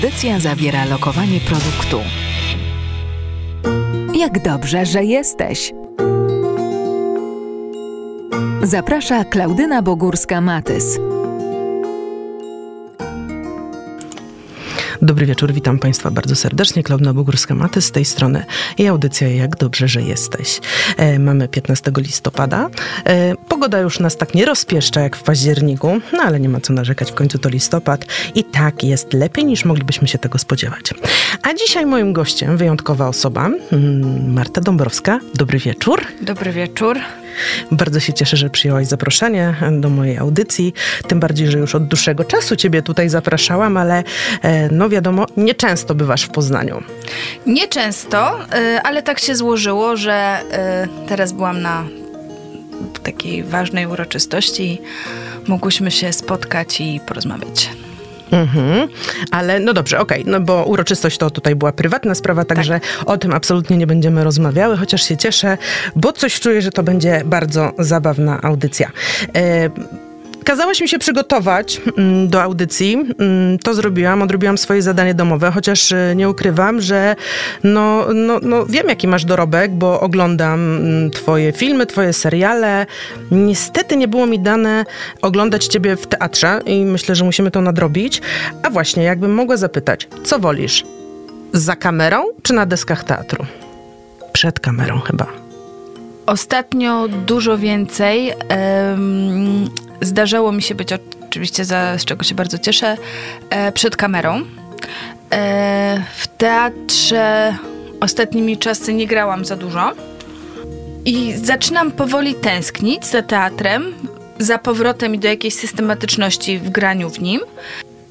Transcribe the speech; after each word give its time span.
Audycja 0.00 0.38
zawiera 0.38 0.84
lokowanie 0.84 1.40
produktu. 1.40 2.00
Jak 4.18 4.42
dobrze, 4.42 4.86
że 4.86 5.04
jesteś! 5.04 5.72
Zaprasza 8.62 9.24
Klaudyna 9.24 9.82
Bogórska-Matys. 9.82 11.09
Dobry 15.02 15.26
wieczór, 15.26 15.52
witam 15.52 15.78
Państwa 15.78 16.10
bardzo 16.10 16.36
serdecznie. 16.36 16.82
Klaudna 16.82 17.14
Bogórska-Maty 17.14 17.80
z 17.80 17.90
tej 17.90 18.04
strony 18.04 18.44
i 18.78 18.86
audycja 18.86 19.28
Jak 19.28 19.56
dobrze, 19.56 19.88
że 19.88 20.02
jesteś. 20.02 20.60
E, 20.96 21.18
mamy 21.18 21.48
15 21.48 21.92
listopada. 21.96 22.70
E, 23.06 23.34
pogoda 23.48 23.80
już 23.80 24.00
nas 24.00 24.16
tak 24.16 24.34
nie 24.34 24.44
rozpieszcza 24.44 25.00
jak 25.00 25.16
w 25.16 25.22
październiku, 25.22 26.00
no 26.12 26.22
ale 26.22 26.40
nie 26.40 26.48
ma 26.48 26.60
co 26.60 26.72
narzekać, 26.72 27.12
w 27.12 27.14
końcu 27.14 27.38
to 27.38 27.48
listopad 27.48 28.06
i 28.34 28.44
tak 28.44 28.84
jest 28.84 29.12
lepiej 29.12 29.44
niż 29.44 29.64
moglibyśmy 29.64 30.08
się 30.08 30.18
tego 30.18 30.38
spodziewać. 30.38 30.94
A 31.42 31.54
dzisiaj 31.54 31.86
moim 31.86 32.12
gościem 32.12 32.56
wyjątkowa 32.56 33.08
osoba, 33.08 33.50
mm, 33.72 34.32
Marta 34.32 34.60
Dąbrowska. 34.60 35.20
Dobry 35.34 35.58
wieczór. 35.58 36.00
Dobry 36.20 36.52
wieczór. 36.52 36.98
Bardzo 37.72 38.00
się 38.00 38.12
cieszę, 38.12 38.36
że 38.36 38.50
przyjęłaś 38.50 38.86
zaproszenie 38.86 39.54
do 39.72 39.90
mojej 39.90 40.18
audycji. 40.18 40.74
Tym 41.08 41.20
bardziej, 41.20 41.50
że 41.50 41.58
już 41.58 41.74
od 41.74 41.86
dłuższego 41.86 42.24
czasu 42.24 42.56
Ciebie 42.56 42.82
tutaj 42.82 43.08
zapraszałam, 43.08 43.76
ale 43.76 44.04
e, 44.42 44.68
no 44.68 44.88
wiadomo, 44.90 45.26
nieczęsto 45.36 45.94
bywasz 45.94 46.22
w 46.22 46.28
Poznaniu. 46.28 46.82
Nieczęsto, 47.46 48.38
e, 48.52 48.80
ale 48.84 49.02
tak 49.02 49.18
się 49.18 49.34
złożyło, 49.34 49.96
że 49.96 50.12
e, 50.12 50.88
teraz 51.08 51.32
byłam 51.32 51.62
na 51.62 51.84
takiej 53.02 53.42
ważnej 53.44 53.86
uroczystości. 53.86 54.80
Mogłyśmy 55.48 55.90
się 55.90 56.12
spotkać 56.12 56.80
i 56.80 57.00
porozmawiać. 57.06 57.70
Mhm, 58.30 58.88
ale 59.30 59.60
no 59.60 59.72
dobrze, 59.72 59.98
okej, 60.00 60.20
okay, 60.20 60.32
no 60.32 60.40
bo 60.40 60.64
uroczystość 60.64 61.18
to 61.18 61.30
tutaj 61.30 61.56
była 61.56 61.72
prywatna 61.72 62.14
sprawa, 62.14 62.44
także 62.44 62.80
tak. 62.80 63.08
o 63.08 63.18
tym 63.18 63.34
absolutnie 63.34 63.76
nie 63.76 63.86
będziemy 63.86 64.24
rozmawiały, 64.24 64.76
chociaż 64.76 65.02
się 65.02 65.16
cieszę, 65.16 65.58
bo 65.96 66.12
coś 66.12 66.40
czuję, 66.40 66.62
że 66.62 66.70
to 66.70 66.82
będzie 66.82 67.22
bardzo 67.24 67.72
zabawna 67.78 68.42
audycja. 68.42 68.90
E, 69.36 69.70
Kazałaś 70.44 70.80
mi 70.80 70.88
się 70.88 70.98
przygotować 70.98 71.80
mm, 71.96 72.28
do 72.28 72.42
audycji. 72.42 72.94
Mm, 73.18 73.58
to 73.58 73.74
zrobiłam, 73.74 74.22
odrobiłam 74.22 74.58
swoje 74.58 74.82
zadanie 74.82 75.14
domowe, 75.14 75.50
chociaż 75.50 75.92
y, 75.92 76.12
nie 76.16 76.28
ukrywam, 76.28 76.80
że 76.80 77.16
no, 77.64 78.06
no, 78.14 78.38
no 78.42 78.66
wiem, 78.66 78.88
jaki 78.88 79.08
masz 79.08 79.24
dorobek, 79.24 79.70
bo 79.70 80.00
oglądam 80.00 80.76
mm, 80.76 81.10
twoje 81.10 81.52
filmy, 81.52 81.86
twoje 81.86 82.12
seriale. 82.12 82.86
Niestety 83.30 83.96
nie 83.96 84.08
było 84.08 84.26
mi 84.26 84.40
dane 84.40 84.84
oglądać 85.22 85.66
ciebie 85.66 85.96
w 85.96 86.06
teatrze 86.06 86.60
i 86.66 86.84
myślę, 86.84 87.14
że 87.14 87.24
musimy 87.24 87.50
to 87.50 87.60
nadrobić. 87.60 88.22
A 88.62 88.70
właśnie, 88.70 89.02
jakbym 89.02 89.34
mogła 89.34 89.56
zapytać, 89.56 90.08
co 90.24 90.38
wolisz? 90.38 90.84
Za 91.52 91.76
kamerą 91.76 92.24
czy 92.42 92.52
na 92.52 92.66
deskach 92.66 93.04
teatru? 93.04 93.44
Przed 94.32 94.60
kamerą 94.60 95.00
chyba. 95.00 95.26
Ostatnio 96.26 97.08
dużo 97.08 97.58
więcej. 97.58 98.32
Zdarzało 100.00 100.52
mi 100.52 100.62
się 100.62 100.74
być 100.74 100.88
oczywiście, 101.28 101.64
za, 101.64 101.98
z 101.98 102.04
czego 102.04 102.24
się 102.24 102.34
bardzo 102.34 102.58
cieszę, 102.58 102.96
e, 103.50 103.72
przed 103.72 103.96
kamerą. 103.96 104.42
E, 105.32 106.04
w 106.16 106.26
teatrze 106.26 107.56
ostatnimi 108.00 108.58
czasy 108.58 108.94
nie 108.94 109.06
grałam 109.06 109.44
za 109.44 109.56
dużo. 109.56 109.92
I 111.04 111.32
zaczynam 111.36 111.90
powoli 111.92 112.34
tęsknić 112.34 113.06
za 113.06 113.22
teatrem, 113.22 113.94
za 114.38 114.58
powrotem 114.58 115.14
i 115.14 115.18
do 115.18 115.28
jakiejś 115.28 115.54
systematyczności 115.54 116.58
w 116.58 116.70
graniu 116.70 117.10
w 117.10 117.20
nim. 117.20 117.40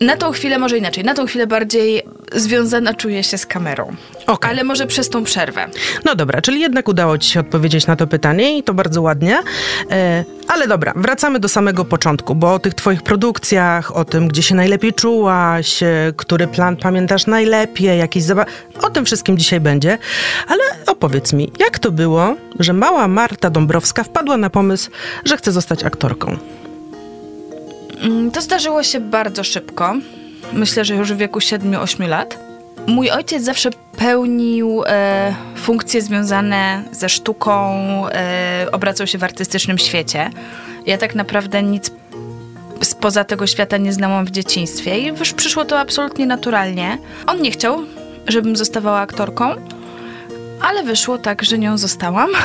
Na 0.02 0.18
tą 0.18 0.32
chwilę 0.32 0.60
może 0.60 0.78
inaczej. 0.78 1.04
Na 1.04 1.14
tą 1.14 1.26
chwilę 1.26 1.48
bardziej 1.48 2.02
związana 2.36 2.94
czuję 2.94 3.24
się 3.24 3.38
z 3.38 3.46
kamerą. 3.46 3.96
Okay. 4.28 4.52
Ale 4.52 4.64
może 4.64 4.88
przez 4.88 5.10
tą 5.10 5.24
przerwę. 5.24 5.68
No 6.06 6.16
dobra, 6.16 6.42
czyli 6.42 6.62
jednak 6.62 6.88
udało 6.88 7.18
ci 7.18 7.30
się 7.30 7.40
odpowiedzieć 7.40 7.88
na 7.88 7.96
to 7.96 8.08
pytanie 8.08 8.58
i 8.58 8.64
to 8.64 8.74
bardzo 8.74 9.02
ładnie. 9.02 9.40
E, 9.92 10.26
ale 10.48 10.68
dobra, 10.68 10.94
wracamy 10.96 11.40
do 11.40 11.50
samego 11.50 11.86
początku, 11.86 12.36
bo 12.36 12.54
o 12.54 12.60
tych 12.60 12.74
twoich 12.74 13.02
produkcjach, 13.04 13.96
o 13.96 14.06
tym, 14.06 14.28
gdzie 14.28 14.44
się 14.44 14.56
najlepiej 14.56 14.94
czułaś, 14.94 15.84
e, 15.84 16.14
który 16.18 16.48
plan 16.48 16.76
pamiętasz 16.76 17.28
najlepiej, 17.28 18.00
jakieś 18.00 18.24
zabaw... 18.24 18.48
O 18.82 18.90
tym 18.90 19.06
wszystkim 19.06 19.38
dzisiaj 19.38 19.60
będzie. 19.60 19.98
Ale 20.48 20.64
opowiedz 20.88 21.34
mi, 21.34 21.52
jak 21.60 21.80
to 21.80 21.92
było, 21.92 22.36
że 22.60 22.74
mała 22.74 23.08
Marta 23.08 23.50
Dąbrowska 23.50 24.04
wpadła 24.04 24.38
na 24.38 24.50
pomysł, 24.50 24.92
że 25.26 25.38
chce 25.38 25.52
zostać 25.52 25.84
aktorką? 25.84 26.38
Mm, 28.02 28.32
to 28.32 28.42
zdarzyło 28.42 28.84
się 28.84 29.00
bardzo 29.00 29.44
szybko. 29.44 29.96
Myślę, 30.54 30.86
że 30.86 30.96
już 30.96 31.14
w 31.14 31.18
wieku 31.18 31.40
7-8 31.40 32.08
lat. 32.08 32.40
Mój 32.88 33.12
ojciec 33.12 33.44
zawsze 33.44 33.70
pełnił 33.98 34.84
e, 34.88 35.36
funkcje 35.56 36.02
związane 36.02 36.84
ze 36.92 37.10
sztuką, 37.10 37.76
e, 38.08 38.68
obracał 38.72 39.08
się 39.08 39.18
w 39.18 39.24
artystycznym 39.24 39.78
świecie. 39.78 40.30
Ja 40.86 40.98
tak 40.98 41.16
naprawdę 41.16 41.64
nic 41.64 41.92
spoza 42.82 43.24
tego 43.24 43.48
świata 43.48 43.78
nie 43.78 43.94
znałam 43.94 44.26
w 44.26 44.32
dzieciństwie 44.32 45.00
i 45.00 45.06
już 45.06 45.34
przyszło 45.34 45.66
to 45.66 45.80
absolutnie 45.80 46.26
naturalnie. 46.26 46.98
On 47.28 47.42
nie 47.42 47.52
chciał, 47.52 47.80
żebym 48.28 48.56
zostawała 48.56 49.00
aktorką, 49.00 49.56
ale 50.62 50.84
wyszło 50.84 51.18
tak, 51.18 51.44
że 51.44 51.58
nią 51.58 51.78
zostałam. 51.78 52.30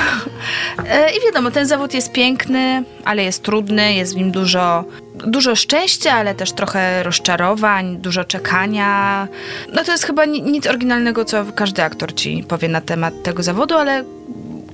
E, 0.88 1.10
I 1.10 1.20
wiadomo, 1.24 1.50
ten 1.50 1.66
zawód 1.66 1.94
jest 1.94 2.12
piękny, 2.12 2.84
ale 3.04 3.24
jest 3.24 3.42
trudny, 3.42 3.94
jest 3.94 4.14
w 4.14 4.16
nim 4.16 4.30
dużo, 4.30 4.84
dużo 5.14 5.56
szczęścia, 5.56 6.12
ale 6.12 6.34
też 6.34 6.52
trochę 6.52 7.02
rozczarowań, 7.02 7.96
dużo 7.96 8.24
czekania. 8.24 9.28
No 9.72 9.84
to 9.84 9.92
jest 9.92 10.04
chyba 10.04 10.24
nic 10.24 10.66
oryginalnego, 10.66 11.24
co 11.24 11.44
każdy 11.54 11.82
aktor 11.82 12.14
ci 12.14 12.44
powie 12.48 12.68
na 12.68 12.80
temat 12.80 13.22
tego 13.22 13.42
zawodu, 13.42 13.74
ale 13.74 14.04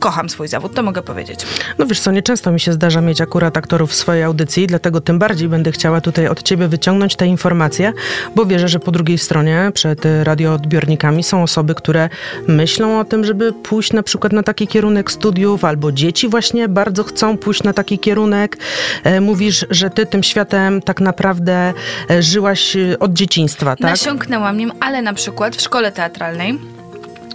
kocham 0.00 0.28
swój 0.28 0.48
zawód, 0.48 0.74
to 0.74 0.82
mogę 0.82 1.02
powiedzieć. 1.02 1.40
No 1.78 1.86
wiesz 1.86 2.00
co, 2.00 2.10
nieczęsto 2.10 2.52
mi 2.52 2.60
się 2.60 2.72
zdarza 2.72 3.00
mieć 3.00 3.20
akurat 3.20 3.56
aktorów 3.56 3.90
w 3.90 3.94
swojej 3.94 4.22
audycji, 4.22 4.66
dlatego 4.66 5.00
tym 5.00 5.18
bardziej 5.18 5.48
będę 5.48 5.72
chciała 5.72 6.00
tutaj 6.00 6.28
od 6.28 6.42
ciebie 6.42 6.68
wyciągnąć 6.68 7.16
te 7.16 7.26
informacje, 7.26 7.92
bo 8.34 8.46
wierzę, 8.46 8.68
że 8.68 8.80
po 8.80 8.90
drugiej 8.90 9.18
stronie, 9.18 9.70
przed 9.74 10.02
radioodbiornikami 10.22 11.22
są 11.22 11.42
osoby, 11.42 11.74
które 11.74 12.08
myślą 12.48 13.00
o 13.00 13.04
tym, 13.04 13.24
żeby 13.24 13.52
pójść 13.52 13.92
na 13.92 14.02
przykład 14.02 14.32
na 14.32 14.42
taki 14.42 14.66
kierunek 14.66 15.10
studiów, 15.10 15.64
albo 15.64 15.92
dzieci 15.92 16.28
właśnie 16.28 16.68
bardzo 16.68 17.04
chcą 17.04 17.38
pójść 17.38 17.62
na 17.62 17.72
taki 17.72 17.98
kierunek. 17.98 18.56
E, 19.04 19.20
mówisz, 19.20 19.66
że 19.70 19.90
ty 19.90 20.06
tym 20.06 20.22
światem 20.22 20.82
tak 20.82 21.00
naprawdę 21.00 21.72
e, 22.10 22.22
żyłaś 22.22 22.76
e, 22.76 22.98
od 22.98 23.12
dzieciństwa, 23.12 23.76
tak? 23.76 23.80
Nasiąknęłam 23.80 24.56
nim, 24.56 24.72
ale 24.80 25.02
na 25.02 25.14
przykład 25.14 25.56
w 25.56 25.60
szkole 25.60 25.92
teatralnej 25.92 26.79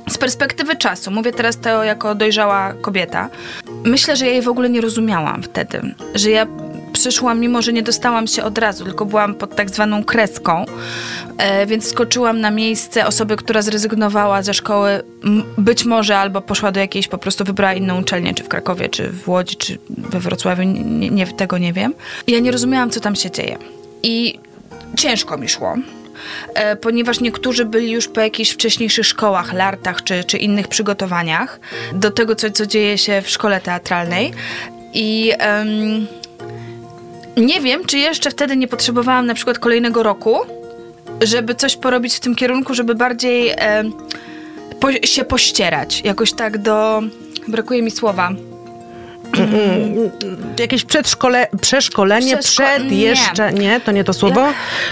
z 0.09 0.17
perspektywy 0.17 0.75
czasu, 0.75 1.11
mówię 1.11 1.31
teraz 1.31 1.59
to 1.59 1.83
jako 1.83 2.15
dojrzała 2.15 2.73
kobieta, 2.73 3.29
myślę, 3.83 4.15
że 4.15 4.25
ja 4.25 4.31
jej 4.31 4.41
w 4.41 4.47
ogóle 4.47 4.69
nie 4.69 4.81
rozumiałam 4.81 5.43
wtedy. 5.43 5.81
Że 6.15 6.31
ja 6.31 6.47
przyszłam, 6.93 7.39
mimo 7.39 7.61
że 7.61 7.73
nie 7.73 7.83
dostałam 7.83 8.27
się 8.27 8.43
od 8.43 8.57
razu, 8.57 8.85
tylko 8.85 9.05
byłam 9.05 9.35
pod 9.35 9.55
tak 9.55 9.69
zwaną 9.69 10.03
kreską, 10.03 10.65
e, 11.37 11.65
więc 11.65 11.87
skoczyłam 11.87 12.41
na 12.41 12.51
miejsce 12.51 13.07
osoby, 13.07 13.35
która 13.35 13.61
zrezygnowała 13.61 14.43
ze 14.43 14.53
szkoły, 14.53 15.03
być 15.57 15.85
może 15.85 16.17
albo 16.17 16.41
poszła 16.41 16.71
do 16.71 16.79
jakiejś, 16.79 17.07
po 17.07 17.17
prostu 17.17 17.43
wybrała 17.43 17.73
inną 17.73 18.01
uczelnię, 18.01 18.33
czy 18.33 18.43
w 18.43 18.47
Krakowie, 18.47 18.89
czy 18.89 19.09
w 19.09 19.29
Łodzi, 19.29 19.55
czy 19.55 19.77
we 19.89 20.19
Wrocławiu, 20.19 20.63
nie, 20.63 21.09
nie, 21.09 21.27
tego 21.27 21.57
nie 21.57 21.73
wiem. 21.73 21.93
Ja 22.27 22.39
nie 22.39 22.51
rozumiałam, 22.51 22.89
co 22.89 22.99
tam 22.99 23.15
się 23.15 23.31
dzieje. 23.31 23.57
I 24.03 24.39
ciężko 24.97 25.37
mi 25.37 25.49
szło. 25.49 25.75
E, 26.53 26.75
ponieważ 26.75 27.19
niektórzy 27.19 27.65
byli 27.65 27.91
już 27.91 28.07
po 28.07 28.21
jakichś 28.21 28.51
wcześniejszych 28.51 29.05
szkołach, 29.05 29.53
lartach 29.53 30.03
czy, 30.03 30.23
czy 30.23 30.37
innych 30.37 30.67
przygotowaniach 30.67 31.59
do 31.93 32.11
tego, 32.11 32.35
co, 32.35 32.51
co 32.51 32.65
dzieje 32.65 32.97
się 32.97 33.21
w 33.21 33.29
szkole 33.29 33.61
teatralnej. 33.61 34.33
I 34.93 35.31
um, 35.39 36.07
nie 37.37 37.61
wiem, 37.61 37.85
czy 37.85 37.97
jeszcze 37.97 38.31
wtedy 38.31 38.57
nie 38.57 38.67
potrzebowałam 38.67 39.25
na 39.25 39.33
przykład 39.33 39.59
kolejnego 39.59 40.03
roku, 40.03 40.39
żeby 41.21 41.55
coś 41.55 41.77
porobić 41.77 42.15
w 42.15 42.19
tym 42.19 42.35
kierunku, 42.35 42.73
żeby 42.73 42.95
bardziej 42.95 43.51
po, 44.79 44.91
się 44.91 45.25
pościerać. 45.25 46.01
Jakoś 46.01 46.33
tak 46.33 46.57
do. 46.57 47.01
Brakuje 47.47 47.81
mi 47.81 47.91
słowa 47.91 48.31
jakieś 50.59 50.85
przedszkole, 50.85 51.47
przeszkolenie 51.61 52.37
Przeszko 52.37 52.63
przed 52.63 52.91
nie. 52.91 52.97
jeszcze, 52.97 53.53
nie? 53.53 53.79
To 53.79 53.91
nie 53.91 54.03
to 54.03 54.13
słowo? 54.13 54.47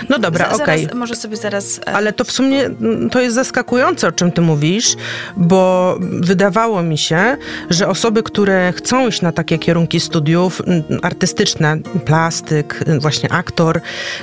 No 0.09 0.19
dobra, 0.19 0.49
okej. 0.49 0.85
Okay. 0.85 0.99
Może 0.99 1.15
sobie 1.15 1.37
zaraz... 1.37 1.79
E, 1.79 1.91
Ale 1.91 2.13
to 2.13 2.23
w 2.23 2.31
sumie 2.31 2.65
mm, 2.65 3.09
to 3.09 3.21
jest 3.21 3.35
zaskakujące, 3.35 4.07
o 4.07 4.11
czym 4.11 4.31
ty 4.31 4.41
mówisz, 4.41 4.95
bo 5.37 5.95
wydawało 5.99 6.83
mi 6.83 6.97
się, 6.97 7.37
że 7.69 7.87
osoby, 7.87 8.23
które 8.23 8.73
chcą 8.75 9.07
iść 9.07 9.21
na 9.21 9.31
takie 9.31 9.57
kierunki 9.57 9.99
studiów 9.99 10.61
mm, 10.67 10.83
artystyczne, 11.01 11.77
plastyk, 12.05 12.79
właśnie 12.99 13.31
aktor, 13.31 13.81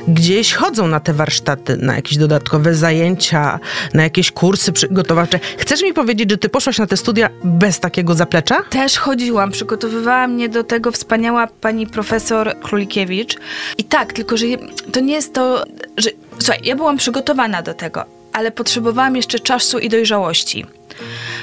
gdzieś 0.09 0.55
chodzą 0.55 0.87
na 0.87 1.01
te 1.01 1.13
warsztaty, 1.13 1.77
na 1.77 1.95
jakieś 1.95 2.19
dodatkowe 2.19 2.75
zajęcia, 2.75 3.59
na 3.95 4.03
jakieś 4.03 4.33
kursy 4.33 4.73
przygotowawcze. 4.73 5.41
Chcesz 5.59 5.83
mi 5.83 5.93
powiedzieć, 5.93 6.31
że 6.31 6.39
ty 6.39 6.49
poszłaś 6.49 6.79
na 6.79 6.87
te 6.87 6.97
studia 6.97 7.31
bez 7.45 7.81
takiego 7.81 8.15
zaplecza? 8.15 8.63
Też 8.63 8.99
chodziłam, 8.99 9.51
przygotowywałam 9.51 10.10
przygotowała 10.11 10.29
mnie 10.29 10.49
do 10.49 10.65
tego 10.65 10.93
wspaniała 10.93 11.47
pani 11.47 11.87
profesor 11.87 12.61
Królikiewicz. 12.61 13.37
I 13.79 13.85
tak, 13.85 14.13
tylko 14.13 14.37
że 14.37 14.47
to 14.93 15.01
nie 15.01 15.15
jest 15.15 15.35
to 15.35 15.65
że 15.97 16.11
słuchaj, 16.39 16.61
ja 16.65 16.77
byłam 16.77 16.97
przygotowana 16.97 17.63
do 17.63 17.75
tego, 17.75 18.05
ale 18.33 18.51
potrzebowałam 18.51 19.17
jeszcze 19.17 19.39
czasu 19.39 19.79
i 19.79 19.89
dojrzałości. 19.89 20.67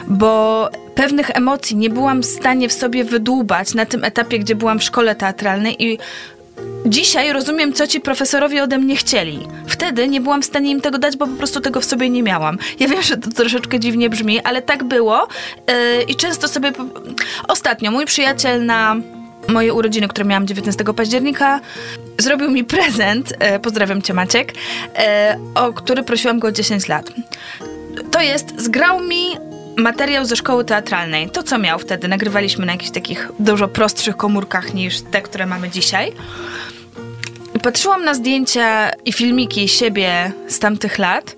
Bo 0.07 0.69
pewnych 0.95 1.29
emocji 1.29 1.75
nie 1.77 1.89
byłam 1.89 2.21
w 2.21 2.25
stanie 2.25 2.69
w 2.69 2.73
sobie 2.73 3.03
wydłubać 3.03 3.73
na 3.73 3.85
tym 3.85 4.03
etapie, 4.03 4.39
gdzie 4.39 4.55
byłam 4.55 4.79
w 4.79 4.83
szkole 4.83 5.15
teatralnej 5.15 5.83
i 5.83 5.99
Dzisiaj 6.85 7.33
rozumiem, 7.33 7.73
co 7.73 7.87
ci 7.87 7.99
profesorowie 7.99 8.63
ode 8.63 8.77
mnie 8.77 8.95
chcieli. 8.95 9.47
Wtedy 9.67 10.07
nie 10.07 10.21
byłam 10.21 10.41
w 10.41 10.45
stanie 10.45 10.71
im 10.71 10.81
tego 10.81 10.97
dać, 10.97 11.17
bo 11.17 11.27
po 11.27 11.35
prostu 11.35 11.61
tego 11.61 11.81
w 11.81 11.85
sobie 11.85 12.09
nie 12.09 12.23
miałam. 12.23 12.57
Ja 12.79 12.87
wiem, 12.87 13.01
że 13.01 13.17
to 13.17 13.31
troszeczkę 13.31 13.79
dziwnie 13.79 14.09
brzmi, 14.09 14.39
ale 14.39 14.61
tak 14.61 14.83
było 14.83 15.27
yy, 15.67 16.03
i 16.03 16.15
często 16.15 16.47
sobie. 16.47 16.71
Ostatnio 17.47 17.91
mój 17.91 18.05
przyjaciel 18.05 18.65
na 18.65 18.95
moje 19.47 19.73
urodziny, 19.73 20.07
które 20.07 20.25
miałam 20.25 20.47
19 20.47 20.83
października, 20.83 21.59
zrobił 22.17 22.51
mi 22.51 22.63
prezent, 22.63 23.33
yy, 23.51 23.59
pozdrawiam 23.59 24.01
cię 24.01 24.13
Maciek, 24.13 24.53
yy, 24.53 25.01
o 25.55 25.73
który 25.73 26.03
prosiłam 26.03 26.39
go 26.39 26.47
o 26.47 26.51
10 26.51 26.87
lat. 26.87 27.11
To 28.11 28.21
jest, 28.21 28.61
zgrał 28.61 28.99
mi 28.99 29.46
materiał 29.77 30.25
ze 30.25 30.35
szkoły 30.35 30.65
teatralnej. 30.65 31.29
To, 31.29 31.43
co 31.43 31.57
miał 31.57 31.79
wtedy, 31.79 32.07
nagrywaliśmy 32.07 32.65
na 32.65 32.71
jakichś 32.71 32.91
takich 32.91 33.31
dużo 33.39 33.67
prostszych 33.67 34.17
komórkach 34.17 34.73
niż 34.73 35.01
te, 35.01 35.21
które 35.21 35.45
mamy 35.45 35.69
dzisiaj. 35.69 36.11
Patrzyłam 37.63 38.03
na 38.03 38.13
zdjęcia 38.13 38.91
i 39.05 39.13
filmiki 39.13 39.67
siebie 39.67 40.31
z 40.47 40.59
tamtych 40.59 40.97
lat. 40.97 41.35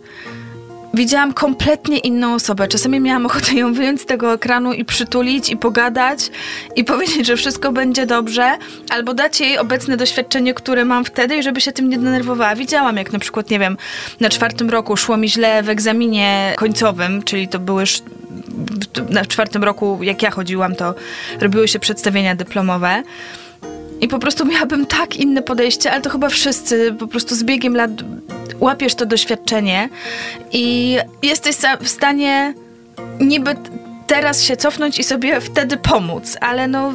Widziałam 0.94 1.34
kompletnie 1.34 1.98
inną 1.98 2.34
osobę. 2.34 2.68
Czasami 2.68 3.00
miałam 3.00 3.26
ochotę 3.26 3.54
ją 3.54 3.74
wyjąć 3.74 4.02
z 4.02 4.06
tego 4.06 4.34
ekranu 4.34 4.74
i 4.74 4.86
przytulić, 4.86 5.50
i 5.50 5.58
pogadać, 5.58 6.32
i 6.76 6.84
powiedzieć, 6.84 7.28
że 7.28 7.38
wszystko 7.38 7.72
będzie 7.72 8.06
dobrze, 8.06 8.58
albo 8.90 9.14
dać 9.14 9.40
jej 9.40 9.58
obecne 9.58 9.98
doświadczenie, 9.98 10.54
które 10.54 10.86
mam 10.86 11.06
wtedy, 11.06 11.38
i 11.38 11.44
żeby 11.44 11.62
się 11.62 11.72
tym 11.72 11.90
nie 11.90 11.98
denerwowała. 11.98 12.56
Widziałam, 12.56 12.98
jak 12.98 13.14
na 13.14 13.20
przykład, 13.20 13.50
nie 13.50 13.60
wiem, 13.60 13.78
na 14.20 14.30
czwartym 14.30 14.70
roku 14.70 14.98
szło 14.98 15.18
mi 15.18 15.30
źle 15.30 15.64
w 15.64 15.70
egzaminie 15.70 16.54
końcowym, 16.58 17.24
czyli 17.24 17.48
to 17.48 17.60
były 17.60 17.84
na 19.10 19.26
czwartym 19.26 19.64
roku, 19.64 20.00
jak 20.04 20.24
ja 20.24 20.32
chodziłam, 20.32 20.76
to 20.76 20.96
robiły 21.42 21.68
się 21.68 21.80
przedstawienia 21.80 22.36
dyplomowe. 22.36 23.04
I 24.02 24.08
po 24.08 24.20
prostu 24.20 24.46
miałabym 24.46 24.86
tak 24.86 25.16
inne 25.16 25.42
podejście, 25.42 25.92
ale 25.92 26.02
to 26.02 26.10
chyba 26.10 26.30
wszyscy 26.30 26.96
po 27.00 27.08
prostu 27.08 27.36
z 27.36 27.44
biegiem 27.44 27.76
lat 27.76 27.92
łapiesz 28.60 28.96
to 28.96 29.06
doświadczenie 29.06 29.90
i 30.52 30.98
jesteś 31.24 31.56
w 31.82 31.90
stanie 31.90 32.54
niby 33.20 33.56
teraz 34.08 34.44
się 34.44 34.58
cofnąć 34.58 35.00
i 35.00 35.04
sobie 35.04 35.42
wtedy 35.42 35.78
pomóc, 35.78 36.38
ale 36.42 36.68
no 36.68 36.94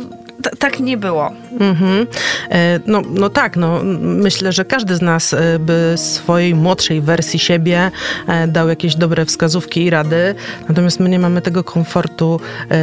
tak 0.59 0.81
nie 0.81 0.97
było. 0.97 1.33
Mhm. 1.61 2.07
E, 2.51 2.81
no, 2.87 3.03
no 3.11 3.31
tak, 3.31 3.57
no, 3.57 3.81
myślę, 4.01 4.53
że 4.53 4.65
każdy 4.65 4.97
z 4.97 5.03
nas 5.03 5.35
e, 5.35 5.59
by 5.59 5.95
swojej 5.97 6.55
młodszej 6.55 7.01
wersji 7.01 7.39
siebie 7.39 7.91
e, 8.29 8.49
dał 8.49 8.69
jakieś 8.69 8.95
dobre 8.97 9.25
wskazówki 9.25 9.85
i 9.85 9.91
rady, 9.91 10.35
natomiast 10.69 11.01
my 11.01 11.09
nie 11.09 11.19
mamy 11.19 11.43
tego 11.43 11.65
komfortu, 11.65 12.41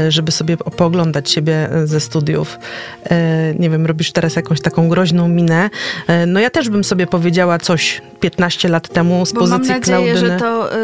żeby 0.09 0.31
sobie 0.31 0.57
pooglądać 0.57 1.31
siebie 1.31 1.69
ze 1.83 1.99
studiów. 1.99 2.59
Nie 3.59 3.69
wiem, 3.69 3.85
robisz 3.85 4.11
teraz 4.11 4.35
jakąś 4.35 4.61
taką 4.61 4.89
groźną 4.89 5.27
minę. 5.27 5.69
No 6.27 6.39
ja 6.39 6.49
też 6.49 6.69
bym 6.69 6.83
sobie 6.83 7.07
powiedziała 7.07 7.59
coś 7.59 8.01
15 8.21 8.69
lat 8.69 8.87
temu 8.87 9.25
z 9.25 9.33
Bo 9.33 9.39
pozycji 9.39 9.69
mam 9.69 9.79
nadzieję, 9.79 10.01
Klaudyny. 10.01 10.17
że 10.17 10.37
to 10.37 10.75
y, 10.75 10.79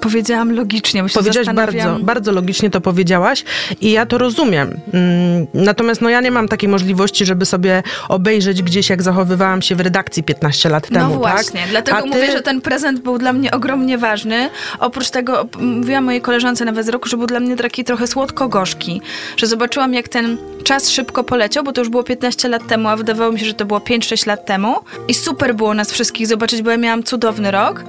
powiedziałam 0.00 0.54
logicznie. 0.54 1.04
Powiedziałaś 1.14 1.48
bardzo, 1.54 1.98
bardzo 2.02 2.32
logicznie 2.32 2.70
to 2.70 2.80
powiedziałaś 2.80 3.44
i 3.80 3.90
ja 3.90 4.06
to 4.06 4.18
rozumiem. 4.18 4.80
Mm, 4.92 5.39
Natomiast 5.54 6.00
no 6.00 6.10
ja 6.10 6.20
nie 6.20 6.30
mam 6.30 6.48
takiej 6.48 6.68
możliwości, 6.68 7.26
żeby 7.26 7.46
sobie 7.46 7.82
obejrzeć 8.08 8.62
gdzieś, 8.62 8.90
jak 8.90 9.02
zachowywałam 9.02 9.62
się 9.62 9.74
w 9.74 9.80
redakcji 9.80 10.22
15 10.22 10.68
lat 10.68 10.90
no 10.90 11.00
temu. 11.00 11.12
No 11.12 11.18
właśnie, 11.18 11.60
tak? 11.60 11.70
dlatego 11.70 12.06
mówię, 12.06 12.32
że 12.32 12.42
ten 12.42 12.60
prezent 12.60 13.00
był 13.00 13.18
dla 13.18 13.32
mnie 13.32 13.50
ogromnie 13.50 13.98
ważny. 13.98 14.50
Oprócz 14.78 15.10
tego 15.10 15.48
mówiłam 15.58 16.04
mojej 16.04 16.20
koleżance 16.20 16.64
nawet 16.64 16.86
z 16.86 16.88
roku, 16.88 17.08
że 17.08 17.16
był 17.16 17.26
dla 17.26 17.40
mnie 17.40 17.56
taki 17.56 17.84
trochę 17.84 18.06
słodko-gorzki, 18.06 19.00
że 19.36 19.46
zobaczyłam, 19.46 19.94
jak 19.94 20.08
ten 20.08 20.36
czas 20.64 20.90
szybko 20.90 21.24
poleciał, 21.24 21.64
bo 21.64 21.72
to 21.72 21.80
już 21.80 21.88
było 21.88 22.02
15 22.02 22.48
lat 22.48 22.66
temu, 22.66 22.88
a 22.88 22.96
wydawało 22.96 23.32
mi 23.32 23.40
się, 23.40 23.46
że 23.46 23.54
to 23.54 23.64
było 23.64 23.80
5-6 23.80 24.26
lat 24.26 24.46
temu. 24.46 24.76
I 25.08 25.14
super 25.14 25.54
było 25.54 25.74
nas 25.74 25.92
wszystkich 25.92 26.26
zobaczyć, 26.26 26.62
bo 26.62 26.70
ja 26.70 26.76
miałam 26.76 27.02
cudowny 27.02 27.50
rok, 27.50 27.84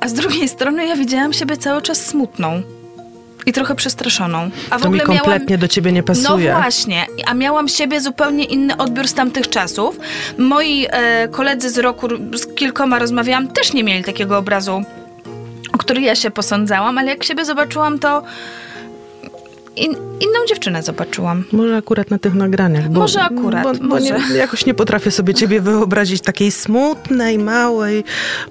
a 0.00 0.08
z 0.08 0.12
drugiej 0.12 0.48
strony 0.48 0.86
ja 0.86 0.96
widziałam 0.96 1.32
siebie 1.32 1.56
cały 1.56 1.82
czas 1.82 2.06
smutną 2.06 2.62
i 3.46 3.52
trochę 3.52 3.74
przestraszoną. 3.74 4.50
A 4.70 4.78
w 4.78 4.82
to 4.82 4.86
ogóle 4.86 5.02
mi 5.02 5.06
kompletnie 5.06 5.46
miałam... 5.46 5.60
do 5.60 5.68
ciebie 5.68 5.92
nie 5.92 6.02
pasuje. 6.02 6.52
No 6.52 6.60
właśnie, 6.60 7.06
a 7.26 7.34
miałam 7.34 7.68
siebie 7.68 8.00
zupełnie 8.00 8.44
inny 8.44 8.76
odbiór 8.76 9.08
z 9.08 9.14
tamtych 9.14 9.48
czasów. 9.48 9.98
Moi 10.38 10.86
e, 10.90 11.28
koledzy 11.28 11.70
z 11.70 11.78
roku, 11.78 12.08
z 12.34 12.54
kilkoma 12.54 12.98
rozmawiałam, 12.98 13.48
też 13.48 13.72
nie 13.72 13.84
mieli 13.84 14.04
takiego 14.04 14.38
obrazu, 14.38 14.82
o 15.72 15.78
który 15.78 16.00
ja 16.00 16.14
się 16.14 16.30
posądzałam, 16.30 16.98
ale 16.98 17.08
jak 17.08 17.24
siebie 17.24 17.44
zobaczyłam, 17.44 17.98
to 17.98 18.22
in, 19.76 19.92
inną 20.20 20.46
dziewczynę 20.48 20.82
zobaczyłam. 20.82 21.44
Może 21.52 21.76
akurat 21.76 22.10
na 22.10 22.18
tych 22.18 22.34
nagraniach. 22.34 22.88
Bo, 22.88 23.00
może 23.00 23.22
akurat. 23.22 23.64
Bo, 23.64 23.74
bo 23.74 23.84
może. 23.84 24.20
Nie, 24.30 24.36
jakoś 24.36 24.66
nie 24.66 24.74
potrafię 24.74 25.10
sobie 25.10 25.34
ciebie 25.34 25.60
wyobrazić 25.60 26.22
takiej 26.22 26.50
smutnej, 26.50 27.38
małej 27.38 28.04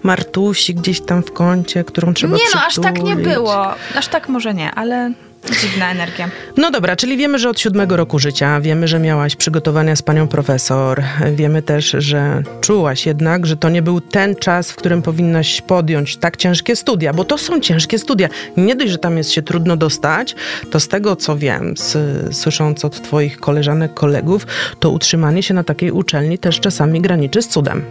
Martusi 0.03 0.75
gdzieś 0.75 1.01
tam 1.01 1.23
w 1.23 1.31
kącie, 1.31 1.83
którą 1.83 2.13
trzeba 2.13 2.37
Nie 2.37 2.43
no, 2.55 2.61
aż 2.67 2.75
tak 2.75 3.03
nie 3.03 3.15
było. 3.15 3.67
Aż 3.95 4.07
tak 4.07 4.29
może 4.29 4.53
nie, 4.53 4.71
ale... 4.71 5.11
Dziwna 5.61 5.91
energia. 5.91 6.29
No 6.57 6.71
dobra, 6.71 6.95
czyli 6.95 7.17
wiemy, 7.17 7.39
że 7.39 7.49
od 7.49 7.59
siódmego 7.59 7.97
roku 7.97 8.19
życia, 8.19 8.61
wiemy, 8.61 8.87
że 8.87 8.99
miałaś 8.99 9.35
przygotowania 9.35 9.95
z 9.95 10.01
panią 10.01 10.27
profesor, 10.27 11.03
wiemy 11.35 11.61
też, 11.61 11.95
że 11.97 12.43
czułaś 12.61 13.05
jednak, 13.05 13.45
że 13.45 13.57
to 13.57 13.69
nie 13.69 13.81
był 13.81 14.01
ten 14.01 14.35
czas, 14.35 14.71
w 14.71 14.75
którym 14.75 15.01
powinnaś 15.01 15.61
podjąć 15.61 16.17
tak 16.17 16.37
ciężkie 16.37 16.75
studia, 16.75 17.13
bo 17.13 17.25
to 17.25 17.37
są 17.37 17.59
ciężkie 17.59 17.99
studia. 17.99 18.29
Nie 18.57 18.75
dość, 18.75 18.91
że 18.91 18.97
tam 18.97 19.17
jest 19.17 19.31
się 19.31 19.41
trudno 19.41 19.77
dostać, 19.77 20.35
to 20.71 20.79
z 20.79 20.87
tego 20.87 21.15
co 21.15 21.37
wiem, 21.37 21.73
z, 21.77 21.97
słysząc 22.35 22.85
od 22.85 23.01
twoich 23.01 23.39
koleżanek, 23.39 23.93
kolegów, 23.93 24.47
to 24.79 24.89
utrzymanie 24.89 25.43
się 25.43 25.53
na 25.53 25.63
takiej 25.63 25.91
uczelni 25.91 26.37
też 26.37 26.59
czasami 26.59 27.01
graniczy 27.01 27.41
z 27.41 27.47
cudem. 27.47 27.85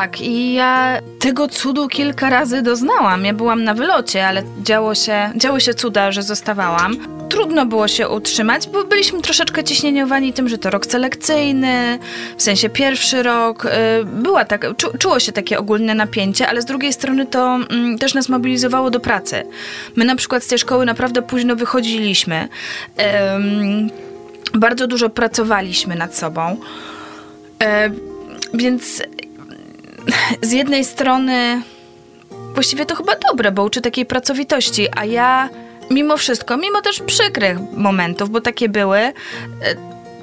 Tak, 0.00 0.20
i 0.20 0.54
ja 0.54 1.00
tego 1.18 1.48
cudu 1.48 1.88
kilka 1.88 2.30
razy 2.30 2.62
doznałam. 2.62 3.24
Ja 3.24 3.34
byłam 3.34 3.64
na 3.64 3.74
wylocie, 3.74 4.26
ale 4.26 4.42
działo 4.62 4.94
się, 4.94 5.30
działy 5.36 5.60
się 5.60 5.74
cuda, 5.74 6.12
że 6.12 6.22
zostawałam. 6.22 6.96
Trudno 7.28 7.66
było 7.66 7.88
się 7.88 8.08
utrzymać, 8.08 8.68
bo 8.68 8.84
byliśmy 8.84 9.22
troszeczkę 9.22 9.64
ciśnieniowani 9.64 10.32
tym, 10.32 10.48
że 10.48 10.58
to 10.58 10.70
rok 10.70 10.86
selekcyjny, 10.86 11.98
w 12.36 12.42
sensie 12.42 12.68
pierwszy 12.68 13.22
rok. 13.22 13.64
Y, 13.64 13.68
była 14.04 14.44
tak, 14.44 14.76
czu, 14.76 14.98
czuło 14.98 15.20
się 15.20 15.32
takie 15.32 15.58
ogólne 15.58 15.94
napięcie, 15.94 16.48
ale 16.48 16.62
z 16.62 16.64
drugiej 16.64 16.92
strony 16.92 17.26
to 17.26 17.58
mm, 17.70 17.98
też 17.98 18.14
nas 18.14 18.28
mobilizowało 18.28 18.90
do 18.90 19.00
pracy. 19.00 19.42
My 19.96 20.04
na 20.04 20.16
przykład 20.16 20.44
z 20.44 20.46
tej 20.46 20.58
szkoły 20.58 20.86
naprawdę 20.86 21.22
późno 21.22 21.56
wychodziliśmy. 21.56 22.48
Ym, 23.36 23.90
bardzo 24.54 24.86
dużo 24.86 25.08
pracowaliśmy 25.08 25.96
nad 25.96 26.16
sobą. 26.16 26.56
E, 27.62 27.90
więc 28.54 29.02
z 30.42 30.52
jednej 30.52 30.84
strony 30.84 31.62
właściwie 32.54 32.86
to 32.86 32.94
chyba 32.94 33.12
dobre, 33.28 33.52
bo 33.52 33.64
uczy 33.64 33.80
takiej 33.80 34.06
pracowitości, 34.06 34.88
a 34.96 35.04
ja 35.04 35.48
mimo 35.90 36.16
wszystko, 36.16 36.56
mimo 36.56 36.80
też 36.80 37.02
przykrych 37.06 37.58
momentów, 37.72 38.30
bo 38.30 38.40
takie 38.40 38.68
były, 38.68 38.98
e, 38.98 39.12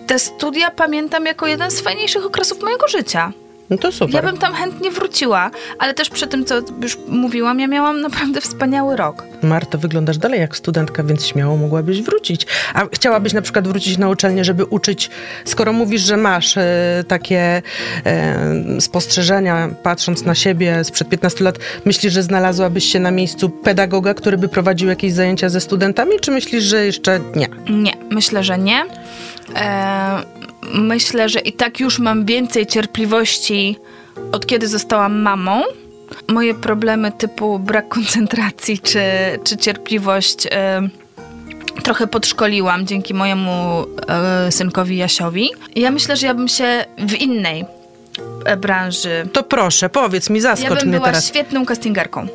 te 0.07 0.19
studia 0.19 0.71
pamiętam 0.71 1.25
jako 1.25 1.47
jeden 1.47 1.71
z 1.71 1.81
fajniejszych 1.81 2.25
okresów 2.25 2.61
mojego 2.61 2.87
życia. 2.87 3.31
No 3.69 3.77
to 3.77 3.91
super. 3.91 4.15
Ja 4.15 4.21
bym 4.21 4.37
tam 4.37 4.53
chętnie 4.53 4.91
wróciła, 4.91 5.51
ale 5.79 5.93
też 5.93 6.09
przy 6.09 6.27
tym, 6.27 6.45
co 6.45 6.55
już 6.81 6.97
mówiłam, 7.07 7.59
ja 7.59 7.67
miałam 7.67 8.01
naprawdę 8.01 8.41
wspaniały 8.41 8.95
rok. 8.95 9.23
Marto, 9.43 9.77
wyglądasz 9.77 10.17
dalej 10.17 10.39
jak 10.39 10.57
studentka, 10.57 11.03
więc 11.03 11.25
śmiało 11.25 11.57
mogłabyś 11.57 12.01
wrócić. 12.01 12.47
A 12.73 12.85
chciałabyś 12.93 13.33
na 13.33 13.41
przykład 13.41 13.67
wrócić 13.67 13.97
na 13.97 14.09
uczelnię, 14.09 14.43
żeby 14.43 14.65
uczyć, 14.65 15.09
skoro 15.45 15.73
mówisz, 15.73 16.01
że 16.01 16.17
masz 16.17 16.57
e, 16.57 17.03
takie 17.07 17.61
e, 18.05 18.81
spostrzeżenia, 18.81 19.69
patrząc 19.83 20.25
na 20.25 20.35
siebie 20.35 20.83
sprzed 20.83 21.09
15 21.09 21.43
lat, 21.43 21.59
myślisz, 21.85 22.13
że 22.13 22.23
znalazłabyś 22.23 22.91
się 22.91 22.99
na 22.99 23.11
miejscu 23.11 23.49
pedagoga, 23.49 24.13
który 24.13 24.37
by 24.37 24.47
prowadził 24.47 24.89
jakieś 24.89 25.13
zajęcia 25.13 25.49
ze 25.49 25.61
studentami, 25.61 26.11
czy 26.21 26.31
myślisz, 26.31 26.63
że 26.63 26.85
jeszcze 26.85 27.19
nie? 27.35 27.47
Nie, 27.69 27.93
myślę, 28.09 28.43
że 28.43 28.57
nie. 28.57 28.85
E, 29.55 30.23
myślę, 30.73 31.29
że 31.29 31.39
i 31.39 31.53
tak 31.53 31.79
już 31.79 31.99
mam 31.99 32.25
więcej 32.25 32.65
cierpliwości 32.65 33.79
od 34.31 34.45
kiedy 34.45 34.67
zostałam 34.67 35.21
mamą. 35.21 35.63
Moje 36.27 36.53
problemy 36.53 37.11
typu 37.11 37.59
brak 37.59 37.87
koncentracji 37.87 38.79
czy, 38.79 39.01
czy 39.43 39.57
cierpliwość 39.57 40.45
y, 40.45 40.49
trochę 41.83 42.07
podszkoliłam 42.07 42.87
dzięki 42.87 43.13
mojemu 43.13 43.85
y, 44.47 44.51
synkowi 44.51 44.97
Jasiowi. 44.97 45.49
Ja 45.75 45.91
myślę, 45.91 46.17
że 46.17 46.27
ja 46.27 46.33
bym 46.33 46.47
się 46.47 46.85
w 46.97 47.13
innej 47.13 47.65
e, 48.45 48.57
branży. 48.57 49.27
To 49.33 49.43
proszę, 49.43 49.89
powiedz 49.89 50.29
mi, 50.29 50.41
zaskocz 50.41 50.69
ja 50.69 50.75
bym 50.75 50.87
mnie 50.87 50.97
była 50.97 51.07
teraz. 51.07 51.27
świetną 51.27 51.65
castingerką. 51.65 52.27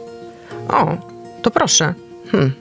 O, 0.69 0.97
to 1.43 1.51
proszę. 1.51 1.95
Hmm. 2.33 2.53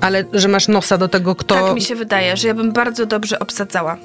Ale 0.00 0.24
że 0.32 0.48
masz 0.48 0.68
nosa 0.68 0.98
do 0.98 1.08
tego, 1.08 1.34
kto. 1.34 1.54
Tak 1.54 1.74
mi 1.74 1.82
się 1.82 1.94
wydaje, 1.94 2.36
że 2.36 2.48
ja 2.48 2.54
bym 2.54 2.72
bardzo 2.72 3.06
dobrze 3.06 3.38
obsadzała. 3.38 3.96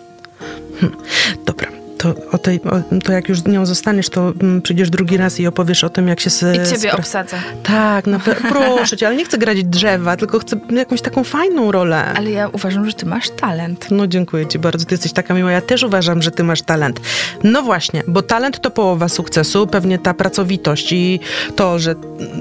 Hmm. 0.79 0.97
Dobra. 1.45 1.80
To, 2.01 2.15
o 2.31 2.37
tej, 2.37 2.61
o, 2.63 2.99
to 3.03 3.11
jak 3.11 3.29
już 3.29 3.45
nią 3.45 3.65
zostaniesz, 3.65 4.09
to 4.09 4.33
mm, 4.41 4.61
przyjdziesz 4.61 4.89
drugi 4.89 5.17
raz 5.17 5.39
i 5.39 5.47
opowiesz 5.47 5.83
o 5.83 5.89
tym, 5.89 6.07
jak 6.07 6.19
się... 6.19 6.29
Z, 6.29 6.67
I 6.67 6.75
ciebie 6.75 6.93
obsadzę. 6.93 7.37
Tak, 7.63 8.07
no, 8.07 8.19
proszę 8.49 8.97
cię, 8.97 9.07
ale 9.07 9.15
nie 9.15 9.25
chcę 9.25 9.37
grać 9.37 9.63
drzewa, 9.63 10.17
tylko 10.17 10.39
chcę 10.39 10.59
jakąś 10.71 11.01
taką 11.01 11.23
fajną 11.23 11.71
rolę. 11.71 12.05
Ale 12.15 12.31
ja 12.31 12.47
uważam, 12.47 12.85
że 12.85 12.93
ty 12.93 13.05
masz 13.05 13.29
talent. 13.29 13.87
No 13.91 14.07
dziękuję 14.07 14.47
ci 14.47 14.59
bardzo, 14.59 14.85
ty 14.85 14.93
jesteś 14.93 15.13
taka 15.13 15.33
miła. 15.33 15.51
Ja 15.51 15.61
też 15.61 15.83
uważam, 15.83 16.21
że 16.21 16.31
ty 16.31 16.43
masz 16.43 16.61
talent. 16.61 17.01
No 17.43 17.61
właśnie, 17.61 18.03
bo 18.07 18.21
talent 18.21 18.59
to 18.59 18.71
połowa 18.71 19.09
sukcesu, 19.09 19.67
pewnie 19.67 19.99
ta 19.99 20.13
pracowitość 20.13 20.91
i 20.91 21.19
to, 21.55 21.79
że 21.79 21.95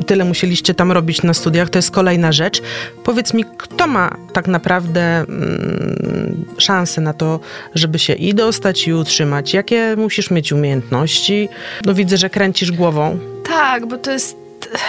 tyle 0.06 0.24
musieliście 0.24 0.74
tam 0.74 0.92
robić 0.92 1.22
na 1.22 1.34
studiach, 1.34 1.70
to 1.70 1.78
jest 1.78 1.90
kolejna 1.90 2.32
rzecz. 2.32 2.62
Powiedz 3.04 3.34
mi, 3.34 3.44
kto 3.58 3.86
ma 3.86 4.16
tak 4.32 4.48
naprawdę 4.48 5.18
mm, 5.18 6.44
szansę 6.58 7.00
na 7.00 7.12
to, 7.12 7.40
żeby 7.74 7.98
się 7.98 8.12
i 8.12 8.34
dostać, 8.34 8.88
i 8.88 8.92
utrzymać? 8.92 9.49
Jakie 9.54 9.94
musisz 9.96 10.30
mieć 10.30 10.52
umiejętności? 10.52 11.48
No 11.84 11.94
widzę, 11.94 12.16
że 12.16 12.30
kręcisz 12.30 12.72
głową. 12.72 13.18
Tak, 13.48 13.86
bo 13.86 13.98
to 13.98 14.12
jest 14.12 14.36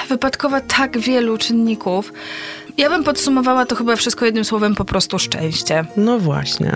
wypadkowa 0.10 0.62
tak 0.62 1.00
wielu 1.00 1.38
czynników. 1.38 2.14
Ja 2.78 2.90
bym 2.90 3.04
podsumowała 3.04 3.66
to 3.66 3.76
chyba 3.76 3.96
wszystko 3.96 4.26
jednym 4.26 4.46
słowem, 4.46 4.76
po 4.76 4.86
prostu 4.86 5.20
szczęście. 5.20 5.86
No 5.98 6.20
właśnie. 6.20 6.72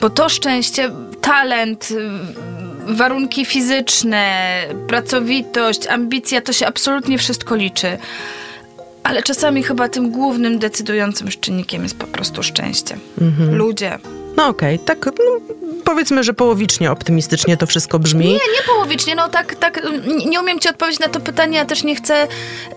Bo 0.00 0.10
to 0.10 0.28
szczęście, 0.28 0.90
talent, 1.20 1.88
warunki 2.86 3.44
fizyczne, 3.44 4.46
pracowitość, 4.88 5.86
ambicja, 5.86 6.40
to 6.40 6.52
się 6.52 6.66
absolutnie 6.66 7.18
wszystko 7.18 7.56
liczy. 7.56 7.98
Ale 9.02 9.22
czasami 9.22 9.62
chyba 9.62 9.88
tym 9.88 10.10
głównym, 10.10 10.58
decydującym 10.58 11.28
czynnikiem 11.28 11.82
jest 11.82 11.98
po 11.98 12.06
prostu 12.06 12.42
szczęście. 12.42 12.96
Mhm. 13.20 13.54
Ludzie. 13.54 13.98
No 14.36 14.46
okej, 14.46 14.74
okay. 14.74 14.86
tak 14.86 15.06
no, 15.06 15.56
powiedzmy, 15.84 16.24
że 16.24 16.34
połowicznie 16.34 16.90
optymistycznie 16.90 17.56
to 17.56 17.66
wszystko 17.66 17.98
brzmi. 17.98 18.26
Nie, 18.26 18.32
nie 18.32 18.62
połowicznie, 18.66 19.14
no 19.14 19.28
tak, 19.28 19.54
tak, 19.54 19.82
nie 20.26 20.40
umiem 20.40 20.58
ci 20.58 20.68
odpowiedzieć 20.68 21.00
na 21.00 21.08
to 21.08 21.20
pytanie, 21.20 21.58
ja 21.58 21.64
też 21.64 21.84
nie 21.84 21.96
chcę 21.96 22.28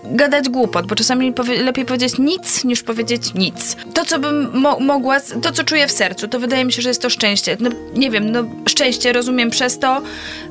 gadać 0.04 0.48
głupot, 0.48 0.86
bo 0.86 0.94
czasami 0.94 1.32
powie, 1.32 1.62
lepiej 1.62 1.84
powiedzieć 1.84 2.18
nic, 2.18 2.64
niż 2.64 2.82
powiedzieć 2.82 3.34
nic. 3.34 3.76
To, 3.94 4.04
co 4.04 4.18
bym 4.18 4.50
mo 4.52 4.80
mogła, 4.80 5.20
to, 5.20 5.52
co 5.52 5.64
czuję 5.64 5.86
w 5.86 5.92
sercu, 5.92 6.28
to 6.28 6.40
wydaje 6.40 6.64
mi 6.64 6.72
się, 6.72 6.82
że 6.82 6.88
jest 6.88 7.02
to 7.02 7.10
szczęście. 7.10 7.56
No, 7.60 7.70
nie 7.94 8.10
wiem, 8.10 8.32
no 8.32 8.44
szczęście 8.68 9.12
rozumiem 9.12 9.50
przez 9.50 9.78
to 9.78 10.02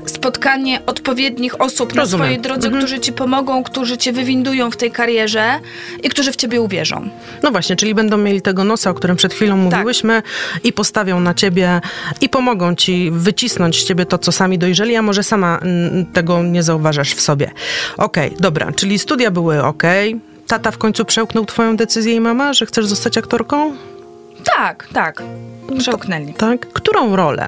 spotkanie 0.05 0.85
odpowiednich 0.85 1.61
osób 1.61 1.93
rozumiem. 1.93 2.19
na 2.19 2.25
swojej 2.25 2.39
drodze, 2.39 2.67
mhm. 2.67 2.83
którzy 2.83 2.99
ci 2.99 3.13
pomogą, 3.13 3.63
którzy 3.63 3.97
cię 3.97 4.11
wywindują 4.11 4.71
w 4.71 4.77
tej 4.77 4.91
karierze 4.91 5.59
i 6.03 6.09
którzy 6.09 6.31
w 6.31 6.35
ciebie 6.35 6.61
uwierzą. 6.61 7.09
No 7.43 7.51
właśnie, 7.51 7.75
czyli 7.75 7.95
będą 7.95 8.17
mieli 8.17 8.41
tego 8.41 8.63
nosa, 8.63 8.89
o 8.89 8.93
którym 8.93 9.17
przed 9.17 9.33
chwilą 9.33 9.55
tak. 9.55 9.63
mówiłyśmy 9.63 10.23
i 10.63 10.73
postawią 10.73 10.94
na 11.03 11.33
ciebie 11.33 11.81
i 12.21 12.29
pomogą 12.29 12.75
ci 12.75 13.11
wycisnąć 13.11 13.81
z 13.81 13.85
ciebie 13.85 14.05
to, 14.05 14.17
co 14.17 14.31
sami 14.31 14.57
dojrzeli, 14.57 14.95
a 14.95 15.01
może 15.01 15.23
sama 15.23 15.59
mm, 15.61 16.05
tego 16.05 16.43
nie 16.43 16.63
zauważasz 16.63 17.13
w 17.13 17.21
sobie. 17.21 17.51
Okej, 17.97 18.27
okay, 18.27 18.41
dobra, 18.41 18.71
czyli 18.71 18.99
studia 18.99 19.31
były 19.31 19.63
ok. 19.63 19.83
Tata 20.47 20.71
w 20.71 20.77
końcu 20.77 21.05
przełknął 21.05 21.45
twoją 21.45 21.75
decyzję 21.75 22.15
i 22.15 22.19
mama, 22.19 22.53
że 22.53 22.65
chcesz 22.65 22.85
zostać 22.85 23.17
aktorką? 23.17 23.75
Tak, 24.43 24.87
tak. 24.93 25.23
Przełknęli. 25.77 26.33
tak? 26.33 26.67
Którą 26.73 27.15
rolę 27.15 27.47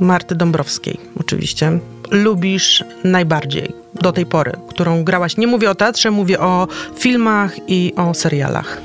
Marty 0.00 0.34
Dąbrowskiej 0.34 1.00
oczywiście 1.20 1.78
lubisz 2.10 2.84
najbardziej 3.04 3.72
do 3.94 4.12
tej 4.12 4.26
pory, 4.26 4.52
którą 4.68 5.04
grałaś? 5.04 5.36
Nie 5.36 5.46
mówię 5.46 5.70
o 5.70 5.74
teatrze, 5.74 6.10
mówię 6.10 6.40
o 6.40 6.68
filmach 6.98 7.56
i 7.68 7.92
o 7.96 8.14
serialach. 8.14 8.80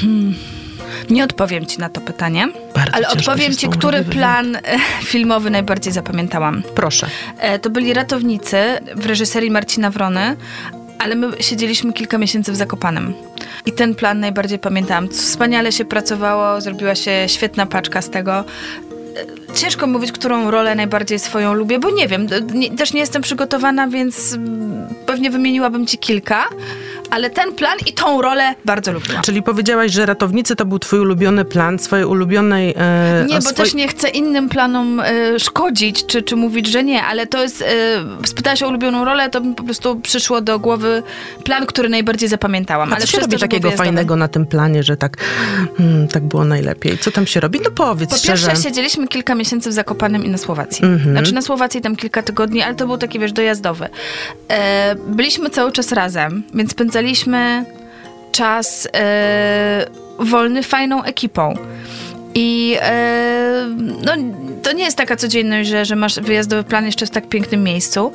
Hmm. 0.00 0.34
Nie 1.10 1.24
odpowiem 1.24 1.66
ci 1.66 1.78
na 1.78 1.88
to 1.88 2.00
pytanie, 2.00 2.48
Bardzo 2.74 2.96
ale 2.96 3.08
odpowiem 3.08 3.56
ci, 3.56 3.68
który 3.68 4.04
plan 4.04 4.56
e, 4.56 4.60
filmowy 5.02 5.50
najbardziej 5.50 5.92
zapamiętałam. 5.92 6.62
Proszę. 6.74 7.06
E, 7.38 7.58
to 7.58 7.70
byli 7.70 7.94
Ratownicy 7.94 8.56
w 8.96 9.06
reżyserii 9.06 9.50
Marcina 9.50 9.90
Wrony, 9.90 10.36
ale 10.98 11.14
my 11.14 11.28
siedzieliśmy 11.40 11.92
kilka 11.92 12.18
miesięcy 12.18 12.52
w 12.52 12.56
Zakopanem. 12.56 13.14
I 13.66 13.72
ten 13.72 13.94
plan 13.94 14.20
najbardziej 14.20 14.58
pamiętałam. 14.58 15.08
Wspaniale 15.08 15.72
się 15.72 15.84
pracowało, 15.84 16.60
zrobiła 16.60 16.94
się 16.94 17.24
świetna 17.26 17.66
paczka 17.66 18.02
z 18.02 18.10
tego. 18.10 18.44
Ciężko 19.54 19.86
mówić, 19.86 20.12
którą 20.12 20.50
rolę 20.50 20.74
najbardziej 20.74 21.18
swoją 21.18 21.54
lubię, 21.54 21.78
bo 21.78 21.90
nie 21.90 22.08
wiem, 22.08 22.26
nie, 22.54 22.70
też 22.70 22.92
nie 22.92 23.00
jestem 23.00 23.22
przygotowana, 23.22 23.88
więc 23.88 24.32
mm, 24.32 24.86
pewnie 25.06 25.30
wymieniłabym 25.30 25.86
ci 25.86 25.98
kilka 25.98 26.48
ale 27.14 27.30
ten 27.30 27.52
plan 27.52 27.78
i 27.86 27.92
tą 27.92 28.22
rolę 28.22 28.54
bardzo 28.64 28.92
lubiłam. 28.92 29.22
Czyli 29.22 29.42
powiedziałaś, 29.42 29.92
że 29.92 30.06
ratownicy 30.06 30.56
to 30.56 30.64
był 30.64 30.78
twój 30.78 30.98
ulubiony 30.98 31.44
plan, 31.44 31.78
swojej 31.78 32.06
ulubionej... 32.06 32.74
E, 32.78 33.24
nie, 33.28 33.34
bo 33.34 33.40
swoj... 33.40 33.54
też 33.54 33.74
nie 33.74 33.88
chcę 33.88 34.08
innym 34.08 34.48
planom 34.48 35.00
e, 35.00 35.40
szkodzić, 35.40 36.06
czy, 36.06 36.22
czy 36.22 36.36
mówić, 36.36 36.66
że 36.66 36.84
nie, 36.84 37.02
ale 37.02 37.26
to 37.26 37.42
jest... 37.42 37.62
E, 37.62 38.26
spytałaś 38.26 38.62
o 38.62 38.68
ulubioną 38.68 39.04
rolę, 39.04 39.30
to 39.30 39.40
mi 39.40 39.54
po 39.54 39.62
prostu 39.62 40.00
przyszło 40.00 40.40
do 40.40 40.58
głowy 40.58 41.02
plan, 41.44 41.66
który 41.66 41.88
najbardziej 41.88 42.28
zapamiętałam. 42.28 42.92
A 42.92 42.96
ale 42.96 43.06
co 43.06 43.10
się 43.10 43.20
robi 43.20 43.38
takiego 43.38 43.70
fajnego 43.70 44.16
na 44.16 44.28
tym 44.28 44.46
planie, 44.46 44.82
że 44.82 44.96
tak, 44.96 45.16
hmm, 45.76 46.08
tak 46.08 46.22
było 46.22 46.44
najlepiej? 46.44 46.98
Co 46.98 47.10
tam 47.10 47.26
się 47.26 47.40
robi? 47.40 47.60
No 47.64 47.70
powiedz 47.70 48.10
Po 48.10 48.16
szczerze. 48.16 48.46
pierwsze 48.46 48.62
siedzieliśmy 48.62 49.03
kilka 49.08 49.34
miesięcy 49.34 49.70
w 49.70 49.72
Zakopanem 49.72 50.24
i 50.24 50.28
na 50.28 50.38
Słowacji. 50.38 50.84
Mm 50.84 50.98
-hmm. 50.98 51.10
Znaczy 51.10 51.34
na 51.34 51.42
Słowacji 51.42 51.80
tam 51.80 51.96
kilka 51.96 52.22
tygodni, 52.22 52.62
ale 52.62 52.74
to 52.74 52.86
był 52.86 52.98
taki, 52.98 53.18
wiesz, 53.18 53.32
dojazdowy. 53.32 53.88
E, 54.48 54.94
byliśmy 54.94 55.50
cały 55.50 55.72
czas 55.72 55.92
razem, 55.92 56.42
więc 56.54 56.70
spędzaliśmy 56.70 56.94
spędzaliśmy 56.94 57.64
czas 58.32 58.88
e, 58.94 59.86
wolny 60.18 60.62
fajną 60.62 61.04
ekipą. 61.04 61.54
I 62.34 62.76
e, 62.80 63.66
no, 63.78 64.12
to 64.62 64.72
nie 64.72 64.84
jest 64.84 64.96
taka 64.96 65.16
codzienność, 65.16 65.68
że, 65.68 65.84
że 65.84 65.96
masz 65.96 66.20
wyjazdowy 66.20 66.64
plan 66.64 66.86
jeszcze 66.86 67.06
w 67.06 67.10
tak 67.10 67.28
pięknym 67.28 67.62
miejscu. 67.62 68.12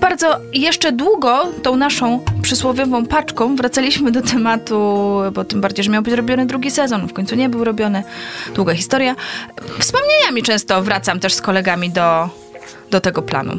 Bardzo 0.00 0.36
jeszcze 0.52 0.92
długo 0.92 1.46
tą 1.62 1.76
naszą 1.76 2.24
przysłowiową 2.42 3.06
paczką 3.06 3.56
wracaliśmy 3.56 4.10
do 4.10 4.22
tematu, 4.22 5.08
bo 5.32 5.44
tym 5.44 5.60
bardziej, 5.60 5.84
że 5.84 5.90
miał 5.90 6.02
być 6.02 6.14
robiony 6.14 6.46
drugi 6.46 6.70
sezon, 6.70 7.08
w 7.08 7.12
końcu 7.12 7.34
nie 7.34 7.48
był 7.48 7.64
robiony. 7.64 8.02
Długa 8.54 8.74
historia. 8.74 9.14
Wspomnieniami 9.78 10.42
często 10.42 10.82
wracam 10.82 11.20
też 11.20 11.34
z 11.34 11.40
kolegami 11.40 11.90
do, 11.90 12.28
do 12.90 13.00
tego 13.00 13.22
planu. 13.22 13.58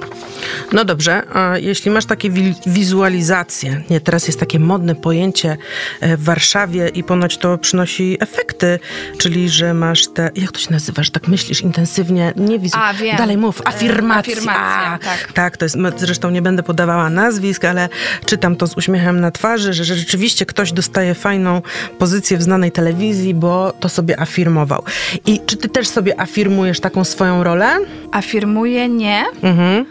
No 0.71 0.85
dobrze, 0.85 1.23
a 1.33 1.57
jeśli 1.57 1.91
masz 1.91 2.05
takie 2.05 2.29
wi 2.29 2.53
wizualizacje, 2.65 3.81
nie, 3.89 4.01
teraz 4.01 4.27
jest 4.27 4.39
takie 4.39 4.59
modne 4.59 4.95
pojęcie 4.95 5.57
e, 6.01 6.17
w 6.17 6.23
Warszawie 6.23 6.87
i 6.87 7.03
ponoć 7.03 7.37
to 7.37 7.57
przynosi 7.57 8.17
efekty, 8.19 8.79
czyli 9.17 9.49
że 9.49 9.73
masz 9.73 10.07
te, 10.07 10.31
jak 10.35 10.51
to 10.51 10.59
się 10.59 10.71
nazywa, 10.71 11.03
że 11.03 11.11
tak 11.11 11.27
myślisz 11.27 11.61
intensywnie, 11.61 12.33
nie 12.35 12.59
wizualizacje. 12.59 13.17
Dalej 13.17 13.37
mów, 13.37 13.61
afirmacja. 13.65 14.33
afirmacja 14.33 14.99
tak. 15.03 15.33
tak, 15.33 15.57
to 15.57 15.65
jest, 15.65 15.77
zresztą 15.97 16.29
nie 16.29 16.41
będę 16.41 16.63
podawała 16.63 17.09
nazwisk, 17.09 17.65
ale 17.65 17.89
czytam 18.25 18.55
to 18.55 18.67
z 18.67 18.77
uśmiechem 18.77 19.19
na 19.19 19.31
twarzy, 19.31 19.73
że 19.73 19.83
rzeczywiście 19.83 20.45
ktoś 20.45 20.71
dostaje 20.71 21.13
fajną 21.13 21.61
pozycję 21.99 22.37
w 22.37 22.41
znanej 22.41 22.71
telewizji, 22.71 23.33
bo 23.33 23.73
to 23.79 23.89
sobie 23.89 24.19
afirmował. 24.19 24.83
I 25.25 25.39
czy 25.45 25.57
ty 25.57 25.69
też 25.69 25.87
sobie 25.87 26.19
afirmujesz 26.19 26.79
taką 26.79 27.03
swoją 27.03 27.43
rolę? 27.43 27.77
Afirmuję 28.11 28.89
nie. 28.89 29.18
Mhm. 29.43 29.85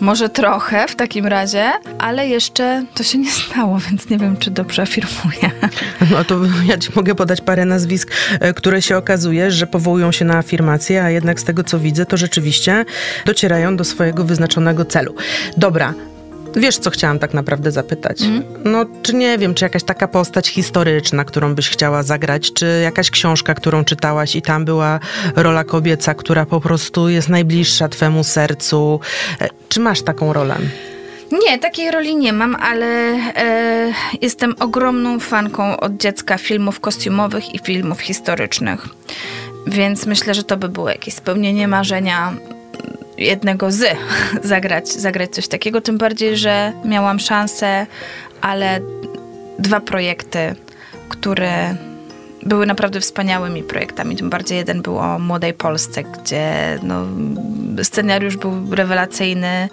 Może 0.00 0.28
trochę 0.28 0.88
w 0.88 0.96
takim 0.96 1.26
razie, 1.26 1.70
ale 1.98 2.28
jeszcze 2.28 2.84
to 2.94 3.02
się 3.02 3.18
nie 3.18 3.30
stało, 3.30 3.78
więc 3.90 4.10
nie 4.10 4.18
wiem, 4.18 4.36
czy 4.36 4.50
dobrze 4.50 4.82
afirmuję. 4.82 5.50
No 6.10 6.24
to 6.24 6.38
ja 6.66 6.78
ci 6.78 6.90
mogę 6.94 7.14
podać 7.14 7.40
parę 7.40 7.64
nazwisk, 7.64 8.10
e, 8.40 8.54
które 8.54 8.82
się 8.82 8.96
okazuje, 8.96 9.50
że 9.50 9.66
powołują 9.66 10.12
się 10.12 10.24
na 10.24 10.36
afirmację, 10.36 11.02
a 11.02 11.10
jednak 11.10 11.40
z 11.40 11.44
tego 11.44 11.64
co 11.64 11.78
widzę, 11.78 12.06
to 12.06 12.16
rzeczywiście 12.16 12.84
docierają 13.24 13.76
do 13.76 13.84
swojego 13.84 14.24
wyznaczonego 14.24 14.84
celu. 14.84 15.14
Dobra, 15.56 15.94
Wiesz, 16.56 16.78
co 16.78 16.90
chciałam 16.90 17.18
tak 17.18 17.34
naprawdę 17.34 17.70
zapytać? 17.72 18.22
Mm. 18.22 18.42
No, 18.64 18.84
czy 19.02 19.14
nie 19.14 19.38
wiem, 19.38 19.54
czy 19.54 19.64
jakaś 19.64 19.84
taka 19.84 20.08
postać 20.08 20.48
historyczna, 20.48 21.24
którą 21.24 21.54
byś 21.54 21.68
chciała 21.68 22.02
zagrać, 22.02 22.52
czy 22.52 22.80
jakaś 22.82 23.10
książka, 23.10 23.54
którą 23.54 23.84
czytałaś 23.84 24.36
i 24.36 24.42
tam 24.42 24.64
była 24.64 25.00
rola 25.36 25.64
kobieca, 25.64 26.14
która 26.14 26.46
po 26.46 26.60
prostu 26.60 27.08
jest 27.08 27.28
najbliższa 27.28 27.88
twemu 27.88 28.24
sercu. 28.24 29.00
E, 29.40 29.48
czy 29.68 29.80
masz 29.80 30.02
taką 30.02 30.32
rolę? 30.32 30.56
Nie, 31.32 31.58
takiej 31.58 31.90
roli 31.90 32.16
nie 32.16 32.32
mam, 32.32 32.54
ale 32.54 32.86
e, 32.86 33.92
jestem 34.22 34.54
ogromną 34.60 35.20
fanką 35.20 35.80
od 35.80 35.96
dziecka 35.96 36.38
filmów 36.38 36.80
kostiumowych 36.80 37.54
i 37.54 37.58
filmów 37.58 38.00
historycznych. 38.00 38.88
Więc 39.66 40.06
myślę, 40.06 40.34
że 40.34 40.44
to 40.44 40.56
by 40.56 40.68
było 40.68 40.90
jakieś 40.90 41.14
spełnienie 41.14 41.68
marzenia 41.68 42.32
jednego 43.18 43.72
z 43.72 43.96
zagrać, 44.42 44.88
zagrać 44.88 45.30
coś 45.30 45.48
takiego. 45.48 45.80
Tym 45.80 45.98
bardziej, 45.98 46.36
że 46.36 46.72
miałam 46.84 47.18
szansę, 47.18 47.86
ale 48.40 48.80
dwa 49.58 49.80
projekty, 49.80 50.54
które 51.08 51.74
były 52.42 52.66
naprawdę 52.66 53.00
wspaniałymi 53.00 53.62
projektami. 53.62 54.16
Tym 54.16 54.30
bardziej 54.30 54.58
jeden 54.58 54.82
był 54.82 54.98
o 54.98 55.18
młodej 55.18 55.54
Polsce, 55.54 56.02
gdzie 56.02 56.78
no, 56.82 57.04
scenariusz 57.82 58.36
był 58.36 58.74
rewelacyjny. 58.74 59.68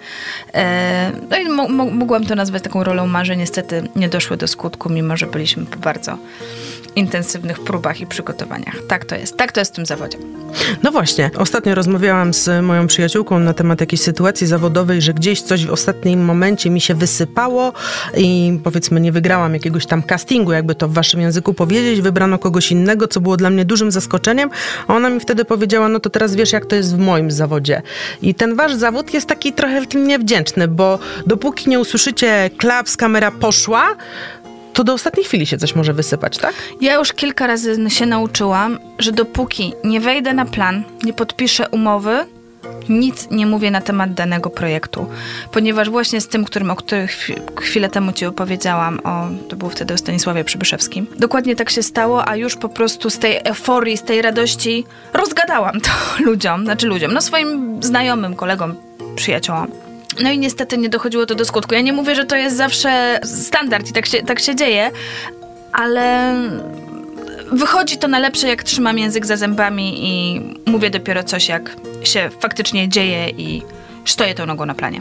E, 0.54 1.12
no 1.30 1.36
i 1.38 1.48
mogłam 1.74 2.24
to 2.24 2.34
nazwać 2.34 2.62
taką 2.62 2.84
rolą 2.84 3.06
marzeń. 3.06 3.38
Niestety 3.38 3.88
nie 3.96 4.08
doszły 4.08 4.36
do 4.36 4.48
skutku, 4.48 4.88
mimo 4.88 5.16
że 5.16 5.26
byliśmy 5.26 5.64
bardzo 5.82 6.18
intensywnych 6.96 7.60
próbach 7.60 8.00
i 8.00 8.06
przygotowaniach. 8.06 8.76
Tak 8.88 9.04
to 9.04 9.14
jest. 9.14 9.36
Tak 9.36 9.52
to 9.52 9.60
jest 9.60 9.72
w 9.72 9.76
tym 9.76 9.86
zawodzie. 9.86 10.18
No 10.82 10.92
właśnie, 10.92 11.30
ostatnio 11.38 11.74
rozmawiałam 11.74 12.34
z 12.34 12.64
moją 12.64 12.86
przyjaciółką 12.86 13.38
na 13.38 13.54
temat 13.54 13.80
jakiejś 13.80 14.00
sytuacji 14.00 14.46
zawodowej, 14.46 15.02
że 15.02 15.14
gdzieś 15.14 15.42
coś 15.42 15.66
w 15.66 15.70
ostatnim 15.70 16.24
momencie 16.24 16.70
mi 16.70 16.80
się 16.80 16.94
wysypało 16.94 17.72
i 18.16 18.58
powiedzmy 18.64 19.00
nie 19.00 19.12
wygrałam 19.12 19.54
jakiegoś 19.54 19.86
tam 19.86 20.02
castingu, 20.02 20.52
jakby 20.52 20.74
to 20.74 20.88
w 20.88 20.92
waszym 20.92 21.20
języku 21.20 21.54
powiedzieć, 21.54 22.00
wybrano 22.00 22.38
kogoś 22.38 22.72
innego, 22.72 23.08
co 23.08 23.20
było 23.20 23.36
dla 23.36 23.50
mnie 23.50 23.64
dużym 23.64 23.90
zaskoczeniem, 23.90 24.50
a 24.88 24.94
ona 24.94 25.10
mi 25.10 25.20
wtedy 25.20 25.44
powiedziała, 25.44 25.88
no 25.88 26.00
to 26.00 26.10
teraz 26.10 26.34
wiesz 26.34 26.52
jak 26.52 26.66
to 26.66 26.76
jest 26.76 26.96
w 26.96 26.98
moim 26.98 27.30
zawodzie. 27.30 27.82
I 28.22 28.34
ten 28.34 28.56
wasz 28.56 28.74
zawód 28.74 29.14
jest 29.14 29.26
taki 29.26 29.52
trochę 29.52 29.80
w 29.80 29.86
tym 29.86 30.06
niewdzięczny, 30.06 30.68
bo 30.68 30.98
dopóki 31.26 31.70
nie 31.70 31.80
usłyszycie 31.80 32.50
klaps, 32.58 32.96
kamera 32.96 33.30
poszła, 33.30 33.96
to 34.76 34.84
do 34.84 34.92
ostatniej 34.92 35.26
chwili 35.26 35.46
się 35.46 35.58
coś 35.58 35.74
może 35.74 35.92
wysypać, 35.92 36.38
tak? 36.38 36.54
Ja 36.80 36.94
już 36.94 37.12
kilka 37.12 37.46
razy 37.46 37.90
się 37.90 38.06
nauczyłam, 38.06 38.78
że 38.98 39.12
dopóki 39.12 39.72
nie 39.84 40.00
wejdę 40.00 40.32
na 40.32 40.44
plan, 40.44 40.84
nie 41.02 41.12
podpiszę 41.12 41.68
umowy, 41.68 42.26
nic 42.88 43.28
nie 43.30 43.46
mówię 43.46 43.70
na 43.70 43.80
temat 43.80 44.14
danego 44.14 44.50
projektu. 44.50 45.06
Ponieważ 45.52 45.90
właśnie 45.90 46.20
z 46.20 46.28
tym, 46.28 46.44
którym, 46.44 46.70
o 46.70 46.76
którym 46.76 47.08
chwilę 47.60 47.88
temu 47.88 48.12
ci 48.12 48.26
opowiedziałam, 48.26 49.00
o, 49.04 49.28
to 49.48 49.56
było 49.56 49.70
wtedy 49.70 49.94
o 49.94 49.98
Stanisławie 49.98 50.44
Przybyszewskim, 50.44 51.06
dokładnie 51.18 51.56
tak 51.56 51.70
się 51.70 51.82
stało, 51.82 52.28
a 52.28 52.36
już 52.36 52.56
po 52.56 52.68
prostu 52.68 53.10
z 53.10 53.18
tej 53.18 53.40
euforii, 53.44 53.96
z 53.96 54.02
tej 54.02 54.22
radości 54.22 54.84
rozgadałam 55.12 55.80
to 55.80 55.90
ludziom, 56.26 56.64
znaczy 56.64 56.86
ludziom, 56.86 57.12
no 57.12 57.20
swoim 57.20 57.82
znajomym, 57.82 58.34
kolegom, 58.34 58.74
przyjaciołom. 59.16 59.70
No 60.22 60.30
i 60.30 60.38
niestety 60.38 60.78
nie 60.78 60.88
dochodziło 60.88 61.26
to 61.26 61.34
do 61.34 61.44
skutku. 61.44 61.74
Ja 61.74 61.80
nie 61.80 61.92
mówię, 61.92 62.14
że 62.14 62.24
to 62.24 62.36
jest 62.36 62.56
zawsze 62.56 63.20
standard 63.24 63.90
i 63.90 63.92
tak 63.92 64.06
się, 64.06 64.22
tak 64.22 64.40
się 64.40 64.54
dzieje, 64.54 64.90
ale 65.72 66.34
wychodzi 67.52 67.98
to 67.98 68.08
na 68.08 68.18
lepsze, 68.18 68.48
jak 68.48 68.62
trzymam 68.62 68.98
język 68.98 69.26
za 69.26 69.36
zębami 69.36 69.94
i 69.98 70.40
mówię 70.66 70.90
dopiero 70.90 71.24
coś, 71.24 71.48
jak 71.48 71.76
się 72.04 72.30
faktycznie 72.40 72.88
dzieje 72.88 73.30
i 73.30 73.62
stoję 74.04 74.34
tą 74.34 74.46
nogą 74.46 74.66
na 74.66 74.74
planie. 74.74 75.00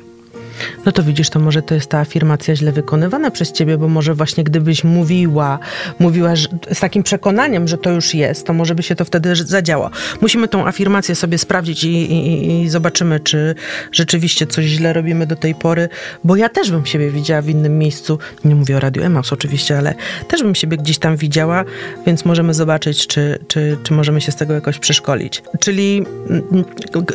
No 0.85 0.91
to 0.91 1.03
widzisz, 1.03 1.29
to 1.29 1.39
może 1.39 1.61
to 1.61 1.75
jest 1.75 1.89
ta 1.89 1.99
afirmacja 1.99 2.55
źle 2.55 2.71
wykonywana 2.71 3.31
przez 3.31 3.51
ciebie, 3.51 3.77
bo 3.77 3.87
może 3.87 4.13
właśnie 4.13 4.43
gdybyś 4.43 4.83
mówiła, 4.83 5.59
mówiła 5.99 6.35
że, 6.35 6.47
z 6.73 6.79
takim 6.79 7.03
przekonaniem, 7.03 7.67
że 7.67 7.77
to 7.77 7.91
już 7.91 8.13
jest, 8.13 8.47
to 8.47 8.53
może 8.53 8.75
by 8.75 8.83
się 8.83 8.95
to 8.95 9.05
wtedy 9.05 9.35
zadziało. 9.35 9.89
Musimy 10.21 10.47
tą 10.47 10.67
afirmację 10.67 11.15
sobie 11.15 11.37
sprawdzić 11.37 11.83
i, 11.83 11.89
i, 11.89 12.61
i 12.61 12.69
zobaczymy, 12.69 13.19
czy 13.19 13.55
rzeczywiście 13.91 14.47
coś 14.47 14.65
źle 14.65 14.93
robimy 14.93 15.27
do 15.27 15.35
tej 15.35 15.55
pory, 15.55 15.89
bo 16.23 16.35
ja 16.35 16.49
też 16.49 16.71
bym 16.71 16.85
siebie 16.85 17.11
widziała 17.11 17.41
w 17.41 17.49
innym 17.49 17.77
miejscu. 17.77 18.19
Nie 18.45 18.55
mówię 18.55 18.77
o 18.77 18.79
Radiu 18.79 19.03
Emaus 19.03 19.33
oczywiście, 19.33 19.77
ale 19.77 19.95
też 20.27 20.43
bym 20.43 20.55
siebie 20.55 20.77
gdzieś 20.77 20.97
tam 20.97 21.17
widziała, 21.17 21.63
więc 22.05 22.25
możemy 22.25 22.53
zobaczyć, 22.53 23.07
czy, 23.07 23.39
czy, 23.47 23.77
czy 23.83 23.93
możemy 23.93 24.21
się 24.21 24.31
z 24.31 24.35
tego 24.35 24.53
jakoś 24.53 24.79
przeszkolić. 24.79 25.43
Czyli 25.59 26.05
mm, 26.29 26.65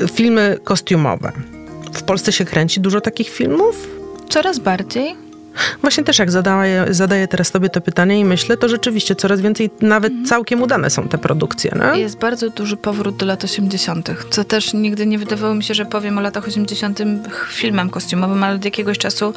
filmy 0.08 0.58
kostiumowe. 0.64 1.32
W 2.00 2.02
Polsce 2.02 2.32
się 2.32 2.44
kręci 2.44 2.80
dużo 2.80 3.00
takich 3.00 3.28
filmów? 3.28 3.88
Coraz 4.28 4.58
bardziej. 4.58 5.29
Właśnie 5.80 6.04
też 6.04 6.18
jak 6.18 6.30
zadaję, 6.30 6.86
zadaję 6.90 7.28
teraz 7.28 7.50
tobie 7.50 7.68
to 7.68 7.80
pytanie 7.80 8.20
i 8.20 8.24
myślę, 8.24 8.56
to 8.56 8.68
rzeczywiście 8.68 9.14
coraz 9.14 9.40
więcej, 9.40 9.70
nawet 9.80 10.10
mhm. 10.10 10.28
całkiem 10.28 10.62
udane 10.62 10.90
są 10.90 11.08
te 11.08 11.18
produkcje. 11.18 11.72
No? 11.76 11.94
Jest 11.94 12.18
bardzo 12.18 12.50
duży 12.50 12.76
powrót 12.76 13.16
do 13.16 13.26
lat 13.26 13.44
80., 13.44 14.10
co 14.30 14.44
też 14.44 14.74
nigdy 14.74 15.06
nie 15.06 15.18
wydawało 15.18 15.54
mi 15.54 15.64
się, 15.64 15.74
że 15.74 15.86
powiem 15.86 16.18
o 16.18 16.20
latach 16.20 16.48
80. 16.48 16.98
filmem 17.48 17.90
kostiumowym, 17.90 18.44
ale 18.44 18.56
od 18.56 18.64
jakiegoś 18.64 18.98
czasu 18.98 19.34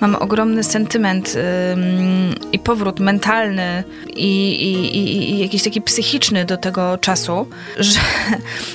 mam 0.00 0.14
ogromny 0.14 0.64
sentyment 0.64 1.34
ym, 1.72 2.34
i 2.52 2.58
powrót 2.58 3.00
mentalny 3.00 3.84
i, 4.08 4.50
i, 4.50 4.96
i, 4.96 5.30
i, 5.30 5.38
jakiś 5.38 5.62
taki 5.62 5.82
psychiczny 5.82 6.44
do 6.44 6.56
tego 6.56 6.98
czasu, 6.98 7.46
że, 7.78 8.00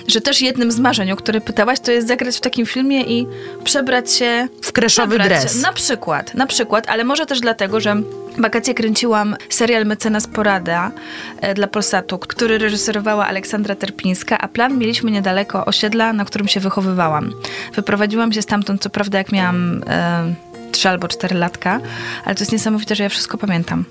że 0.07 0.21
też 0.21 0.41
jednym 0.41 0.71
z 0.71 0.79
marzeń, 0.79 1.11
o 1.11 1.15
które 1.15 1.41
pytałaś, 1.41 1.79
to 1.79 1.91
jest 1.91 2.07
zagrać 2.07 2.37
w 2.37 2.41
takim 2.41 2.65
filmie 2.65 3.03
i 3.03 3.27
przebrać 3.63 4.11
się... 4.11 4.47
W 4.61 4.71
kreszowy 4.71 5.19
dres. 5.19 5.53
Się, 5.53 5.61
na 5.61 5.73
przykład, 5.73 6.33
na 6.33 6.47
przykład 6.47 6.78
ale 6.87 7.03
może 7.03 7.25
też 7.25 7.39
dlatego, 7.39 7.79
że 7.79 7.95
wakacje 8.37 8.73
kręciłam 8.73 9.35
serial 9.49 9.85
Mecenas 9.85 10.27
Porada 10.27 10.91
e, 11.41 11.53
dla 11.53 11.67
Polsatu, 11.67 12.19
który 12.19 12.57
reżyserowała 12.57 13.27
Aleksandra 13.27 13.75
Terpińska, 13.75 14.37
a 14.37 14.47
plan 14.47 14.77
mieliśmy 14.77 15.11
niedaleko 15.11 15.65
osiedla, 15.65 16.13
na 16.13 16.25
którym 16.25 16.47
się 16.47 16.59
wychowywałam. 16.59 17.31
Wyprowadziłam 17.73 18.33
się 18.33 18.41
stamtąd, 18.41 18.81
co 18.81 18.89
prawda 18.89 19.17
jak 19.17 19.31
miałam 19.31 19.81
e, 19.87 20.33
3 20.71 20.89
albo 20.89 21.07
4 21.07 21.35
latka, 21.35 21.79
ale 22.25 22.35
to 22.35 22.41
jest 22.41 22.51
niesamowite, 22.51 22.95
że 22.95 23.03
ja 23.03 23.09
wszystko 23.09 23.37
pamiętam. 23.37 23.85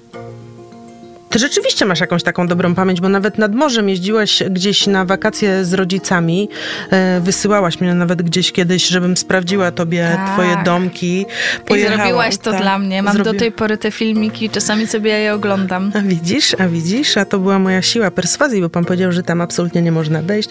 Ty 1.30 1.38
rzeczywiście 1.38 1.84
masz 1.84 2.00
jakąś 2.00 2.22
taką 2.22 2.46
dobrą 2.46 2.74
pamięć, 2.74 3.00
bo 3.00 3.08
nawet 3.08 3.38
nad 3.38 3.54
morzem 3.54 3.88
jeździłaś 3.88 4.42
gdzieś 4.50 4.86
na 4.86 5.04
wakacje 5.04 5.64
z 5.64 5.74
rodzicami. 5.74 6.48
E, 6.90 7.20
wysyłałaś 7.20 7.80
mnie 7.80 7.94
nawet 7.94 8.22
gdzieś 8.22 8.52
kiedyś, 8.52 8.88
żebym 8.88 9.16
sprawdziła 9.16 9.70
tobie 9.70 10.12
tak. 10.16 10.32
twoje 10.32 10.56
domki. 10.64 11.26
Pojechałam, 11.66 11.94
I 11.94 12.02
zrobiłaś 12.02 12.36
to 12.36 12.50
tak. 12.50 12.62
dla 12.62 12.78
mnie. 12.78 13.02
Mam 13.02 13.14
Zrobi... 13.14 13.30
do 13.32 13.38
tej 13.38 13.52
pory 13.52 13.78
te 13.78 13.90
filmiki, 13.90 14.50
czasami 14.50 14.86
sobie 14.86 15.10
je 15.10 15.34
oglądam. 15.34 15.92
A 15.94 16.00
widzisz, 16.00 16.54
a 16.58 16.68
widzisz, 16.68 17.16
a 17.16 17.24
to 17.24 17.38
była 17.38 17.58
moja 17.58 17.82
siła 17.82 18.10
perswazji, 18.10 18.60
bo 18.60 18.70
pan 18.70 18.84
powiedział, 18.84 19.12
że 19.12 19.22
tam 19.22 19.40
absolutnie 19.40 19.82
nie 19.82 19.92
można 19.92 20.22
wejść. 20.22 20.48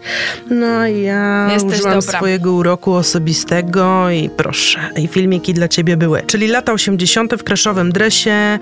No 0.49 0.87
i 0.87 1.01
ja 1.01 1.49
Jesteś 1.53 1.79
użyłam 1.79 1.99
dobra. 1.99 2.17
swojego 2.17 2.53
uroku 2.53 2.93
osobistego 2.93 4.09
i 4.09 4.29
proszę, 4.29 4.79
i 4.97 5.07
filmiki 5.07 5.53
dla 5.53 5.67
ciebie 5.67 5.97
były. 5.97 6.21
Czyli 6.27 6.47
lata 6.47 6.73
80. 6.73 7.35
w 7.35 7.43
kreszowym 7.43 7.91
dresie, 7.91 8.31
e, 8.31 8.59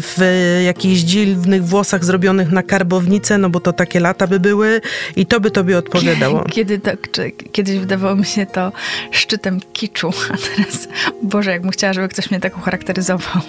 w 0.00 0.18
jakiejś 0.64 1.00
dzil 1.00 1.41
dziwnych 1.42 1.64
włosach 1.64 2.04
zrobionych 2.04 2.52
na 2.52 2.62
karbownicę, 2.62 3.38
no 3.38 3.50
bo 3.50 3.60
to 3.60 3.72
takie 3.72 4.00
lata 4.00 4.26
by 4.26 4.40
były 4.40 4.80
i 5.16 5.26
to 5.26 5.40
by 5.40 5.50
tobie 5.50 5.78
odpowiadało. 5.78 6.44
Kiedy 6.52 6.78
tak, 6.78 7.10
czy, 7.10 7.30
kiedyś 7.52 7.78
wydawało 7.78 8.16
mi 8.16 8.24
się 8.24 8.46
to 8.46 8.72
szczytem 9.10 9.60
kiczu, 9.72 10.10
a 10.34 10.36
teraz, 10.36 10.88
Boże, 11.22 11.50
jakbym 11.50 11.70
chciała, 11.70 11.92
żeby 11.92 12.08
ktoś 12.08 12.30
mnie 12.30 12.40
tak 12.40 12.58
ucharakteryzował. 12.58 13.42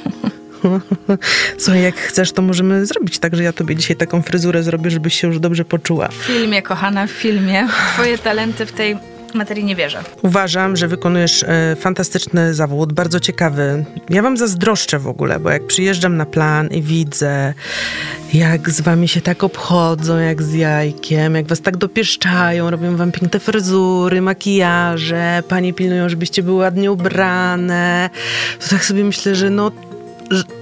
Słuchaj, 1.58 1.84
jak 1.84 1.96
chcesz, 1.96 2.32
to 2.32 2.42
możemy 2.42 2.86
zrobić 2.86 3.20
tak, 3.20 3.36
że 3.36 3.44
ja 3.44 3.54
tobie 3.54 3.76
dzisiaj 3.76 3.96
taką 3.96 4.22
fryzurę 4.22 4.64
zrobię, 4.64 4.92
żebyś 4.92 5.22
się 5.22 5.28
już 5.28 5.40
dobrze 5.40 5.66
poczuła. 5.66 6.08
W 6.08 6.14
filmie, 6.14 6.62
kochana, 6.62 7.08
w 7.08 7.12
filmie. 7.12 7.68
Twoje 7.94 8.18
talenty 8.18 8.66
w 8.66 8.72
tej 8.72 8.98
materii 9.34 9.64
nie 9.64 9.76
wierzę. 9.76 10.04
Uważam, 10.22 10.76
że 10.76 10.88
wykonujesz 10.88 11.44
e, 11.44 11.76
fantastyczny 11.80 12.54
zawód, 12.54 12.94
bardzo 12.94 13.20
ciekawy. 13.20 13.86
Ja 14.10 14.22
wam 14.22 14.38
zazdroszczę 14.38 15.00
w 15.00 15.08
ogóle, 15.08 15.40
bo 15.40 15.50
jak 15.50 15.68
przyjeżdżam 15.68 16.18
na 16.18 16.26
plan 16.26 16.68
i 16.68 16.82
widzę, 16.82 17.54
jak 18.34 18.70
z 18.70 18.82
wami 18.82 19.08
się 19.08 19.22
tak 19.22 19.44
obchodzą, 19.44 20.18
jak 20.18 20.44
z 20.44 20.54
jajkiem, 20.54 21.36
jak 21.36 21.48
was 21.48 21.62
tak 21.62 21.78
dopieszczają, 21.78 22.70
robią 22.70 22.98
wam 22.98 23.12
piękne 23.12 23.40
fryzury, 23.40 24.22
makijaże, 24.22 25.44
panie 25.48 25.74
pilnują, 25.74 26.10
żebyście 26.10 26.44
były 26.44 26.58
ładnie 26.58 26.92
ubrane, 26.92 28.10
to 28.60 28.70
tak 28.70 28.86
sobie 28.86 29.04
myślę, 29.04 29.36
że 29.36 29.50
no 29.50 29.72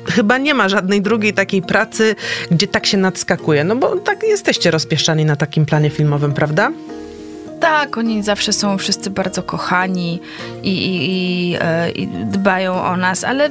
chyba 0.05 0.37
nie 0.37 0.53
ma 0.53 0.69
żadnej 0.69 1.01
drugiej 1.01 1.33
takiej 1.33 1.61
pracy, 1.61 2.15
gdzie 2.51 2.67
tak 2.67 2.85
się 2.85 2.97
nadskakuje. 2.97 3.63
No 3.63 3.75
bo 3.75 3.95
tak 3.95 4.23
jesteście 4.23 4.71
rozpieszczani 4.71 5.25
na 5.25 5.35
takim 5.35 5.65
planie 5.65 5.89
filmowym, 5.89 6.33
prawda? 6.33 6.71
Tak, 7.61 7.97
oni 7.97 8.23
zawsze 8.23 8.53
są 8.53 8.77
wszyscy 8.77 9.09
bardzo 9.09 9.43
kochani 9.43 10.19
i, 10.63 10.69
i, 10.69 11.05
i, 11.05 11.57
e, 11.61 11.91
i 11.91 12.07
dbają 12.07 12.83
o 12.83 12.97
nas, 12.97 13.23
ale 13.23 13.49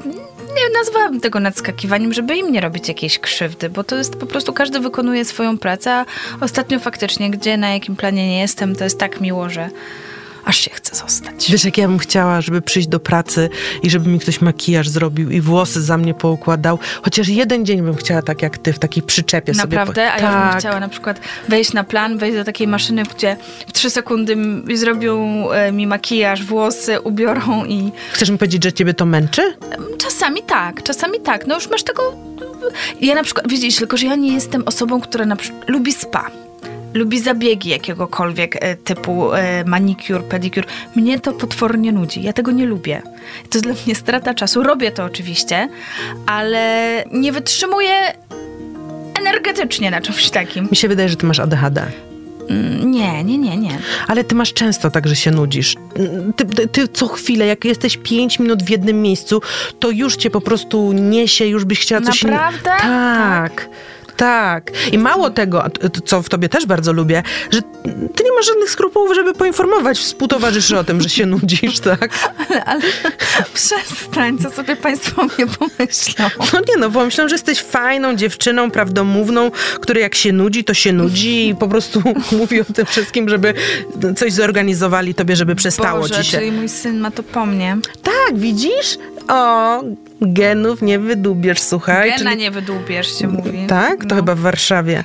nie 0.54 0.78
nazwałabym 0.78 1.20
tego 1.20 1.40
nadskakiwaniem, 1.40 2.12
żeby 2.12 2.36
im 2.36 2.52
nie 2.52 2.60
robić 2.60 2.88
jakiejś 2.88 3.18
krzywdy, 3.18 3.70
bo 3.70 3.84
to 3.84 3.96
jest 3.96 4.16
po 4.16 4.26
prostu 4.26 4.52
każdy 4.52 4.80
wykonuje 4.80 5.24
swoją 5.24 5.58
pracę, 5.58 5.90
a 5.92 6.04
ostatnio 6.40 6.78
faktycznie, 6.78 7.30
gdzie 7.30 7.56
na 7.56 7.70
jakim 7.70 7.96
planie 7.96 8.28
nie 8.28 8.40
jestem, 8.40 8.76
to 8.76 8.84
jest 8.84 8.98
tak 8.98 9.20
miło, 9.20 9.48
że 9.50 9.70
aż 10.44 10.56
się 10.56 10.70
chce 10.70 10.96
zostać. 10.96 11.50
Wiesz, 11.50 11.64
jak 11.64 11.78
ja 11.78 11.88
bym 11.88 11.98
chciała, 11.98 12.40
żeby 12.40 12.62
przyjść 12.62 12.88
do 12.88 13.00
pracy 13.00 13.48
i 13.82 13.90
żeby 13.90 14.10
mi 14.10 14.20
ktoś 14.20 14.40
makijaż 14.40 14.88
zrobił 14.88 15.30
i 15.30 15.40
włosy 15.40 15.82
za 15.82 15.98
mnie 15.98 16.14
poukładał. 16.14 16.78
Chociaż 17.02 17.28
jeden 17.28 17.66
dzień 17.66 17.82
bym 17.82 17.96
chciała 17.96 18.22
tak 18.22 18.42
jak 18.42 18.58
ty, 18.58 18.72
w 18.72 18.78
takiej 18.78 19.02
przyczepie 19.02 19.52
Naprawdę? 19.52 19.86
sobie. 19.86 20.06
Naprawdę? 20.06 20.26
A 20.26 20.32
ja 20.32 20.40
bym 20.40 20.50
tak. 20.50 20.60
chciała 20.60 20.80
na 20.80 20.88
przykład 20.88 21.20
wejść 21.48 21.72
na 21.72 21.84
plan, 21.84 22.18
wejść 22.18 22.36
do 22.36 22.44
takiej 22.44 22.68
maszyny, 22.68 23.02
gdzie 23.02 23.36
w 23.66 23.72
trzy 23.72 23.90
sekundy 23.90 24.36
zrobią 24.74 25.50
e, 25.50 25.72
mi 25.72 25.86
makijaż, 25.86 26.44
włosy, 26.44 27.00
ubiorą 27.00 27.64
i... 27.64 27.92
Chcesz 28.12 28.30
mi 28.30 28.38
powiedzieć, 28.38 28.64
że 28.64 28.72
ciebie 28.72 28.94
to 28.94 29.06
męczy? 29.06 29.42
Czasami 29.98 30.42
tak, 30.42 30.82
czasami 30.82 31.20
tak. 31.20 31.46
No 31.46 31.54
już 31.54 31.70
masz 31.70 31.82
tego... 31.82 32.02
Ja 33.00 33.14
na 33.14 33.22
przykład, 33.22 33.48
widzisz, 33.48 33.76
tylko 33.76 33.96
że 33.96 34.06
ja 34.06 34.16
nie 34.16 34.34
jestem 34.34 34.62
osobą, 34.66 35.00
która 35.00 35.26
na 35.26 35.36
przykład 35.36 35.68
lubi 35.68 35.92
spa 35.92 36.30
lubi 36.94 37.20
zabiegi 37.20 37.70
jakiegokolwiek 37.70 38.56
e, 38.64 38.76
typu 38.76 39.34
e, 39.34 39.64
manicure, 39.64 40.22
pedicure. 40.22 40.66
Mnie 40.96 41.20
to 41.20 41.32
potwornie 41.32 41.92
nudzi. 41.92 42.22
Ja 42.22 42.32
tego 42.32 42.50
nie 42.50 42.66
lubię. 42.66 43.02
To 43.50 43.58
jest 43.58 43.64
dla 43.64 43.74
mnie 43.86 43.94
strata 43.94 44.34
czasu. 44.34 44.62
Robię 44.62 44.92
to 44.92 45.04
oczywiście, 45.04 45.68
ale 46.26 47.04
nie 47.12 47.32
wytrzymuję 47.32 47.92
energetycznie 49.20 49.90
na 49.90 50.00
czymś 50.00 50.30
takim. 50.30 50.68
Mi 50.70 50.76
się 50.76 50.88
wydaje, 50.88 51.08
że 51.08 51.16
ty 51.16 51.26
masz 51.26 51.40
ADHD. 51.40 51.86
Mm, 52.50 52.90
nie, 52.90 53.24
nie, 53.24 53.38
nie, 53.38 53.56
nie. 53.56 53.78
Ale 54.08 54.24
ty 54.24 54.34
masz 54.34 54.52
często 54.52 54.90
tak, 54.90 55.08
że 55.08 55.16
się 55.16 55.30
nudzisz. 55.30 55.74
Ty, 56.36 56.44
ty, 56.44 56.68
ty, 56.68 56.88
co 56.88 57.08
chwilę, 57.08 57.46
jak 57.46 57.64
jesteś 57.64 57.96
pięć 57.96 58.38
minut 58.38 58.62
w 58.62 58.70
jednym 58.70 59.02
miejscu, 59.02 59.42
to 59.78 59.90
już 59.90 60.16
cię 60.16 60.30
po 60.30 60.40
prostu 60.40 60.92
niesie, 60.92 61.46
już 61.46 61.64
byś 61.64 61.80
chciała 61.80 62.00
coś 62.00 62.22
innego. 62.22 62.36
Naprawdę? 62.36 62.70
Tak. 62.70 62.80
tak. 62.80 63.68
Tak. 64.20 64.70
I 64.92 64.98
mało 64.98 65.30
tego, 65.30 65.64
co 66.04 66.22
w 66.22 66.28
tobie 66.28 66.48
też 66.48 66.66
bardzo 66.66 66.92
lubię, 66.92 67.22
że 67.50 67.62
ty 68.14 68.24
nie 68.24 68.32
masz 68.36 68.46
żadnych 68.46 68.70
skrupułów, 68.70 69.14
żeby 69.14 69.34
poinformować 69.34 69.98
współtowarzyszy 69.98 70.78
o 70.78 70.84
tym, 70.84 71.00
że 71.00 71.08
się 71.08 71.26
nudzisz, 71.26 71.80
tak? 71.90 72.10
Ale, 72.48 72.64
ale 72.64 72.80
przestań, 73.54 74.38
co 74.38 74.50
sobie 74.50 74.76
państwo 74.76 75.22
mnie 75.24 75.46
pomyślą. 75.58 76.24
No 76.52 76.60
nie 76.68 76.76
no, 76.78 76.90
bo 76.90 77.04
myślę, 77.04 77.28
że 77.28 77.34
jesteś 77.34 77.62
fajną 77.62 78.16
dziewczyną, 78.16 78.70
prawdomówną, 78.70 79.50
która 79.80 80.00
jak 80.00 80.14
się 80.14 80.32
nudzi, 80.32 80.64
to 80.64 80.74
się 80.74 80.92
nudzi 80.92 81.48
i 81.48 81.54
po 81.54 81.68
prostu 81.68 82.02
mówi 82.38 82.60
o 82.60 82.64
tym 82.64 82.86
wszystkim, 82.86 83.28
żeby 83.28 83.54
coś 84.16 84.32
zorganizowali 84.32 85.14
tobie, 85.14 85.36
żeby 85.36 85.54
przestało 85.54 86.00
Boże, 86.00 86.14
ci 86.14 86.30
się. 86.30 86.38
czyli 86.38 86.52
mój 86.52 86.68
syn 86.68 86.98
ma 86.98 87.10
to 87.10 87.22
po 87.22 87.46
mnie. 87.46 87.76
Tak, 88.02 88.38
widzisz? 88.38 88.98
O, 89.30 89.82
genów 90.20 90.82
nie 90.82 90.98
wydubiesz, 90.98 91.60
słuchaj. 91.60 92.10
Gena 92.10 92.30
czyli- 92.30 92.42
nie 92.42 92.50
wydłubiesz, 92.50 93.18
się 93.18 93.28
mówi. 93.28 93.66
Tak? 93.66 94.00
To 94.00 94.06
No, 94.08 94.16
chyba 94.16 94.34
w 94.34 94.40
Warszawie. 94.40 95.02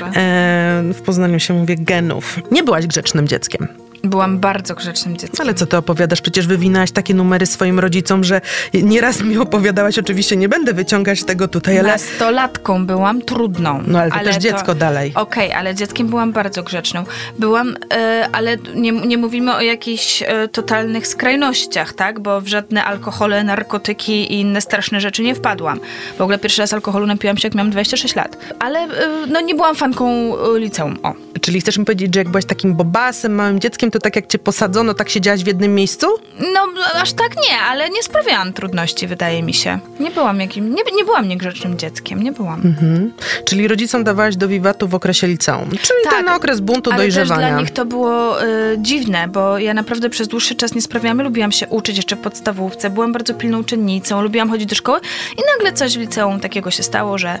Może. 0.00 0.20
E, 0.20 0.82
w 0.94 1.00
Poznaniu 1.02 1.40
się 1.40 1.54
mówi 1.54 1.76
genów. 1.76 2.38
Nie 2.50 2.62
byłaś 2.62 2.86
grzecznym 2.86 3.28
dzieckiem. 3.28 3.68
Byłam 4.04 4.38
bardzo 4.38 4.74
grzecznym 4.74 5.16
dzieckiem. 5.16 5.40
Ale 5.40 5.54
co 5.54 5.66
ty 5.66 5.76
opowiadasz? 5.76 6.20
Przecież 6.20 6.46
wywinałaś 6.46 6.90
takie 6.90 7.14
numery 7.14 7.46
swoim 7.46 7.78
rodzicom, 7.78 8.24
że 8.24 8.40
nieraz 8.74 9.22
mi 9.22 9.38
opowiadałaś. 9.38 9.98
Oczywiście 9.98 10.36
nie 10.36 10.48
będę 10.48 10.72
wyciągać 10.72 11.24
tego 11.24 11.48
tutaj, 11.48 11.78
ale... 11.78 11.88
Nastolatką 11.88 12.86
byłam 12.86 13.22
trudną. 13.22 13.82
No 13.86 13.98
ale 13.98 14.10
to 14.10 14.18
też 14.18 14.36
dziecko 14.36 14.74
dalej. 14.74 15.12
Okej, 15.14 15.52
ale 15.52 15.74
dzieckiem 15.74 16.06
byłam 16.06 16.32
bardzo 16.32 16.62
grzeczną. 16.62 17.04
Byłam, 17.38 17.76
e, 17.94 18.28
ale 18.32 18.56
nie, 18.74 18.92
nie 18.92 19.18
mówimy 19.18 19.54
o 19.54 19.60
jakichś 19.60 20.22
e, 20.22 20.48
totalnych 20.48 21.06
skrajnościach, 21.06 21.92
tak? 21.92 22.20
Bo 22.20 22.40
w 22.40 22.46
żadne 22.46 22.84
alkohole, 22.84 23.44
narkotyki 23.44 24.12
i 24.12 24.40
inne 24.40 24.60
straszne 24.60 25.00
rzeczy 25.00 25.22
nie 25.22 25.34
wpadłam. 25.34 25.80
W 26.18 26.20
ogóle 26.20 26.38
pierwszy 26.38 26.62
raz 26.62 26.72
alkoholu 26.72 27.06
napiłam 27.06 27.36
się, 27.36 27.48
jak 27.48 27.54
miałam 27.54 27.70
26 27.70 28.16
lat. 28.16 28.36
Ale 28.58 28.78
e, 28.78 28.88
no 29.28 29.40
nie 29.40 29.54
byłam 29.54 29.74
fanką 29.74 30.32
liceum, 30.56 30.98
o. 31.02 31.14
Czyli 31.40 31.60
chcesz 31.60 31.78
mi 31.78 31.84
powiedzieć, 31.84 32.14
że 32.14 32.20
jak 32.20 32.28
byłaś 32.28 32.44
takim 32.44 32.74
bobasem, 32.74 33.34
małym 33.34 33.60
dzieckiem, 33.60 33.87
to 33.90 33.98
tak 33.98 34.16
jak 34.16 34.26
cię 34.26 34.38
posadzono, 34.38 34.94
tak 34.94 35.08
siedziałaś 35.10 35.44
w 35.44 35.46
jednym 35.46 35.74
miejscu? 35.74 36.06
No, 36.54 36.66
aż 36.94 37.12
tak 37.12 37.36
nie, 37.50 37.58
ale 37.58 37.90
nie 37.90 38.02
sprawiałam 38.02 38.52
trudności, 38.52 39.06
wydaje 39.06 39.42
mi 39.42 39.54
się. 39.54 39.78
Nie 40.00 40.10
byłam 40.10 40.40
jakim, 40.40 40.74
nie, 40.74 40.82
nie 40.96 41.04
byłam 41.04 41.28
niegrzecznym 41.28 41.78
dzieckiem, 41.78 42.22
nie 42.22 42.32
byłam. 42.32 42.60
Mhm. 42.64 43.12
Czyli 43.44 43.68
rodzicom 43.68 44.04
dawałaś 44.04 44.36
do 44.36 44.48
wiwatu 44.48 44.88
w 44.88 44.94
okresie 44.94 45.26
liceum. 45.26 45.70
Czyli 45.70 46.04
Tak, 46.04 46.12
ten 46.12 46.28
okres 46.28 46.60
buntu, 46.60 46.90
Ale 46.90 47.04
też 47.04 47.14
dojrzewania. 47.14 47.48
dla 47.48 47.60
nich 47.60 47.70
to 47.70 47.84
było 47.84 48.42
y, 48.44 48.46
dziwne, 48.78 49.28
bo 49.28 49.58
ja 49.58 49.74
naprawdę 49.74 50.10
przez 50.10 50.28
dłuższy 50.28 50.54
czas 50.54 50.74
nie 50.74 50.82
sprawiałam, 50.82 51.22
lubiłam 51.22 51.52
się 51.52 51.66
uczyć 51.68 51.96
jeszcze 51.96 52.16
w 52.16 52.18
podstawówce, 52.18 52.90
byłam 52.90 53.12
bardzo 53.12 53.34
pilną 53.34 53.58
uczennicą, 53.60 54.22
lubiłam 54.22 54.50
chodzić 54.50 54.68
do 54.68 54.74
szkoły 54.74 55.00
i 55.38 55.40
nagle 55.56 55.72
coś 55.72 55.96
w 55.98 56.00
liceum 56.00 56.40
takiego 56.40 56.70
się 56.70 56.82
stało, 56.82 57.18
że, 57.18 57.38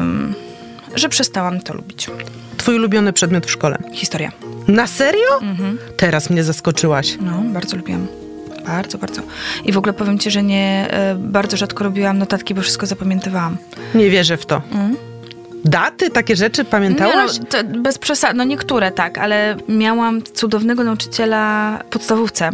ym, 0.00 0.34
że 0.94 1.08
przestałam 1.08 1.60
to 1.60 1.74
lubić. 1.74 2.06
Twój 2.66 2.76
ulubiony 2.76 3.12
przedmiot 3.12 3.46
w 3.46 3.50
szkole. 3.50 3.78
Historia. 3.92 4.32
Na 4.68 4.86
serio? 4.86 5.40
Mhm. 5.42 5.78
Teraz 5.96 6.30
mnie 6.30 6.44
zaskoczyłaś. 6.44 7.18
No, 7.20 7.42
bardzo 7.44 7.76
lubiłam. 7.76 8.06
Bardzo, 8.66 8.98
bardzo. 8.98 9.22
I 9.64 9.72
w 9.72 9.78
ogóle 9.78 9.92
powiem 9.92 10.18
ci, 10.18 10.30
że 10.30 10.42
nie 10.42 10.88
y, 11.12 11.18
bardzo 11.18 11.56
rzadko 11.56 11.84
robiłam 11.84 12.18
notatki, 12.18 12.54
bo 12.54 12.62
wszystko 12.62 12.86
zapamiętywałam. 12.86 13.56
Nie 13.94 14.10
wierzę 14.10 14.36
w 14.36 14.46
to. 14.46 14.62
Daty, 15.64 16.10
takie 16.10 16.36
rzeczy 16.36 16.64
pamiętałaś? 16.64 17.38
Nie, 17.38 17.62
no, 17.62 17.80
bez 17.80 17.98
przesad, 17.98 18.36
no 18.36 18.44
niektóre 18.44 18.92
tak, 18.92 19.18
ale 19.18 19.56
miałam 19.68 20.22
cudownego 20.22 20.84
nauczyciela 20.84 21.78
podstawówce, 21.90 22.50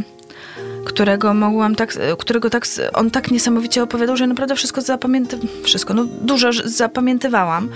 którego 0.85 1.35
mogłam 1.35 1.75
tak, 1.75 1.95
którego 2.19 2.51
tak, 2.51 2.67
on 2.93 3.11
tak 3.11 3.31
niesamowicie 3.31 3.83
opowiadał, 3.83 4.17
że 4.17 4.27
naprawdę 4.27 4.57
wszystko 4.57 4.81
zapamiętywałam, 4.81 5.49
wszystko, 5.65 5.95
no 5.95 6.05
dużo 6.05 6.51
zapamiętywałam. 6.65 7.69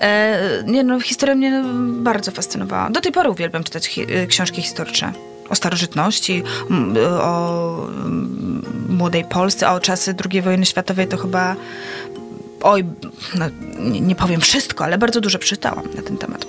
E, 0.00 0.62
nie 0.66 0.84
no, 0.84 1.00
historia 1.00 1.34
mnie 1.34 1.64
bardzo 1.86 2.30
fascynowała. 2.30 2.90
Do 2.90 3.00
tej 3.00 3.12
pory 3.12 3.30
uwielbiam 3.30 3.64
czytać 3.64 3.86
hi- 3.86 4.06
e, 4.14 4.26
książki 4.26 4.62
historyczne. 4.62 5.12
O 5.48 5.54
starożytności, 5.54 6.42
o 7.20 7.86
młodej 8.88 9.24
Polsce, 9.24 9.70
o 9.70 9.80
czasy 9.80 10.14
II 10.32 10.42
wojny 10.42 10.66
światowej 10.66 11.08
to 11.08 11.16
chyba 11.16 11.56
oj, 12.62 12.84
no, 13.38 13.44
nie 14.00 14.14
powiem 14.14 14.40
wszystko, 14.40 14.84
ale 14.84 14.98
bardzo 14.98 15.20
dużo 15.20 15.38
przeczytałam 15.38 15.84
na 15.94 16.02
ten 16.02 16.16
temat. 16.16 16.46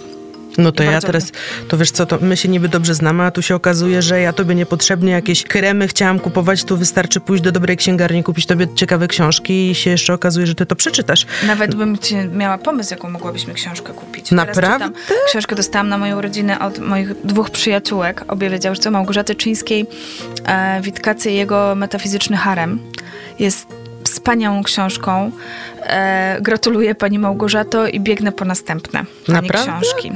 No 0.57 0.71
to 0.71 0.83
ja 0.83 1.01
teraz, 1.01 1.31
to 1.67 1.77
wiesz 1.77 1.91
co, 1.91 2.05
to 2.05 2.17
my 2.21 2.37
się 2.37 2.49
niby 2.49 2.69
dobrze 2.69 2.95
znamy, 2.95 3.23
a 3.23 3.31
tu 3.31 3.41
się 3.41 3.55
okazuje, 3.55 4.01
że 4.01 4.21
ja 4.21 4.33
tobie 4.33 4.55
niepotrzebnie 4.55 5.11
jakieś 5.11 5.43
kremy 5.43 5.87
chciałam 5.87 6.19
kupować, 6.19 6.63
tu 6.63 6.77
wystarczy 6.77 7.19
pójść 7.19 7.43
do 7.43 7.51
dobrej 7.51 7.77
księgarni, 7.77 8.23
kupić 8.23 8.45
tobie 8.45 8.67
ciekawe 8.75 9.07
książki 9.07 9.71
i 9.71 9.75
się 9.75 9.89
jeszcze 9.89 10.13
okazuje, 10.13 10.47
że 10.47 10.55
ty 10.55 10.65
to 10.65 10.75
przeczytasz. 10.75 11.25
Nawet 11.47 11.75
bym 11.75 11.97
ci 11.97 12.15
miała 12.15 12.57
pomysł, 12.57 12.93
jaką 12.93 13.09
mogłabyśmy 13.09 13.53
książkę 13.53 13.93
kupić. 13.93 14.31
Naprawdę? 14.31 14.89
Książkę 15.27 15.55
dostałam 15.55 15.89
na 15.89 15.97
moją 15.97 16.21
rodzinę 16.21 16.59
od 16.59 16.79
moich 16.79 17.21
dwóch 17.21 17.49
przyjaciółek. 17.49 18.23
Obie 18.27 18.49
wiedziały, 18.49 18.75
że 18.75 18.81
to 18.81 18.91
Małgorzaty 18.91 19.35
Czyńskiej, 19.35 19.85
e, 20.45 20.81
Witkacy 20.81 21.31
i 21.31 21.35
jego 21.35 21.75
metafizyczny 21.75 22.37
harem. 22.37 22.79
Jest 23.39 23.67
wspaniałą 24.03 24.63
książką. 24.63 25.31
E, 25.81 26.37
gratuluję 26.41 26.95
pani 26.95 27.19
Małgorzato 27.19 27.87
i 27.87 27.99
biegnę 27.99 28.31
po 28.31 28.45
następne 28.45 29.05
pani 29.25 29.47
Naprawdę? 29.47 29.71
książki. 29.71 30.11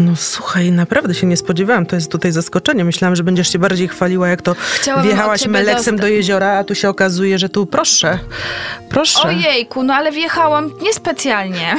No 0.00 0.16
słuchaj, 0.16 0.72
naprawdę 0.72 1.14
się 1.14 1.26
nie 1.26 1.36
spodziewałam, 1.36 1.86
to 1.86 1.96
jest 1.96 2.12
tutaj 2.12 2.32
zaskoczenie. 2.32 2.84
Myślałam, 2.84 3.16
że 3.16 3.24
będziesz 3.24 3.52
się 3.52 3.58
bardziej 3.58 3.88
chwaliła, 3.88 4.28
jak 4.28 4.42
to 4.42 4.54
Chciałabym 4.74 5.06
wjechałaś 5.08 5.46
meleksem 5.46 5.96
do 5.96 6.06
jeziora, 6.06 6.58
a 6.58 6.64
tu 6.64 6.74
się 6.74 6.88
okazuje, 6.88 7.38
że 7.38 7.48
tu 7.48 7.66
proszę, 7.66 8.18
proszę. 8.88 9.22
Ojejku, 9.22 9.82
no 9.82 9.94
ale 9.94 10.12
wjechałam 10.12 10.70
niespecjalnie. 10.82 11.76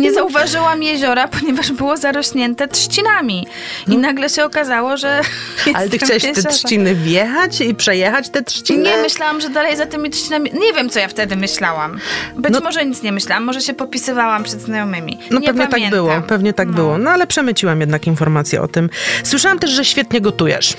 Nie 0.00 0.12
zauważyłam 0.12 0.82
jeziora, 0.82 1.28
ponieważ 1.40 1.72
było 1.72 1.96
zarośnięte 1.96 2.68
trzcinami. 2.68 3.46
I 3.88 3.98
nagle 3.98 4.28
się 4.28 4.44
okazało, 4.44 4.96
że. 4.96 5.20
Ale 5.74 5.88
ty 5.88 5.98
w 5.98 6.42
te 6.42 6.42
trzciny 6.42 6.94
wjechać 6.94 7.60
i 7.60 7.74
przejechać 7.74 8.28
te 8.28 8.42
trzciny? 8.42 8.82
Nie, 8.82 8.96
myślałam, 8.96 9.40
że 9.40 9.48
dalej 9.50 9.76
za 9.76 9.86
tymi 9.86 10.10
trzcinami. 10.10 10.50
Nie 10.52 10.72
wiem, 10.72 10.90
co 10.90 10.98
ja 10.98 11.08
wtedy 11.08 11.36
myślałam. 11.36 11.98
Być 12.36 12.52
No- 12.52 12.60
może 12.60 12.86
nic 12.86 13.02
nie 13.02 13.12
myślałam, 13.12 13.44
może 13.44 13.60
się 13.60 13.74
popisywałam 13.74 14.44
przed 14.44 14.60
znajomymi. 14.60 15.18
No 15.30 15.40
nie 15.40 15.46
pewnie 15.46 15.66
pamiętam. 15.66 15.80
tak 15.80 15.90
było, 15.90 16.22
pewnie 16.28 16.52
tak 16.52 16.68
No. 16.68 16.74
było. 16.74 16.98
No 16.98 17.10
ale 17.10 17.26
przemyciłam 17.26 17.80
jednak 17.80 18.06
informację 18.06 18.62
o 18.62 18.68
tym. 18.68 18.90
Słyszałam 19.24 19.58
też, 19.58 19.70
że 19.70 19.84
świetnie 19.84 20.20
gotujesz. 20.20 20.74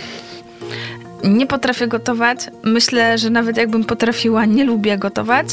Nie 1.25 1.47
potrafię 1.47 1.87
gotować. 1.87 2.39
Myślę, 2.63 3.17
że 3.17 3.29
nawet 3.29 3.57
jakbym 3.57 3.83
potrafiła, 3.83 4.45
nie 4.45 4.65
lubię 4.65 4.97
gotować. 4.97 5.47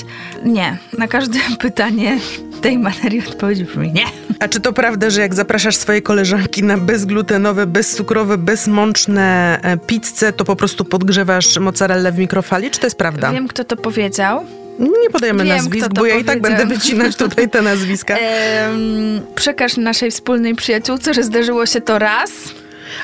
Nie. 0.45 0.77
Na 0.99 1.09
każde 1.09 1.39
pytanie 1.61 2.19
tej 2.61 2.79
materii 2.79 3.23
odpowiedź 3.29 3.63
brzmi 3.63 3.93
nie. 3.93 4.05
A 4.41 4.49
czy 4.49 4.61
to 4.61 4.73
prawda, 4.73 5.11
że 5.11 5.21
jak 5.21 5.35
zapraszasz 5.35 5.77
swoje 5.77 6.03
koleżanki 6.03 6.63
na 6.63 6.79
bezglutenowe, 6.79 7.67
bezcukrowe, 7.67 8.39
bezmączne 8.39 9.59
e, 9.63 9.77
pizze, 9.77 10.33
to 10.33 10.45
po 10.45 10.57
prostu 10.57 10.85
podgrzewasz 10.85 11.59
mozzarellę 11.59 12.13
w 12.13 12.19
mikrofali? 12.19 12.71
Czy 12.71 12.81
to 12.81 12.87
jest 12.87 12.99
prawda? 12.99 13.33
Wiem, 13.33 13.49
kto 13.49 13.65
to 13.65 13.77
powiedział. 13.77 14.47
Nie 14.79 15.11
podajemy 15.13 15.45
Wiem, 15.45 15.57
nazwisk, 15.57 15.89
bo 15.89 16.07
ja 16.07 16.15
i 16.15 16.25
tak 16.25 16.41
będę 16.41 16.67
wycinać 16.67 17.17
tutaj 17.17 17.51
te 17.51 17.63
nazwiska. 17.63 18.17
Em, 18.19 19.21
przekaż 19.35 19.77
naszej 19.77 20.11
wspólnej 20.11 20.55
przyjaciółce, 20.55 21.15
że 21.15 21.23
zdarzyło 21.23 21.67
się 21.67 21.81
to 21.81 21.99
raz. 21.99 22.31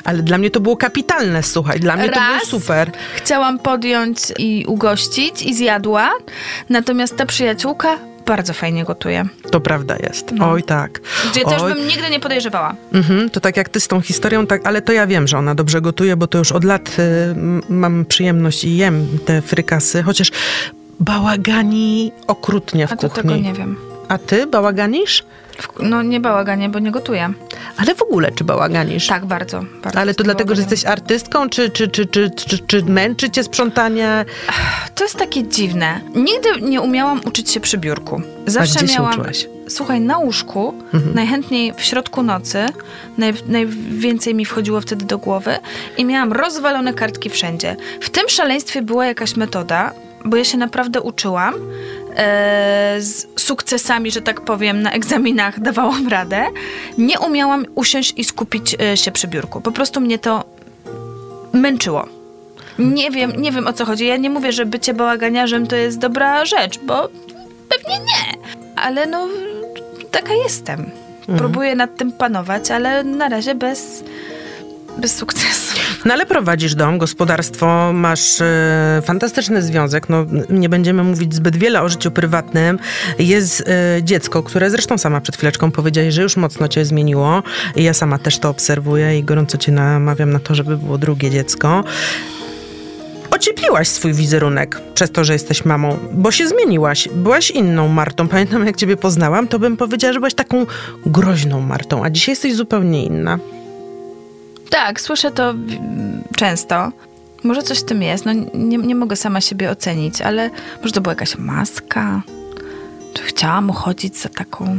Ale 0.03 0.23
dla 0.23 0.37
mnie 0.37 0.51
to 0.51 0.59
było 0.59 0.77
kapitalne, 0.77 1.43
słuchaj. 1.43 1.79
Dla 1.79 1.95
mnie 1.95 2.09
to 2.09 2.19
było 2.19 2.33
Raz 2.39 2.43
super. 2.47 2.91
Chciałam 3.15 3.59
podjąć 3.59 4.19
i 4.37 4.65
ugościć 4.67 5.41
i 5.41 5.53
zjadła. 5.55 6.09
Natomiast 6.69 7.17
ta 7.17 7.25
przyjaciółka 7.25 7.97
bardzo 8.25 8.53
fajnie 8.53 8.83
gotuje. 8.83 9.25
To 9.51 9.59
prawda 9.61 9.95
jest. 10.03 10.31
No. 10.31 10.51
Oj 10.51 10.63
tak. 10.63 10.99
Gdzie 11.31 11.41
też 11.45 11.61
Oj. 11.61 11.73
bym 11.73 11.87
nigdy 11.87 12.09
nie 12.09 12.19
podejrzewała. 12.19 12.75
Mhm, 12.93 13.29
to 13.29 13.39
tak 13.39 13.57
jak 13.57 13.69
ty 13.69 13.79
z 13.79 13.87
tą 13.87 14.01
historią, 14.01 14.47
tak, 14.47 14.67
ale 14.67 14.81
to 14.81 14.91
ja 14.93 15.07
wiem, 15.07 15.27
że 15.27 15.37
ona 15.37 15.55
dobrze 15.55 15.81
gotuje, 15.81 16.15
bo 16.15 16.27
to 16.27 16.37
już 16.37 16.51
od 16.51 16.63
lat 16.63 16.89
y, 16.99 17.35
mam 17.69 18.05
przyjemność 18.05 18.63
i 18.63 18.77
jem 18.77 19.07
te 19.25 19.41
frykasy, 19.41 20.03
chociaż 20.03 20.31
bałagani 20.99 22.11
okrutnie 22.27 22.87
w 22.87 22.91
A 22.93 22.95
to 22.95 23.09
kuchni. 23.09 23.23
tego 23.23 23.35
nie 23.35 23.53
wiem. 23.53 23.75
A 24.07 24.17
ty 24.17 24.47
bałaganisz? 24.47 25.23
No 25.79 26.03
nie 26.03 26.19
bałaganie, 26.19 26.69
bo 26.69 26.79
nie 26.79 26.91
gotuję. 26.91 27.33
Ale 27.77 27.95
w 27.95 28.01
ogóle 28.01 28.31
czy 28.31 28.43
bałaganisz? 28.43 29.07
Tak, 29.07 29.25
bardzo. 29.25 29.63
bardzo 29.83 29.99
Ale 29.99 30.13
to 30.13 30.23
dlatego, 30.23 30.55
że 30.55 30.61
jesteś 30.61 30.85
artystką, 30.85 31.49
czy, 31.49 31.69
czy, 31.69 31.87
czy, 31.87 32.07
czy, 32.07 32.29
czy, 32.35 32.57
czy 32.57 32.83
męczy 32.83 33.29
cię 33.29 33.43
sprzątanie? 33.43 34.25
To 34.95 35.03
jest 35.03 35.17
takie 35.17 35.47
dziwne. 35.47 36.01
Nigdy 36.15 36.49
nie 36.61 36.81
umiałam 36.81 37.21
uczyć 37.25 37.51
się 37.51 37.59
przy 37.59 37.77
biurku. 37.77 38.21
Zawsze 38.47 38.79
gdzie 38.79 38.87
się 38.87 38.93
miałam. 38.93 39.11
uczyłaś? 39.11 39.47
Słuchaj, 39.67 40.01
na 40.01 40.17
łóżku, 40.17 40.73
najchętniej 41.13 41.73
w 41.73 41.81
środku 41.81 42.23
nocy, 42.23 42.65
naj, 43.17 43.33
najwięcej 43.47 44.35
mi 44.35 44.45
wchodziło 44.45 44.81
wtedy 44.81 45.05
do 45.05 45.17
głowy 45.17 45.57
i 45.97 46.05
miałam 46.05 46.33
rozwalone 46.33 46.93
kartki 46.93 47.29
wszędzie. 47.29 47.75
W 48.01 48.09
tym 48.09 48.29
szaleństwie 48.29 48.81
była 48.81 49.05
jakaś 49.05 49.35
metoda, 49.35 49.91
bo 50.25 50.37
ja 50.37 50.43
się 50.43 50.57
naprawdę 50.57 51.01
uczyłam. 51.01 51.53
E, 52.15 52.95
z 52.99 53.27
sukcesami, 53.41 54.11
że 54.11 54.21
tak 54.21 54.41
powiem, 54.41 54.81
na 54.81 54.91
egzaminach 54.91 55.59
dawałam 55.69 56.07
radę. 56.07 56.45
Nie 56.97 57.19
umiałam 57.19 57.65
usiąść 57.75 58.13
i 58.17 58.23
skupić 58.23 58.75
e, 58.81 58.97
się 58.97 59.11
przy 59.11 59.27
biurku. 59.27 59.61
Po 59.61 59.71
prostu 59.71 60.01
mnie 60.01 60.19
to 60.19 60.43
męczyło. 61.53 62.05
Nie 62.79 63.11
wiem, 63.11 63.33
nie 63.37 63.51
wiem 63.51 63.67
o 63.67 63.73
co 63.73 63.85
chodzi. 63.85 64.05
Ja 64.05 64.17
nie 64.17 64.29
mówię, 64.29 64.51
że 64.51 64.65
bycie 64.65 64.93
bałaganiarzem 64.93 65.67
to 65.67 65.75
jest 65.75 65.97
dobra 65.97 66.45
rzecz, 66.45 66.79
bo 66.79 67.09
pewnie 67.69 67.99
nie. 67.99 68.41
Ale 68.75 69.05
no, 69.05 69.27
taka 70.11 70.33
jestem. 70.33 70.91
Próbuję 71.37 71.75
nad 71.75 71.97
tym 71.97 72.11
panować, 72.11 72.71
ale 72.71 73.03
na 73.03 73.29
razie 73.29 73.55
bez, 73.55 74.03
bez 74.97 75.15
sukcesu. 75.15 75.58
No 76.05 76.13
ale 76.13 76.25
prowadzisz 76.25 76.75
dom, 76.75 76.97
gospodarstwo, 76.97 77.93
masz 77.93 78.41
e, 78.41 79.01
fantastyczny 79.05 79.61
związek. 79.61 80.09
No, 80.09 80.25
nie 80.49 80.69
będziemy 80.69 81.03
mówić 81.03 81.35
zbyt 81.35 81.57
wiele 81.57 81.81
o 81.81 81.89
życiu 81.89 82.11
prywatnym. 82.11 82.79
Jest 83.19 83.63
e, 83.67 84.03
dziecko, 84.03 84.43
które 84.43 84.69
zresztą 84.69 84.97
sama 84.97 85.21
przed 85.21 85.37
chwileczką 85.37 85.71
powiedziałaś, 85.71 86.13
że 86.13 86.21
już 86.21 86.37
mocno 86.37 86.67
cię 86.67 86.85
zmieniło. 86.85 87.43
I 87.75 87.83
ja 87.83 87.93
sama 87.93 88.19
też 88.19 88.39
to 88.39 88.49
obserwuję 88.49 89.19
i 89.19 89.23
gorąco 89.23 89.57
cię 89.57 89.71
namawiam 89.71 90.31
na 90.31 90.39
to, 90.39 90.55
żeby 90.55 90.77
było 90.77 90.97
drugie 90.97 91.29
dziecko. 91.29 91.83
Ociepliłaś 93.31 93.87
swój 93.87 94.13
wizerunek 94.13 94.81
przez 94.93 95.11
to, 95.11 95.23
że 95.23 95.33
jesteś 95.33 95.65
mamą, 95.65 95.97
bo 96.11 96.31
się 96.31 96.47
zmieniłaś. 96.47 97.09
Byłaś 97.15 97.51
inną 97.51 97.87
Martą. 97.87 98.27
Pamiętam, 98.27 98.65
jak 98.65 98.75
ciebie 98.75 98.97
poznałam, 98.97 99.47
to 99.47 99.59
bym 99.59 99.77
powiedziała, 99.77 100.13
że 100.13 100.19
byłaś 100.19 100.33
taką 100.33 100.65
groźną 101.05 101.61
Martą, 101.61 102.03
a 102.03 102.09
dzisiaj 102.09 102.31
jesteś 102.31 102.55
zupełnie 102.55 103.05
inna. 103.05 103.39
Tak, 104.69 105.01
słyszę 105.01 105.31
to 105.31 105.53
często. 106.35 106.91
Może 107.43 107.61
coś 107.63 107.79
w 107.79 107.83
tym 107.83 108.01
jest, 108.01 108.25
no 108.25 108.33
nie, 108.53 108.77
nie 108.77 108.95
mogę 108.95 109.15
sama 109.15 109.41
siebie 109.41 109.69
ocenić, 109.71 110.21
ale 110.21 110.49
może 110.81 110.93
to 110.93 111.01
była 111.01 111.11
jakaś 111.13 111.37
maska? 111.37 112.21
Czy 113.13 113.23
chciałam 113.23 113.69
uchodzić 113.69 114.17
za 114.17 114.29
taką 114.29 114.77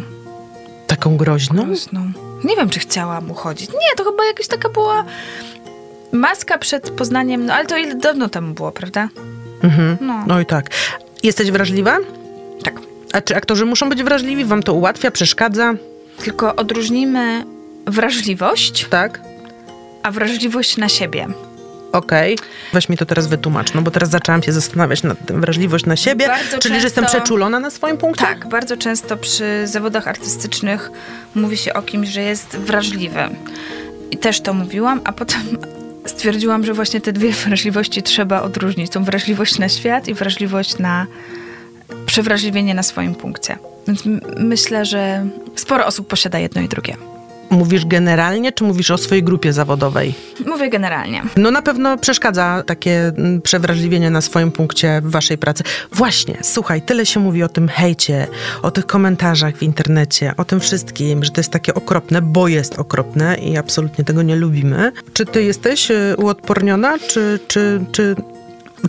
Taką 0.87 1.17
groźną? 1.17 1.65
groźną? 1.65 2.13
Nie 2.45 2.57
wiem, 2.57 2.69
czy 2.71 2.81
chciałam 2.81 3.31
uchodzić. 3.31 3.71
Nie, 3.71 3.97
to 3.97 4.05
chyba 4.05 4.25
jakaś 4.25 4.47
taka 4.47 4.69
była 4.69 5.05
maska 6.13 6.59
przed 6.59 6.91
poznaniem, 6.91 7.47
no 7.47 7.55
ale 7.55 7.67
to 7.67 7.77
ile 7.77 7.95
dawno 7.95 8.29
temu 8.29 8.55
było, 8.55 8.73
prawda? 8.73 9.09
Mhm. 9.63 9.97
No. 10.01 10.25
No 10.27 10.41
i 10.41 10.47
tak. 10.47 10.67
Jesteś 11.23 11.51
wrażliwa? 11.51 11.97
Tak. 12.65 12.75
A 13.13 13.21
czy 13.21 13.37
aktorzy 13.37 13.67
muszą 13.67 13.89
być 13.89 14.03
wrażliwi? 14.03 14.45
Wam 14.45 14.63
to 14.63 14.75
ułatwia, 14.75 15.11
przeszkadza? 15.11 15.75
Tylko 16.25 16.57
odróżnijmy 16.57 17.45
wrażliwość, 17.87 18.87
Tak? 18.91 19.21
A 20.03 20.11
wrażliwość 20.11 20.77
na 20.77 20.89
siebie. 20.89 21.27
Okej. 21.93 22.39
Weź 22.73 22.89
mi 22.89 22.97
to 22.97 23.07
teraz 23.07 23.27
wytłumacz, 23.27 23.75
no 23.75 23.83
bo 23.83 23.91
teraz 23.91 24.11
zaczęłam 24.11 24.43
się 24.43 24.53
zastanawiać 24.53 25.03
nad 25.03 25.27
tym. 25.27 25.41
Wrażliwość 25.41 25.87
na 25.87 25.97
siebie, 25.97 26.27
Bardzo 26.27 26.59
czyli 26.59 26.75
że 26.81 26.87
jestem 26.87 27.05
często- 27.05 27.19
przeczulona 27.19 27.61
na 27.61 27.71
swoim 27.71 27.97
punkcie? 27.97 28.25
Tak, 28.25 28.49
bardzo 28.49 28.77
często 28.77 29.17
przy 29.17 29.67
zawodach 29.67 30.09
artystycznych 30.09 30.91
mówi 31.35 31.57
się 31.57 31.73
o 31.75 31.83
kimś, 31.83 32.09
że 32.09 32.23
jest 32.23 32.57
wrażliwy. 32.57 33.21
I 34.11 34.17
też 34.17 34.41
to 34.41 34.55
mówiłam, 34.55 35.01
a 35.05 35.13
potem 35.13 35.41
stwierdziłam, 36.07 36.65
że 36.65 36.75
właśnie 36.75 37.01
te 37.01 37.13
dwie 37.13 37.33
wrażliwości 37.33 38.03
trzeba 38.03 38.43
odróżnić. 38.43 38.91
Tą 38.91 39.05
wrażliwość 39.05 39.59
na 39.59 39.69
świat 39.69 40.09
i 40.09 40.15
wrażliwość 40.15 40.79
na 40.79 41.07
przewrażliwienie 42.07 42.75
na 42.75 42.83
swoim 42.83 43.15
punkcie. 43.15 43.59
Więc 43.87 44.03
myślę, 44.39 44.85
że 44.85 45.27
sporo 45.57 45.87
osób 45.87 46.09
posiada 46.09 46.39
jedno 46.39 46.61
i 46.63 46.69
drugie. 46.69 46.97
Mówisz 47.51 47.87
generalnie, 47.87 48.53
czy 48.53 48.65
mówisz 48.65 48.91
o 48.91 48.99
swojej 48.99 49.23
grupie 49.23 49.53
zawodowej? 49.53 50.15
Mówię 50.47 50.71
generalnie. 50.71 51.23
No 51.37 51.51
na 51.51 51.63
pewno 51.63 51.99
przeszkadza 51.99 52.63
takie 52.67 53.13
mm, 53.17 53.43
przewrażliwienie 53.43 54.11
na 54.11 54.21
swoim 54.21 54.53
punkcie 54.53 55.01
w 55.05 55.11
waszej 55.11 55.39
pracy. 55.39 55.65
Właśnie, 55.93 56.39
słuchaj, 56.43 56.83
tyle 56.83 57.07
się 57.07 57.21
mówi 57.21 57.43
o 57.43 57.49
tym 57.49 57.69
hejcie, 57.69 58.27
o 58.63 58.71
tych 58.71 58.87
komentarzach 58.87 59.57
w 59.57 59.63
internecie, 59.63 60.35
o 60.37 60.45
tym 60.45 60.61
wszystkim, 60.61 61.25
że 61.25 61.31
to 61.31 61.41
jest 61.41 61.51
takie 61.51 61.75
okropne, 61.75 62.23
bo 62.23 62.49
jest 62.49 62.79
okropne 62.79 63.37
i 63.37 63.57
absolutnie 63.57 64.05
tego 64.05 64.23
nie 64.23 64.37
lubimy. 64.37 64.93
Czy 65.13 65.27
ty 65.27 65.43
jesteś 65.43 65.91
y, 65.91 66.15
uodporniona, 66.19 66.99
czy, 66.99 67.41
czy, 67.49 67.81
czy 67.93 68.17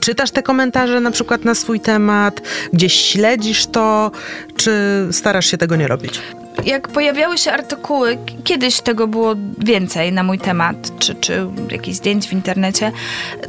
czytasz 0.01 0.31
te 0.31 0.43
komentarze 0.43 0.99
na 1.01 1.11
przykład 1.11 1.45
na 1.45 1.55
swój 1.55 1.79
temat, 1.79 2.41
gdzieś 2.73 2.93
śledzisz 2.93 3.65
to, 3.67 4.11
czy 4.55 4.71
starasz 5.11 5.45
się 5.45 5.57
tego 5.57 5.75
nie 5.75 5.87
robić? 5.87 6.21
Jak 6.65 6.87
pojawiały 6.87 7.37
się 7.37 7.51
artykuły, 7.51 8.17
kiedyś 8.43 8.81
tego 8.81 9.07
było 9.07 9.35
więcej 9.57 10.13
na 10.13 10.23
mój 10.23 10.39
temat, 10.39 10.99
czy, 10.99 11.15
czy 11.15 11.47
jakichś 11.71 11.97
zdjęć 11.97 12.27
w 12.27 12.33
internecie, 12.33 12.91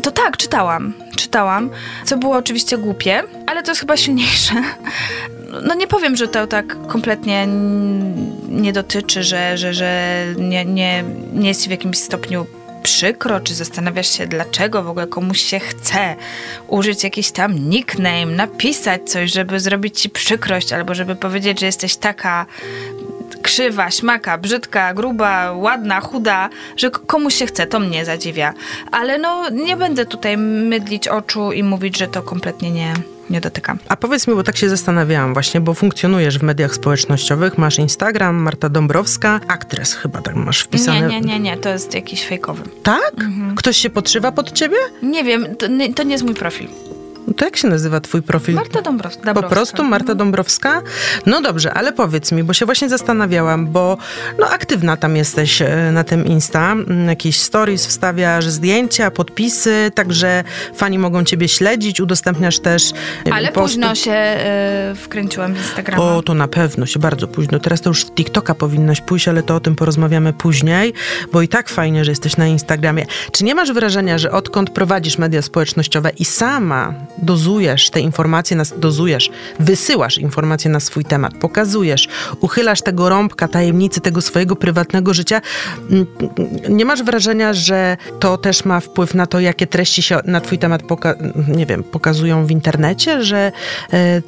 to 0.03 0.11
tak, 0.11 0.37
czytałam. 0.37 0.93
Czytałam, 1.17 1.71
co 2.05 2.17
było 2.17 2.37
oczywiście 2.37 2.79
głupie, 2.79 3.23
ale 3.47 3.63
to 3.63 3.71
jest 3.71 3.81
chyba 3.81 3.97
silniejsze. 3.97 4.55
No 5.63 5.75
nie 5.75 5.87
powiem, 5.87 6.17
że 6.17 6.29
to 6.29 6.47
tak 6.47 6.87
kompletnie 6.87 7.47
nie 8.49 8.73
dotyczy, 8.73 9.23
że, 9.23 9.59
że, 9.59 9.75
że 9.75 10.25
nie, 10.39 10.65
nie, 10.65 11.05
nie 11.33 11.49
jest 11.49 11.67
w 11.67 11.71
jakimś 11.71 11.99
stopniu 11.99 12.47
przykro, 12.83 13.41
czy 13.41 13.55
zastanawiasz 13.55 14.19
się, 14.19 14.27
dlaczego 14.27 14.83
w 14.83 14.89
ogóle 14.89 15.07
komuś 15.07 15.41
się 15.41 15.59
chce 15.59 16.17
użyć 16.69 17.05
jakiś 17.05 17.31
tam 17.31 17.59
nickname, 17.69 18.27
napisać 18.27 19.03
coś, 19.11 19.33
żeby 19.33 19.61
zrobić 19.61 20.01
ci 20.01 20.11
przykrość, 20.11 20.73
albo 20.73 20.95
żeby 20.95 21.17
powiedzieć, 21.17 21.61
że 21.61 21.67
jesteś 21.67 21.97
taka 21.97 22.47
krzywa, 23.43 23.91
śmaka, 23.91 24.39
brzydka, 24.39 24.95
gruba, 24.95 25.53
ładna, 25.53 26.01
chuda, 26.01 26.49
że 26.77 26.91
komuś 26.91 27.35
się 27.35 27.47
chce, 27.47 27.67
to 27.67 27.81
mnie 27.81 28.05
zadziwia. 28.05 28.55
Ale 28.93 29.19
no, 29.19 29.51
nie 29.51 29.77
będę 29.77 30.07
tutaj 30.07 30.37
mydlić 30.37 31.09
oczu 31.09 31.53
i 31.53 31.63
mówić, 31.63 31.99
że 31.99 32.09
to 32.09 32.23
kompletnie 32.23 32.71
nie, 32.71 32.95
nie 33.31 33.41
dotyka. 33.41 33.77
A 33.89 33.97
powiedz 33.97 34.27
mi, 34.27 34.35
bo 34.35 34.43
tak 34.43 34.57
się 34.57 34.69
zastanawiałam 34.69 35.33
właśnie, 35.33 35.61
bo 35.61 35.75
funkcjonujesz 35.75 36.39
w 36.39 36.43
mediach 36.43 36.75
społecznościowych, 36.75 37.59
masz 37.59 37.79
Instagram, 37.79 38.37
Marta 38.37 38.69
Dąbrowska, 38.69 39.41
aktres 39.49 39.95
chyba 39.95 40.23
tak 40.23 40.35
masz 40.35 40.61
wpisane. 40.61 41.01
Nie, 41.01 41.21
nie, 41.21 41.21
nie, 41.21 41.41
nie, 41.41 41.57
to 41.57 41.69
jest 41.69 41.95
jakiś 41.95 42.27
fejkowy. 42.27 42.63
Tak? 42.83 43.13
Ktoś 43.57 43.77
się 43.77 43.91
podszywa 43.91 44.33
pod 44.33 44.53
ciebie? 44.53 44.77
Nie 45.03 45.25
wiem, 45.25 45.57
to 45.57 45.67
nie, 45.67 45.95
to 45.95 46.03
nie 46.03 46.13
jest 46.13 46.25
mój 46.25 46.35
profil. 46.35 46.69
No 47.27 47.35
To 47.35 47.45
jak 47.45 47.57
się 47.57 47.69
nazywa 47.69 48.01
twój 48.01 48.23
profil? 48.23 48.55
Marta 48.55 48.81
Dąbrow- 48.81 48.85
Dąbrowska. 48.85 49.35
Po 49.35 49.43
prostu 49.43 49.85
Marta 49.85 50.15
Dąbrowska? 50.15 50.83
No 51.27 51.41
dobrze, 51.43 51.75
ale 51.75 51.93
powiedz 51.93 52.33
mi, 52.33 52.45
bo 52.45 52.53
się 52.53 52.67
właśnie 52.67 52.89
zastanawiałam, 52.89 53.67
bo 53.67 53.99
no 54.39 54.47
aktywna 54.51 54.97
tam 54.97 55.17
jesteś 55.17 55.63
e, 55.63 55.91
na 55.93 56.05
tym 56.05 56.27
Insta, 56.27 56.73
mm, 56.73 57.09
jakieś 57.09 57.41
stories 57.41 57.87
wstawiasz, 57.87 58.47
zdjęcia, 58.49 59.11
podpisy, 59.11 59.91
także 59.95 60.45
fani 60.77 60.99
mogą 60.99 61.25
ciebie 61.25 61.49
śledzić, 61.49 62.01
udostępniasz 62.01 62.59
też 62.59 62.91
Ale 63.33 63.49
posty. 63.53 63.61
późno 63.61 63.95
się 63.95 64.37
y, 64.93 64.95
wkręciłam 64.95 65.55
w 65.55 65.59
Instagrama. 65.59 66.03
O, 66.05 66.23
to 66.23 66.35
na 66.35 66.49
pewno, 66.49 66.87
się 66.87 66.99
bardzo 66.99 67.29
późno. 67.29 67.59
Teraz 67.59 67.81
to 67.81 67.91
już 67.91 68.05
TikToka 68.07 68.55
powinnaś 68.55 69.01
pójść, 69.01 69.29
ale 69.29 69.43
to 69.43 69.55
o 69.57 69.61
tym 69.61 69.75
porozmawiamy 69.77 70.33
później, 70.33 70.93
bo 71.33 71.43
i 71.43 71.49
tak 71.49 71.69
fajnie, 71.69 72.05
że 72.05 72.11
jesteś 72.13 72.37
na 72.37 72.47
Instagramie. 72.47 73.07
Czy 73.33 73.45
nie 73.45 73.55
masz 73.55 73.73
wrażenia, 73.73 74.19
że 74.19 74.31
odkąd 74.33 74.71
prowadzisz 74.71 75.19
media 75.19 75.43
społecznościowe 75.43 76.11
i 76.19 76.25
sama 76.25 76.95
dozujesz 77.19 77.91
te 77.91 78.01
informacje, 78.01 78.57
na, 78.57 78.65
dozujesz, 78.77 79.31
wysyłasz 79.61 80.19
informacje 80.19 80.71
na 80.71 80.81
swój 80.81 81.05
temat, 81.05 81.35
pokazujesz, 81.35 82.09
uchylasz 82.41 82.83
tego 82.83 83.09
rąbka 83.09 83.49
tajemnicy 83.49 84.01
tego 84.01 84.21
swojego 84.21 84.57
prywatnego 84.57 85.15
życia, 85.15 85.41
nie 86.69 86.85
masz 86.85 87.03
wrażenia, 87.03 87.53
że 87.53 87.97
to 88.21 88.39
też 88.39 88.65
ma 88.65 88.81
wpływ 88.81 89.15
na 89.15 89.27
to, 89.27 89.41
jakie 89.41 89.67
treści 89.67 90.03
się 90.03 90.19
na 90.25 90.41
twój 90.41 90.59
temat 90.59 90.83
poka- 90.83 91.17
nie 91.57 91.67
wiem, 91.67 91.85
pokazują 91.85 92.47
w 92.47 92.51
internecie, 92.51 93.25
że 93.25 93.53
e, 93.93 94.23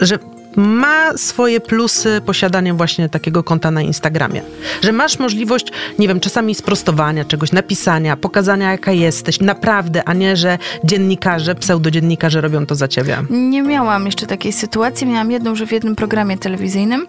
że 0.00 0.18
ma 0.56 1.16
swoje 1.16 1.60
plusy 1.60 2.20
posiadanie 2.26 2.74
właśnie 2.74 3.08
takiego 3.08 3.42
konta 3.42 3.70
na 3.70 3.82
Instagramie. 3.82 4.42
Że 4.82 4.92
masz 4.92 5.18
możliwość, 5.18 5.66
nie 5.98 6.08
wiem, 6.08 6.20
czasami 6.20 6.54
sprostowania 6.54 7.24
czegoś, 7.24 7.52
napisania, 7.52 8.16
pokazania 8.16 8.70
jaka 8.70 8.92
jesteś, 8.92 9.40
naprawdę, 9.40 10.04
a 10.04 10.14
nie, 10.14 10.36
że 10.36 10.58
dziennikarze, 10.84 11.54
pseudodziennikarze 11.54 12.40
robią 12.40 12.66
to 12.66 12.74
za 12.74 12.88
ciebie. 12.88 13.16
Nie 13.30 13.62
miałam 13.62 14.06
jeszcze 14.06 14.26
takiej 14.26 14.52
sytuacji. 14.52 15.06
Miałam 15.06 15.30
jedną, 15.30 15.54
że 15.54 15.66
w 15.66 15.72
jednym 15.72 15.96
programie 15.96 16.38
telewizyjnym 16.38 17.06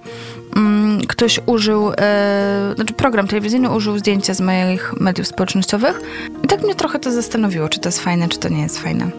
mm, 0.55 1.01
ktoś 1.07 1.39
użył, 1.45 1.91
e, 1.97 2.73
znaczy 2.75 2.93
program 2.93 3.27
telewizyjny 3.27 3.69
użył 3.69 3.97
zdjęcia 3.97 4.33
z 4.33 4.41
moich 4.41 4.93
mediów 4.99 5.27
społecznościowych. 5.27 6.01
I 6.43 6.47
tak 6.47 6.63
mnie 6.63 6.75
trochę 6.75 6.99
to 6.99 7.11
zastanowiło, 7.11 7.69
czy 7.69 7.79
to 7.79 7.89
jest 7.89 7.99
fajne, 7.99 8.29
czy 8.29 8.39
to 8.39 8.49
nie 8.49 8.61
jest 8.61 8.79
fajne. 8.79 9.09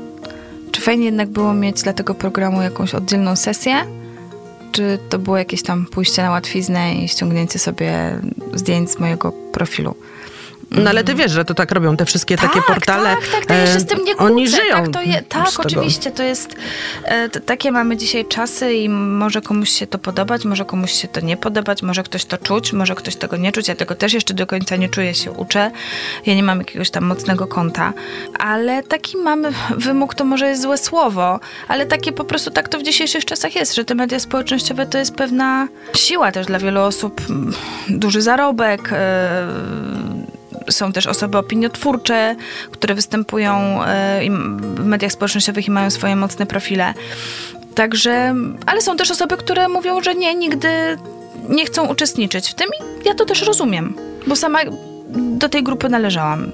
Czy 0.71 0.81
fajnie 0.81 1.05
jednak 1.05 1.29
było 1.29 1.55
mieć 1.55 1.83
dla 1.83 1.93
tego 1.93 2.15
programu 2.15 2.63
jakąś 2.63 2.95
oddzielną 2.95 3.37
sesję? 3.37 3.75
Czy 4.73 4.99
to 5.09 5.19
było 5.19 5.39
jakieś 5.39 5.63
tam 5.63 5.87
pójście 5.87 6.23
na 6.23 6.31
łatwiznę 6.31 6.95
i 6.95 7.09
ściągnięcie 7.09 7.59
sobie 7.59 8.21
zdjęć 8.55 8.91
z 8.91 8.99
mojego 8.99 9.33
profilu? 9.33 9.95
No 10.71 10.91
ale 10.91 11.05
ty 11.05 11.15
wiesz, 11.15 11.33
że 11.33 11.45
to 11.45 11.55
tak 11.55 11.71
robią 11.71 11.97
te 11.97 12.05
wszystkie 12.05 12.37
takie 12.37 12.63
portale. 12.63 13.17
Tak, 13.17 13.29
tak, 13.29 13.47
tak, 13.47 13.59
ja 13.59 13.67
się 13.67 13.81
z 13.81 13.87
tym 13.87 14.05
nie 14.05 14.15
kłócę. 14.15 14.33
Oni 14.33 14.49
żyją. 14.49 14.77
Tak, 14.77 14.89
to 14.89 15.03
je, 15.03 15.23
tak 15.29 15.49
oczywiście, 15.59 16.11
to 16.11 16.23
jest, 16.23 16.57
e, 17.05 17.29
takie 17.29 17.73
mamy 17.73 17.97
dzisiaj 17.97 18.25
czasy 18.25 18.75
i 18.75 18.89
może 18.89 19.41
komuś 19.41 19.71
się 19.71 19.87
to 19.87 19.99
podobać, 19.99 20.45
może 20.45 20.65
komuś 20.65 20.93
się 20.93 21.09
to 21.09 21.21
nie 21.21 21.37
podobać, 21.37 21.83
może 21.83 22.03
ktoś 22.03 22.25
to 22.25 22.39
czuć, 22.39 22.73
może 22.73 22.95
ktoś 22.95 23.17
tego 23.17 23.37
nie 23.37 23.53
czuć. 23.53 23.69
Ja 23.69 23.75
tego 23.75 23.95
też 23.95 24.13
jeszcze 24.13 24.35
do 24.35 24.47
końca 24.47 24.77
nie 24.77 24.89
czuję, 24.89 25.15
się 25.15 25.31
uczę. 25.31 25.71
Ja 26.27 26.35
nie 26.35 26.43
mam 26.43 26.59
jakiegoś 26.59 26.91
tam 26.91 27.05
mocnego 27.05 27.47
konta, 27.47 27.93
ale 28.39 28.83
taki 28.83 29.17
mamy 29.17 29.53
wymóg, 29.77 30.15
to 30.15 30.25
może 30.25 30.49
jest 30.49 30.63
złe 30.63 30.79
słowo, 30.79 31.41
ale 31.69 31.87
takie 31.87 32.13
po 32.13 32.25
prostu 32.25 32.51
tak 32.51 32.69
to 32.69 32.79
w 32.79 32.83
dzisiejszych 32.83 33.25
czasach 33.25 33.57
jest, 33.57 33.75
że 33.75 33.85
te 33.85 33.95
media 33.95 34.21
społecznościowe 34.21 34.87
to 34.87 34.99
jest 34.99 35.15
pewna 35.15 35.69
siła 35.97 36.33
też 36.33 36.47
dla 36.47 36.59
wielu 36.59 36.81
osób, 36.81 37.21
mm, 37.31 37.53
duży 37.89 38.23
zarobek, 38.23 38.89
e, 38.93 39.47
są 40.71 40.93
też 40.93 41.07
osoby 41.07 41.39
opiniotwórcze, 41.39 42.37
które 42.71 42.95
występują 42.95 43.85
e, 43.85 44.21
w 44.75 44.85
mediach 44.85 45.13
społecznościowych 45.13 45.69
i 45.69 45.71
mają 45.71 45.91
swoje 45.91 46.17
mocne 46.17 46.47
profile. 46.47 46.95
Także, 47.75 48.35
ale 48.67 48.81
są 48.81 48.97
też 48.97 49.11
osoby, 49.11 49.37
które 49.37 49.69
mówią, 49.69 50.03
że 50.03 50.15
nie, 50.15 50.35
nigdy 50.35 50.69
nie 51.49 51.67
chcą 51.67 51.87
uczestniczyć 51.87 52.51
w 52.51 52.55
tym 52.55 52.69
i 52.81 53.09
ja 53.09 53.15
to 53.15 53.25
też 53.25 53.43
rozumiem, 53.43 53.95
bo 54.27 54.37
sama 54.37 54.59
do 55.17 55.49
tej 55.49 55.63
grupy 55.63 55.89
należałam 55.89 56.53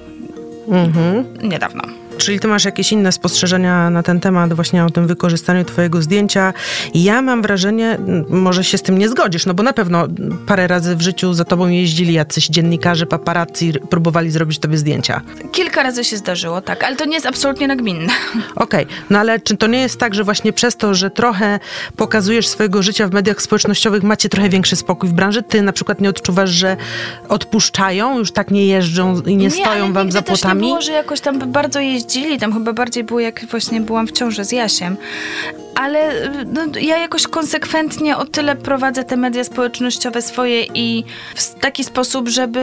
Mhm. 0.67 1.25
niedawno. 1.43 1.83
Czyli 2.17 2.39
ty 2.39 2.47
masz 2.47 2.65
jakieś 2.65 2.91
inne 2.91 3.11
spostrzeżenia 3.11 3.89
na 3.89 4.03
ten 4.03 4.19
temat, 4.19 4.53
właśnie 4.53 4.85
o 4.85 4.89
tym 4.89 5.07
wykorzystaniu 5.07 5.65
twojego 5.65 6.01
zdjęcia. 6.01 6.53
Ja 6.93 7.21
mam 7.21 7.41
wrażenie, 7.41 7.97
może 8.29 8.63
się 8.63 8.77
z 8.77 8.81
tym 8.81 8.97
nie 8.97 9.09
zgodzisz, 9.09 9.45
no 9.45 9.53
bo 9.53 9.63
na 9.63 9.73
pewno 9.73 10.07
parę 10.47 10.67
razy 10.67 10.95
w 10.95 11.01
życiu 11.01 11.33
za 11.33 11.45
tobą 11.45 11.67
jeździli 11.67 12.13
jacyś 12.13 12.47
dziennikarze, 12.47 13.05
paparazzi, 13.05 13.73
próbowali 13.89 14.31
zrobić 14.31 14.59
tobie 14.59 14.77
zdjęcia. 14.77 15.21
Kilka 15.51 15.83
razy 15.83 16.03
się 16.03 16.17
zdarzyło, 16.17 16.61
tak, 16.61 16.83
ale 16.83 16.95
to 16.95 17.05
nie 17.05 17.13
jest 17.13 17.25
absolutnie 17.25 17.67
nagminne. 17.67 18.13
Okej, 18.55 18.85
no 19.09 19.19
ale 19.19 19.39
czy 19.39 19.57
to 19.57 19.67
nie 19.67 19.79
jest 19.79 19.99
tak, 19.99 20.15
że 20.15 20.23
właśnie 20.23 20.53
przez 20.53 20.77
to, 20.77 20.93
że 20.93 21.09
trochę 21.09 21.59
pokazujesz 21.95 22.47
swojego 22.47 22.83
życia 22.83 23.07
w 23.07 23.11
mediach 23.11 23.41
społecznościowych, 23.41 24.03
macie 24.03 24.29
trochę 24.29 24.49
większy 24.49 24.75
spokój 24.75 25.09
w 25.09 25.13
branży? 25.13 25.43
Ty 25.43 25.61
na 25.61 25.73
przykład 25.73 26.01
nie 26.01 26.09
odczuwasz, 26.09 26.49
że 26.49 26.77
odpuszczają, 27.29 28.17
już 28.19 28.31
tak 28.31 28.51
nie 28.51 28.65
jeżdżą 28.65 29.21
i 29.21 29.37
nie, 29.37 29.51
stoją 29.51 29.83
ale 29.83 29.93
wam 29.93 30.11
za 30.11 30.21
też 30.21 30.39
płotami? 30.39 30.61
nie 30.61 30.67
było, 30.67 30.81
że 30.81 30.91
jakoś 30.91 31.21
tam 31.21 31.51
bardzo 31.51 31.79
jeździli, 32.15 32.39
tam 32.39 32.53
chyba 32.53 32.73
bardziej 32.73 33.03
było 33.03 33.19
jak 33.19 33.45
właśnie 33.45 33.81
byłam 33.81 34.07
w 34.07 34.11
ciąży 34.11 34.45
z 34.45 34.51
Jasiem. 34.51 34.97
Ale 35.77 36.29
no, 36.45 36.61
ja 36.81 36.97
jakoś 36.97 37.27
konsekwentnie 37.27 38.17
o 38.17 38.25
tyle 38.25 38.55
prowadzę 38.55 39.03
te 39.03 39.17
media 39.17 39.43
społecznościowe 39.43 40.21
swoje 40.21 40.63
i 40.63 41.03
w 41.35 41.55
taki 41.55 41.83
sposób, 41.83 42.29
żeby... 42.29 42.61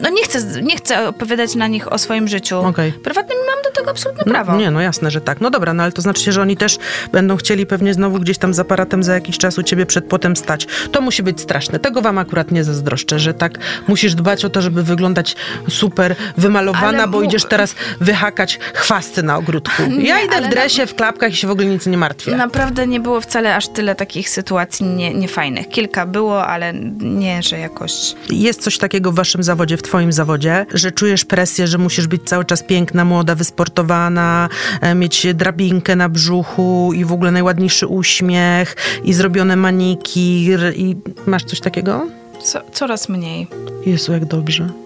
No 0.00 0.08
nie 0.10 0.24
chcę, 0.24 0.62
nie 0.62 0.76
chcę 0.76 1.08
opowiadać 1.08 1.54
na 1.54 1.66
nich 1.66 1.92
o 1.92 1.98
swoim 1.98 2.28
życiu. 2.28 2.58
Okej. 2.58 2.92
Prywatnym 2.92 3.38
mam 3.38 3.64
do 3.64 3.70
tego 3.70 3.90
absolutne 3.90 4.24
prawo. 4.24 4.52
No, 4.52 4.58
nie, 4.58 4.70
no 4.70 4.80
jasne, 4.80 5.10
że 5.10 5.20
tak. 5.20 5.40
No 5.40 5.50
dobra, 5.50 5.74
no 5.74 5.82
ale 5.82 5.92
to 5.92 6.02
znaczy 6.02 6.22
się, 6.22 6.32
że 6.32 6.42
oni 6.42 6.56
też 6.56 6.78
będą 7.12 7.36
chcieli 7.36 7.66
pewnie 7.66 7.94
znowu 7.94 8.18
gdzieś 8.18 8.38
tam 8.38 8.54
z 8.54 8.58
aparatem 8.58 9.02
za 9.02 9.14
jakiś 9.14 9.38
czas 9.38 9.58
u 9.58 9.62
ciebie 9.62 9.86
przed 9.86 10.04
płotem 10.04 10.36
stać. 10.36 10.66
To 10.92 11.00
musi 11.00 11.22
być 11.22 11.40
straszne. 11.40 11.78
Tego 11.78 12.02
wam 12.02 12.18
akurat 12.18 12.50
nie 12.50 12.64
zazdroszczę, 12.64 13.18
że 13.18 13.34
tak 13.34 13.58
musisz 13.88 14.14
dbać 14.14 14.44
o 14.44 14.50
to, 14.50 14.62
żeby 14.62 14.82
wyglądać 14.82 15.36
super 15.68 16.16
wymalowana, 16.36 17.06
bo 17.06 17.22
idziesz 17.22 17.44
teraz 17.44 17.74
wyhakać 18.00 18.58
chwasty 18.74 19.22
na 19.22 19.36
ogródku. 19.36 19.82
ja 19.98 20.16
Nie, 20.16 20.24
idę 20.24 20.42
w 20.42 20.50
dresie, 20.50 20.86
w 20.86 20.94
klapkach 20.94 21.32
i 21.32 21.36
się 21.36 21.46
w 21.46 21.50
ogóle 21.50 21.66
nic 21.76 21.86
nie 21.86 21.98
martwię. 21.98 22.36
Naprawdę 22.36 22.86
nie 22.86 23.00
było 23.00 23.20
wcale 23.20 23.56
aż 23.56 23.68
tyle 23.68 23.94
takich 23.94 24.30
sytuacji 24.30 24.86
nie, 24.86 25.14
niefajnych. 25.14 25.68
Kilka 25.68 26.06
było, 26.06 26.46
ale 26.46 26.72
nie, 27.00 27.42
że 27.42 27.58
jakoś... 27.58 27.92
Jest 28.30 28.62
coś 28.62 28.78
takiego 28.78 29.12
w 29.12 29.14
waszym 29.14 29.42
zawodzie, 29.42 29.76
w 29.76 29.82
twoim 29.82 30.12
zawodzie, 30.12 30.66
że 30.74 30.92
czujesz 30.92 31.24
presję, 31.24 31.66
że 31.66 31.78
musisz 31.78 32.06
być 32.06 32.22
cały 32.24 32.44
czas 32.44 32.62
piękna, 32.62 33.04
młoda, 33.04 33.34
wysportowana, 33.34 34.48
e, 34.80 34.94
mieć 34.94 35.26
drabinkę 35.34 35.96
na 35.96 36.08
brzuchu 36.08 36.92
i 36.94 37.04
w 37.04 37.12
ogóle 37.12 37.30
najładniejszy 37.30 37.86
uśmiech 37.86 38.76
i 39.04 39.12
zrobione 39.12 39.56
manikir 39.56 40.60
i 40.76 40.96
masz 41.26 41.44
coś 41.44 41.60
takiego? 41.60 42.06
Co, 42.42 42.60
coraz 42.72 43.08
mniej. 43.08 43.46
Jezu, 43.86 44.12
jak 44.12 44.24
dobrze. 44.24 44.85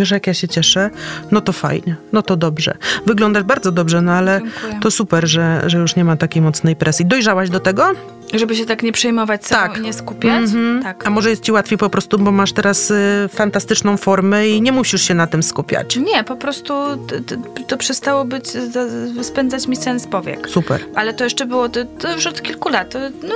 Wiesz, 0.00 0.10
jak 0.10 0.26
ja 0.26 0.34
się 0.34 0.48
cieszę? 0.48 0.90
No 1.30 1.40
to 1.40 1.52
fajnie, 1.52 1.96
no 2.12 2.22
to 2.22 2.36
dobrze. 2.36 2.74
Wyglądasz 3.06 3.42
bardzo 3.42 3.72
dobrze, 3.72 4.02
no 4.02 4.12
ale 4.12 4.40
Dziękuję. 4.40 4.78
to 4.82 4.90
super, 4.90 5.28
że, 5.28 5.62
że 5.66 5.78
już 5.78 5.96
nie 5.96 6.04
ma 6.04 6.16
takiej 6.16 6.42
mocnej 6.42 6.76
presji. 6.76 7.06
Dojrzałaś 7.06 7.50
do 7.50 7.60
tego? 7.60 7.92
Żeby 8.34 8.56
się 8.56 8.66
tak 8.66 8.82
nie 8.82 8.92
przejmować 8.92 9.46
sobą 9.46 9.60
Tak. 9.60 9.78
i 9.78 9.80
nie 9.80 9.92
skupiać? 9.92 10.42
Mhm. 10.42 10.82
Tak. 10.82 11.06
A 11.06 11.10
może 11.10 11.30
jest 11.30 11.42
ci 11.42 11.52
łatwiej 11.52 11.78
po 11.78 11.90
prostu, 11.90 12.18
bo 12.18 12.32
masz 12.32 12.52
teraz 12.52 12.90
y, 12.90 13.28
fantastyczną 13.34 13.96
formę 13.96 14.48
i 14.48 14.62
nie 14.62 14.72
musisz 14.72 15.02
się 15.02 15.14
na 15.14 15.26
tym 15.26 15.42
skupiać. 15.42 15.96
Nie, 15.96 16.24
po 16.24 16.36
prostu 16.36 16.74
t- 17.06 17.20
t- 17.20 17.36
to 17.68 17.76
przestało 17.76 18.24
być, 18.24 18.46
za- 18.48 19.22
spędzać 19.24 19.66
mi 19.68 19.76
sens 19.76 20.06
powiek. 20.06 20.48
Super. 20.48 20.80
Ale 20.94 21.14
to 21.14 21.24
jeszcze 21.24 21.46
było, 21.46 21.68
to, 21.68 21.80
to 21.84 22.12
już 22.14 22.26
od 22.26 22.42
kilku 22.42 22.68
lat. 22.68 22.90
To, 22.90 22.98
no, 23.22 23.34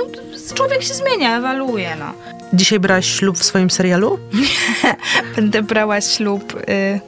człowiek 0.55 0.83
się 0.83 0.93
zmienia, 0.93 1.37
ewoluuje, 1.37 1.95
no. 1.99 2.13
Dzisiaj 2.53 2.79
brałaś 2.79 3.05
ślub 3.19 3.37
w 3.37 3.43
swoim 3.43 3.69
serialu? 3.69 4.19
Będę 5.35 5.63
brała 5.63 6.01
ślub, 6.01 6.53
y, 6.69 6.99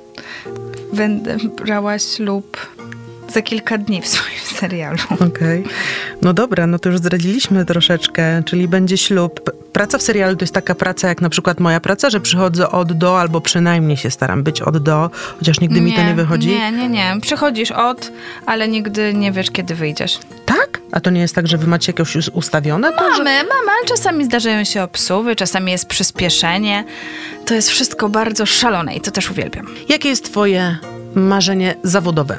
będę 0.93 1.37
brała 1.65 1.99
ślub 1.99 2.57
za 3.29 3.41
kilka 3.41 3.77
dni 3.77 4.01
w 4.01 4.07
swoim 4.07 4.39
serialu. 4.59 4.97
Okej. 5.27 5.63
No 6.21 6.33
dobra, 6.33 6.67
no 6.67 6.79
to 6.79 6.89
już 6.89 6.97
zdradziliśmy 6.97 7.65
troszeczkę, 7.65 8.43
czyli 8.45 8.67
będzie 8.67 8.97
ślub. 8.97 9.51
Praca 9.73 9.97
w 9.97 10.01
serialu 10.01 10.35
to 10.35 10.43
jest 10.43 10.53
taka 10.53 10.75
praca 10.75 11.07
jak 11.07 11.21
na 11.21 11.29
przykład 11.29 11.59
moja 11.59 11.79
praca, 11.79 12.09
że 12.09 12.19
przychodzę 12.19 12.71
od 12.71 12.93
do, 12.93 13.19
albo 13.19 13.41
przynajmniej 13.41 13.97
się 13.97 14.11
staram 14.11 14.43
być 14.43 14.61
od 14.61 14.77
do, 14.77 15.09
chociaż 15.39 15.59
nigdy 15.59 15.81
mi 15.81 15.93
to 15.93 16.03
nie 16.03 16.13
wychodzi. 16.13 16.47
Nie, 16.47 16.71
nie, 16.71 16.89
nie. 16.89 17.15
Przychodzisz 17.21 17.71
od, 17.71 18.11
ale 18.45 18.67
nigdy 18.67 19.13
nie 19.13 19.31
wiesz, 19.31 19.51
kiedy 19.51 19.75
wyjdziesz. 19.75 20.19
Tak? 20.45 20.81
A 20.91 20.99
to 20.99 21.09
nie 21.09 21.21
jest 21.21 21.35
tak, 21.35 21.47
że 21.47 21.57
wy 21.57 21.67
macie 21.67 21.91
jakieś 21.91 22.15
już 22.15 22.29
ustawione? 22.29 22.91
To, 22.93 23.15
że... 23.15 23.23
Mamy, 23.23 23.35
mamy, 23.35 23.71
ale 23.77 23.87
czasami 23.87 24.25
zdarzają 24.25 24.63
się 24.63 24.83
obsuwy, 24.83 25.35
czasami 25.35 25.71
jest 25.71 25.85
przyspieszenie. 25.85 26.83
To 27.45 27.53
jest 27.53 27.69
wszystko 27.69 28.09
bardzo 28.09 28.45
szalone 28.45 28.95
i 28.95 29.01
to 29.01 29.11
też 29.11 29.31
uwielbiam. 29.31 29.67
Jakie 29.89 30.09
jest 30.09 30.25
twoje 30.25 30.77
marzenie 31.15 31.75
zawodowe? 31.83 32.37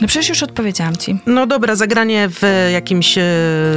No 0.00 0.08
przecież 0.08 0.28
już 0.28 0.42
odpowiedziałam 0.42 0.96
ci. 0.96 1.18
No 1.26 1.46
dobra, 1.46 1.76
zagranie 1.76 2.28
w 2.28 2.68
jakimś 2.72 3.18
e, 3.18 3.22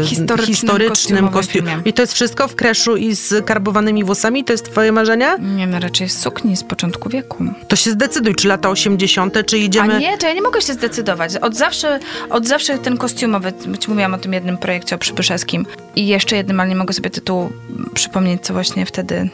Historycznym, 0.06 0.56
historycznym 0.56 1.30
kostiumie. 1.30 1.72
filmie. 1.72 1.82
I 1.86 1.94
to 1.94 2.02
jest 2.02 2.14
wszystko 2.14 2.48
w 2.48 2.56
kreszu 2.56 2.96
i 2.96 3.16
z 3.16 3.46
karbowanymi 3.46 4.04
włosami? 4.04 4.44
To 4.44 4.54
jest 4.54 4.72
twoje 4.72 4.92
marzenie? 4.92 5.38
Nie, 5.40 5.68
no 5.68 5.80
raczej 5.80 6.10
z 6.10 6.20
sukni 6.20 6.58
z 6.58 6.64
początku 6.64 7.10
wieku. 7.10 7.46
To 7.68 7.76
się 7.76 7.92
zdecyduj, 7.92 8.36
czy 8.36 8.48
lata 8.48 8.70
80., 8.70 9.46
czy 9.46 9.58
idziemy... 9.58 9.96
A 9.96 10.00
nie, 10.00 10.18
to 10.18 10.28
ja 10.28 10.34
nie 10.34 10.42
mogę 10.42 10.62
się 10.62 10.74
zdecydować. 10.74 11.36
Od 11.36 11.56
zawsze, 11.56 12.00
od 12.30 12.48
zawsze 12.48 12.78
ten 12.78 12.98
kostiumowy, 12.98 13.54
ci 13.80 13.90
mówiłam 13.90 14.14
o 14.14 14.18
tym 14.18 14.34
jednym 14.34 14.58
projekcie 14.58 14.96
o 14.96 15.00
Przybyszewskim 15.00 15.66
i 15.96 16.08
jeszcze 16.08 16.36
jednym, 16.36 16.60
ale 16.60 16.70
nie 16.70 16.76
mogę 16.76 16.94
sobie 16.94 17.10
tytułu 17.10 17.52
przypomnieć, 17.94 18.42
co 18.42 18.54
właśnie 18.54 18.86
wtedy 18.86 19.30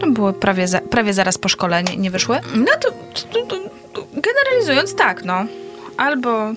no 0.00 0.10
było 0.10 0.32
prawie, 0.32 0.68
za, 0.68 0.80
prawie 0.80 1.14
zaraz 1.14 1.38
po 1.38 1.48
szkole, 1.48 1.82
nie, 1.82 1.96
nie 1.96 2.10
wyszły. 2.10 2.40
No 2.54 2.72
to, 2.80 2.90
to, 3.32 3.46
to 3.92 4.06
generalizując 4.14 4.94
tak, 4.94 5.24
no. 5.24 5.46
Albo 5.96 6.52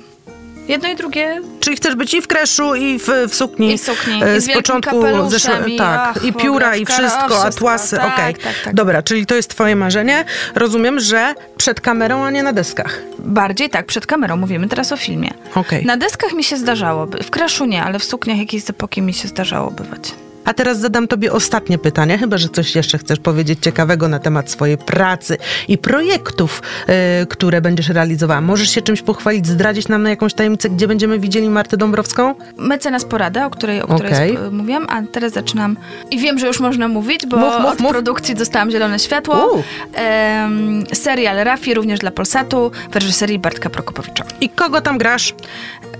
jedno 0.68 0.90
i 0.90 0.96
drugie 0.96 1.42
Czyli 1.60 1.76
chcesz 1.76 1.96
być 1.96 2.14
i 2.14 2.22
w 2.22 2.28
kreszu, 2.28 2.76
i 2.76 3.00
w, 3.00 3.08
w 3.30 3.36
sukni. 3.36 3.74
I 3.74 3.78
w 3.78 3.82
sukni, 3.82 4.24
e, 4.24 4.38
i 4.38 4.42
z 4.42 4.44
z 4.44 4.48
wielkim 4.48 4.82
początku 4.82 5.30
zeszłe, 5.30 5.66
tak, 5.78 6.00
ach, 6.18 6.24
i 6.24 6.34
pióra, 6.34 6.76
i 6.76 6.86
wszystko, 6.86 7.44
atłasy, 7.44 7.98
tak, 7.98 8.14
okej. 8.14 8.36
tak, 8.36 8.54
tak. 8.64 8.74
Dobra, 8.74 9.04
czyli 9.04 9.26
to 9.26 9.36
jest 9.36 9.50
twoje 9.50 9.76
marzenie. 9.76 10.26
Rozumiem, 10.56 11.00
że 11.00 11.34
przed 11.58 11.82
kamerą, 11.82 12.24
a 12.24 12.32
nie 12.32 12.44
na 12.44 12.54
deskach. 12.54 13.02
bardziej 13.20 13.70
tak, 13.70 13.86
przed 13.86 14.06
kamerą, 14.06 14.38
mówimy 14.38 14.68
teraz 14.68 14.92
o 14.92 14.98
filmie. 14.98 15.32
Okej. 15.56 15.86
Na 15.86 15.98
deskach 15.98 16.34
mi 16.34 16.44
się 16.44 16.58
zdarzało, 16.58 17.08
w 17.24 17.30
kraszu 17.30 17.66
nie, 17.66 17.84
ale 17.84 18.00
w 18.00 18.04
sukniach 18.04 18.38
jakiejś 18.38 18.70
epoki 18.70 19.02
mi 19.02 19.14
się 19.14 19.28
zdarzało 19.28 19.72
bywać. 19.72 20.14
A 20.50 20.54
teraz 20.54 20.80
zadam 20.80 21.08
tobie 21.08 21.32
ostatnie 21.34 21.78
pytanie, 21.78 22.18
chyba 22.18 22.38
że 22.38 22.50
coś 22.50 22.76
jeszcze 22.76 22.98
chcesz 22.98 23.20
powiedzieć 23.20 23.60
ciekawego 23.62 24.08
na 24.08 24.20
temat 24.20 24.52
swojej 24.52 24.78
pracy 24.78 25.38
i 25.68 25.78
projektów, 25.78 26.62
e, 26.88 27.26
które 27.26 27.62
będziesz 27.62 27.90
realizowała. 27.90 28.42
Możesz 28.42 28.70
się 28.70 28.82
czymś 28.82 29.02
pochwalić, 29.02 29.48
zdradzić 29.48 29.88
nam 29.88 30.04
na 30.04 30.10
jakąś 30.10 30.34
tajemnicę, 30.34 30.70
gdzie 30.70 30.88
będziemy 30.88 31.20
widzieli 31.20 31.50
Martę 31.50 31.78
Dąbrowską? 31.78 32.36
Mecenas 32.58 33.06
Porada, 33.06 33.46
o 33.46 33.50
której, 33.50 33.82
o 33.82 33.88
której 33.88 34.14
Okej. 34.14 34.32
sp- 34.36 34.52
mówiłam, 34.52 34.86
a 34.90 35.02
teraz 35.12 35.34
zaczynam. 35.34 35.78
I 36.12 36.20
wiem, 36.20 36.40
że 36.40 36.48
już 36.48 36.60
można 36.60 36.88
mówić, 36.88 37.26
bo 37.26 37.38
Mów, 37.38 37.54
mów, 37.62 37.72
od 37.72 37.80
mów. 37.80 37.92
produkcji 37.92 38.36
dostałam 38.36 38.72
zielone 38.72 39.00
światło. 39.00 39.56
U. 39.56 39.64
Em, 39.94 40.84
serial 40.94 41.38
Rafi, 41.46 41.74
również 41.74 42.00
dla 42.00 42.12
Polsatu, 42.12 42.72
w 42.92 42.96
reżyserii 42.96 43.40
Bartka 43.40 43.70
Prokopowicza. 43.70 44.24
I 44.42 44.50
kogo 44.50 44.82
tam 44.82 44.98
grasz? 44.98 45.34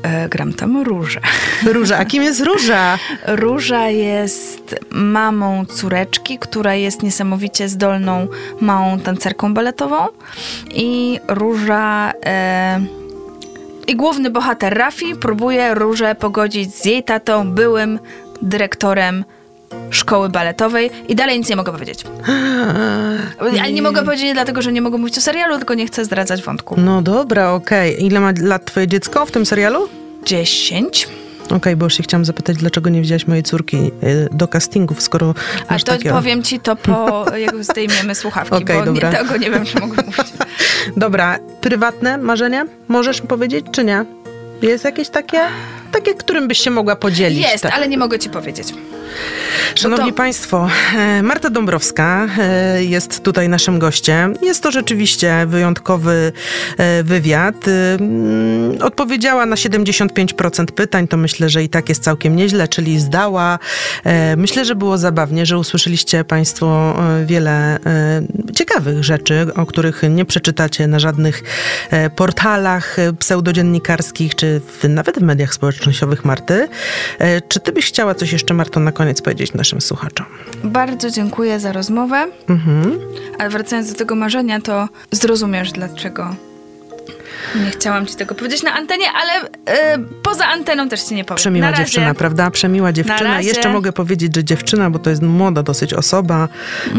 E, 0.04 0.30
gram 0.30 0.54
tam 0.54 0.84
Różę. 0.84 1.20
Róża. 1.74 1.98
A 1.98 2.06
kim 2.06 2.24
jest 2.24 2.42
Róża? 2.42 2.98
Róża 3.28 3.90
jest 3.90 4.76
mamą 4.92 5.66
córeczki, 5.66 6.40
która 6.40 6.76
jest 6.76 7.04
niesamowicie 7.04 7.70
zdolną 7.70 8.28
małą 8.62 9.00
tancerką 9.00 9.54
baletową. 9.54 10.08
I 10.72 11.20
Róża. 11.28 12.14
E, 12.26 12.82
I 13.88 13.96
główny 13.96 14.30
bohater 14.30 14.78
Rafi 14.78 15.16
próbuje 15.16 15.74
Różę 15.74 16.16
pogodzić 16.16 16.76
z 16.76 16.86
jej 16.86 17.04
tatą, 17.04 17.52
byłym 17.52 18.00
dyrektorem 18.42 19.26
szkoły 19.90 20.30
baletowej. 20.30 20.92
I 21.08 21.16
dalej 21.16 21.40
nic 21.40 21.50
nie 21.50 21.56
mogę 21.56 21.72
powiedzieć. 21.72 22.04
Ale 23.40 23.72
nie 23.72 23.82
mogę 23.82 24.04
powiedzieć 24.04 24.26
nie 24.26 24.34
dlatego, 24.34 24.62
że 24.62 24.72
nie 24.72 24.82
mogę 24.82 24.98
mówić 24.98 25.18
o 25.18 25.22
serialu, 25.22 25.58
tylko 25.58 25.74
nie 25.74 25.88
chcę 25.88 26.06
zdradzać 26.06 26.44
wątku. 26.44 26.76
No 26.78 27.02
dobra, 27.02 27.52
okej. 27.52 28.06
Ile 28.06 28.20
ma 28.20 28.32
lat 28.42 28.66
twoje 28.66 28.88
dziecko 28.88 29.26
w 29.26 29.32
tym 29.32 29.46
serialu? 29.46 29.88
10. 30.26 31.08
Okej, 31.56 31.76
bo 31.76 31.86
już 31.86 31.94
się 31.94 32.04
chciałam 32.04 32.26
zapytać, 32.26 32.58
dlaczego 32.58 32.90
nie 32.90 33.02
wzięłaś 33.02 33.28
mojej 33.28 33.44
córki 33.44 33.78
y, 33.78 34.28
do 34.32 34.48
castingów, 34.48 35.02
skoro 35.02 35.34
A 35.68 35.74
masz 35.74 35.84
to 35.84 35.92
takie... 35.92 36.10
powiem 36.10 36.44
ci 36.44 36.60
to 36.60 36.76
po, 36.76 37.26
jak 37.46 37.64
zdejmiemy 37.64 38.16
słuchawki, 38.16 38.56
Okej, 38.56 38.80
bo 38.80 38.86
dobra. 38.86 39.12
nie, 39.12 39.18
tego 39.18 39.38
nie 39.38 39.52
wiem, 39.52 39.66
czy 39.66 39.80
mogę 39.80 39.96
mówić. 40.06 40.34
Dobra, 40.98 41.40
prywatne 41.62 42.18
marzenie? 42.18 42.66
Możesz 42.88 43.22
powiedzieć, 43.22 43.66
czy 43.72 43.84
nie? 43.84 44.06
Jest 44.62 44.84
jakieś 44.84 45.10
takie, 45.10 45.40
takie, 45.92 46.14
którym 46.14 46.48
byś 46.48 46.58
się 46.60 46.72
mogła 46.72 46.96
podzielić? 46.96 47.40
Jest, 47.40 47.64
tak? 47.64 47.74
ale 47.74 47.88
nie 47.88 47.98
mogę 47.98 48.20
ci 48.20 48.30
powiedzieć. 48.30 48.74
Szanowni 49.76 50.06
No 50.06 50.12
to- 50.12 50.18
Państwo, 50.18 50.70
e, 50.98 51.24
Marta 51.24 51.50
Dąbrowska 51.50 52.28
e, 52.40 52.84
jest 52.84 53.24
tutaj 53.24 53.50
naszym 53.50 53.80
gościem. 53.80 54.36
Jest 54.42 54.64
to 54.64 54.72
rzeczywiście 54.72 55.46
wyjątkowy 55.48 56.32
e, 56.78 57.04
wywiad. 57.04 57.56
Mm, 58.00 58.82
Odpowiedziała 58.82 59.46
na 59.46 59.56
75% 59.56 60.66
pytań, 60.66 61.08
to 61.08 61.18
myślę, 61.18 61.50
że 61.50 61.64
i 61.64 61.70
tak 61.70 61.90
jest 61.90 62.04
całkiem 62.04 62.36
nieźle, 62.36 62.68
czyli 62.68 63.00
zdała. 63.00 63.60
Myślę, 64.38 64.66
że 64.66 64.76
było 64.76 64.98
zabawnie, 64.98 65.46
że 65.46 65.58
usłyszeliście 65.58 66.24
Państwo 66.24 66.96
wiele 67.26 67.80
ciekawych 68.56 69.04
rzeczy, 69.04 69.48
o 69.56 69.66
których 69.66 70.02
nie 70.10 70.26
przeczytacie 70.26 70.88
na 70.88 71.00
żadnych 71.00 71.44
portalach 72.16 72.98
pseudodziennikarskich, 73.20 74.36
czy 74.36 74.62
nawet 74.90 75.20
w 75.20 75.22
mediach 75.22 75.54
społecznościowych 75.54 75.79
Marty. 76.24 76.68
E, 77.20 77.42
Czy 77.42 77.60
ty 77.60 77.72
byś 77.72 77.86
chciała 77.88 78.16
coś 78.16 78.32
jeszcze, 78.32 78.54
Marto, 78.54 78.80
na 78.80 78.92
koniec 78.92 79.22
powiedzieć 79.22 79.54
naszym 79.54 79.82
słuchaczom? 79.82 80.26
Bardzo 80.64 81.10
dziękuję 81.12 81.60
za 81.60 81.72
rozmowę. 81.72 82.28
Mhm. 82.50 83.00
Ale 83.40 83.50
wracając 83.50 83.92
do 83.92 83.98
tego 83.98 84.16
marzenia, 84.16 84.62
to 84.62 84.90
zrozumiesz, 85.12 85.72
dlaczego 85.72 86.36
nie 87.56 87.72
chciałam 87.72 88.06
ci 88.06 88.16
tego 88.16 88.36
powiedzieć 88.36 88.64
na 88.64 88.74
antenie, 88.74 89.06
ale 89.22 89.46
y, 89.46 90.06
poza 90.24 90.46
anteną 90.46 90.90
też 90.90 91.02
ci 91.02 91.16
nie 91.16 91.24
powiem. 91.26 91.38
Przemiła 91.38 91.66
na 91.66 91.72
razie. 91.72 91.84
dziewczyna, 91.84 92.14
prawda? 92.14 92.52
Przemiła 92.52 92.94
dziewczyna. 92.94 93.42
Jeszcze 93.42 93.70
mogę 93.70 93.92
powiedzieć, 93.92 94.36
że 94.36 94.44
dziewczyna, 94.44 94.90
bo 94.90 95.00
to 95.00 95.10
jest 95.10 95.22
młoda 95.22 95.64
dosyć 95.64 95.94
osoba. 95.94 96.48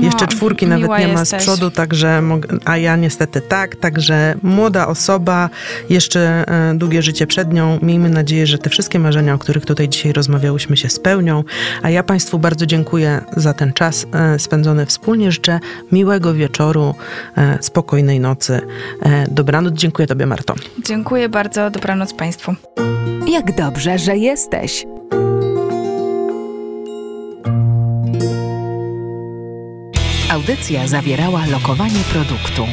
Jeszcze 0.01 0.27
czwórki 0.27 0.67
nawet 0.67 0.91
nie 0.99 1.09
ma 1.09 1.25
z 1.25 1.35
przodu, 1.35 1.71
także 1.71 2.23
a 2.65 2.77
ja 2.77 2.97
niestety 2.97 3.41
tak. 3.41 3.77
Także 3.77 4.35
młoda 4.43 4.87
osoba, 4.87 5.51
jeszcze 5.89 6.45
e, 6.71 6.75
długie 6.75 7.03
życie 7.03 7.27
przed 7.27 7.53
nią. 7.53 7.79
Miejmy 7.83 8.09
nadzieję, 8.09 8.47
że 8.47 8.59
te 8.59 8.71
wszystkie 8.71 8.99
marzenia, 8.99 9.35
o 9.35 9.39
których 9.39 9.67
tutaj 9.67 9.89
dzisiaj 9.89 10.13
rozmawiałyśmy, 10.13 10.77
się 10.77 10.89
spełnią. 10.89 11.45
A 11.83 11.91
ja 11.91 12.03
Państwu 12.03 12.39
bardzo 12.39 12.67
dziękuję 12.67 13.21
za 13.37 13.55
ten 13.55 13.73
czas 13.73 14.07
e, 14.13 14.39
spędzony 14.39 14.87
wspólnie. 14.87 15.33
Życzę 15.33 15.61
miłego 15.93 16.35
wieczoru, 16.35 16.95
e, 17.37 17.59
spokojnej 17.61 18.21
nocy. 18.21 18.61
E, 19.03 19.27
dobranoc. 19.31 19.75
Dziękuję 19.75 20.09
Tobie, 20.09 20.27
Marto. 20.31 20.55
Dziękuję 20.85 21.29
bardzo, 21.29 21.71
dobranoc 21.71 22.15
Państwu. 22.15 22.55
Jak 23.29 23.55
dobrze, 23.55 23.99
że 23.99 24.17
jesteś. 24.17 24.87
Audycja 30.33 30.87
zawierała 30.87 31.47
lokowanie 31.47 32.01
produktu. 32.13 32.67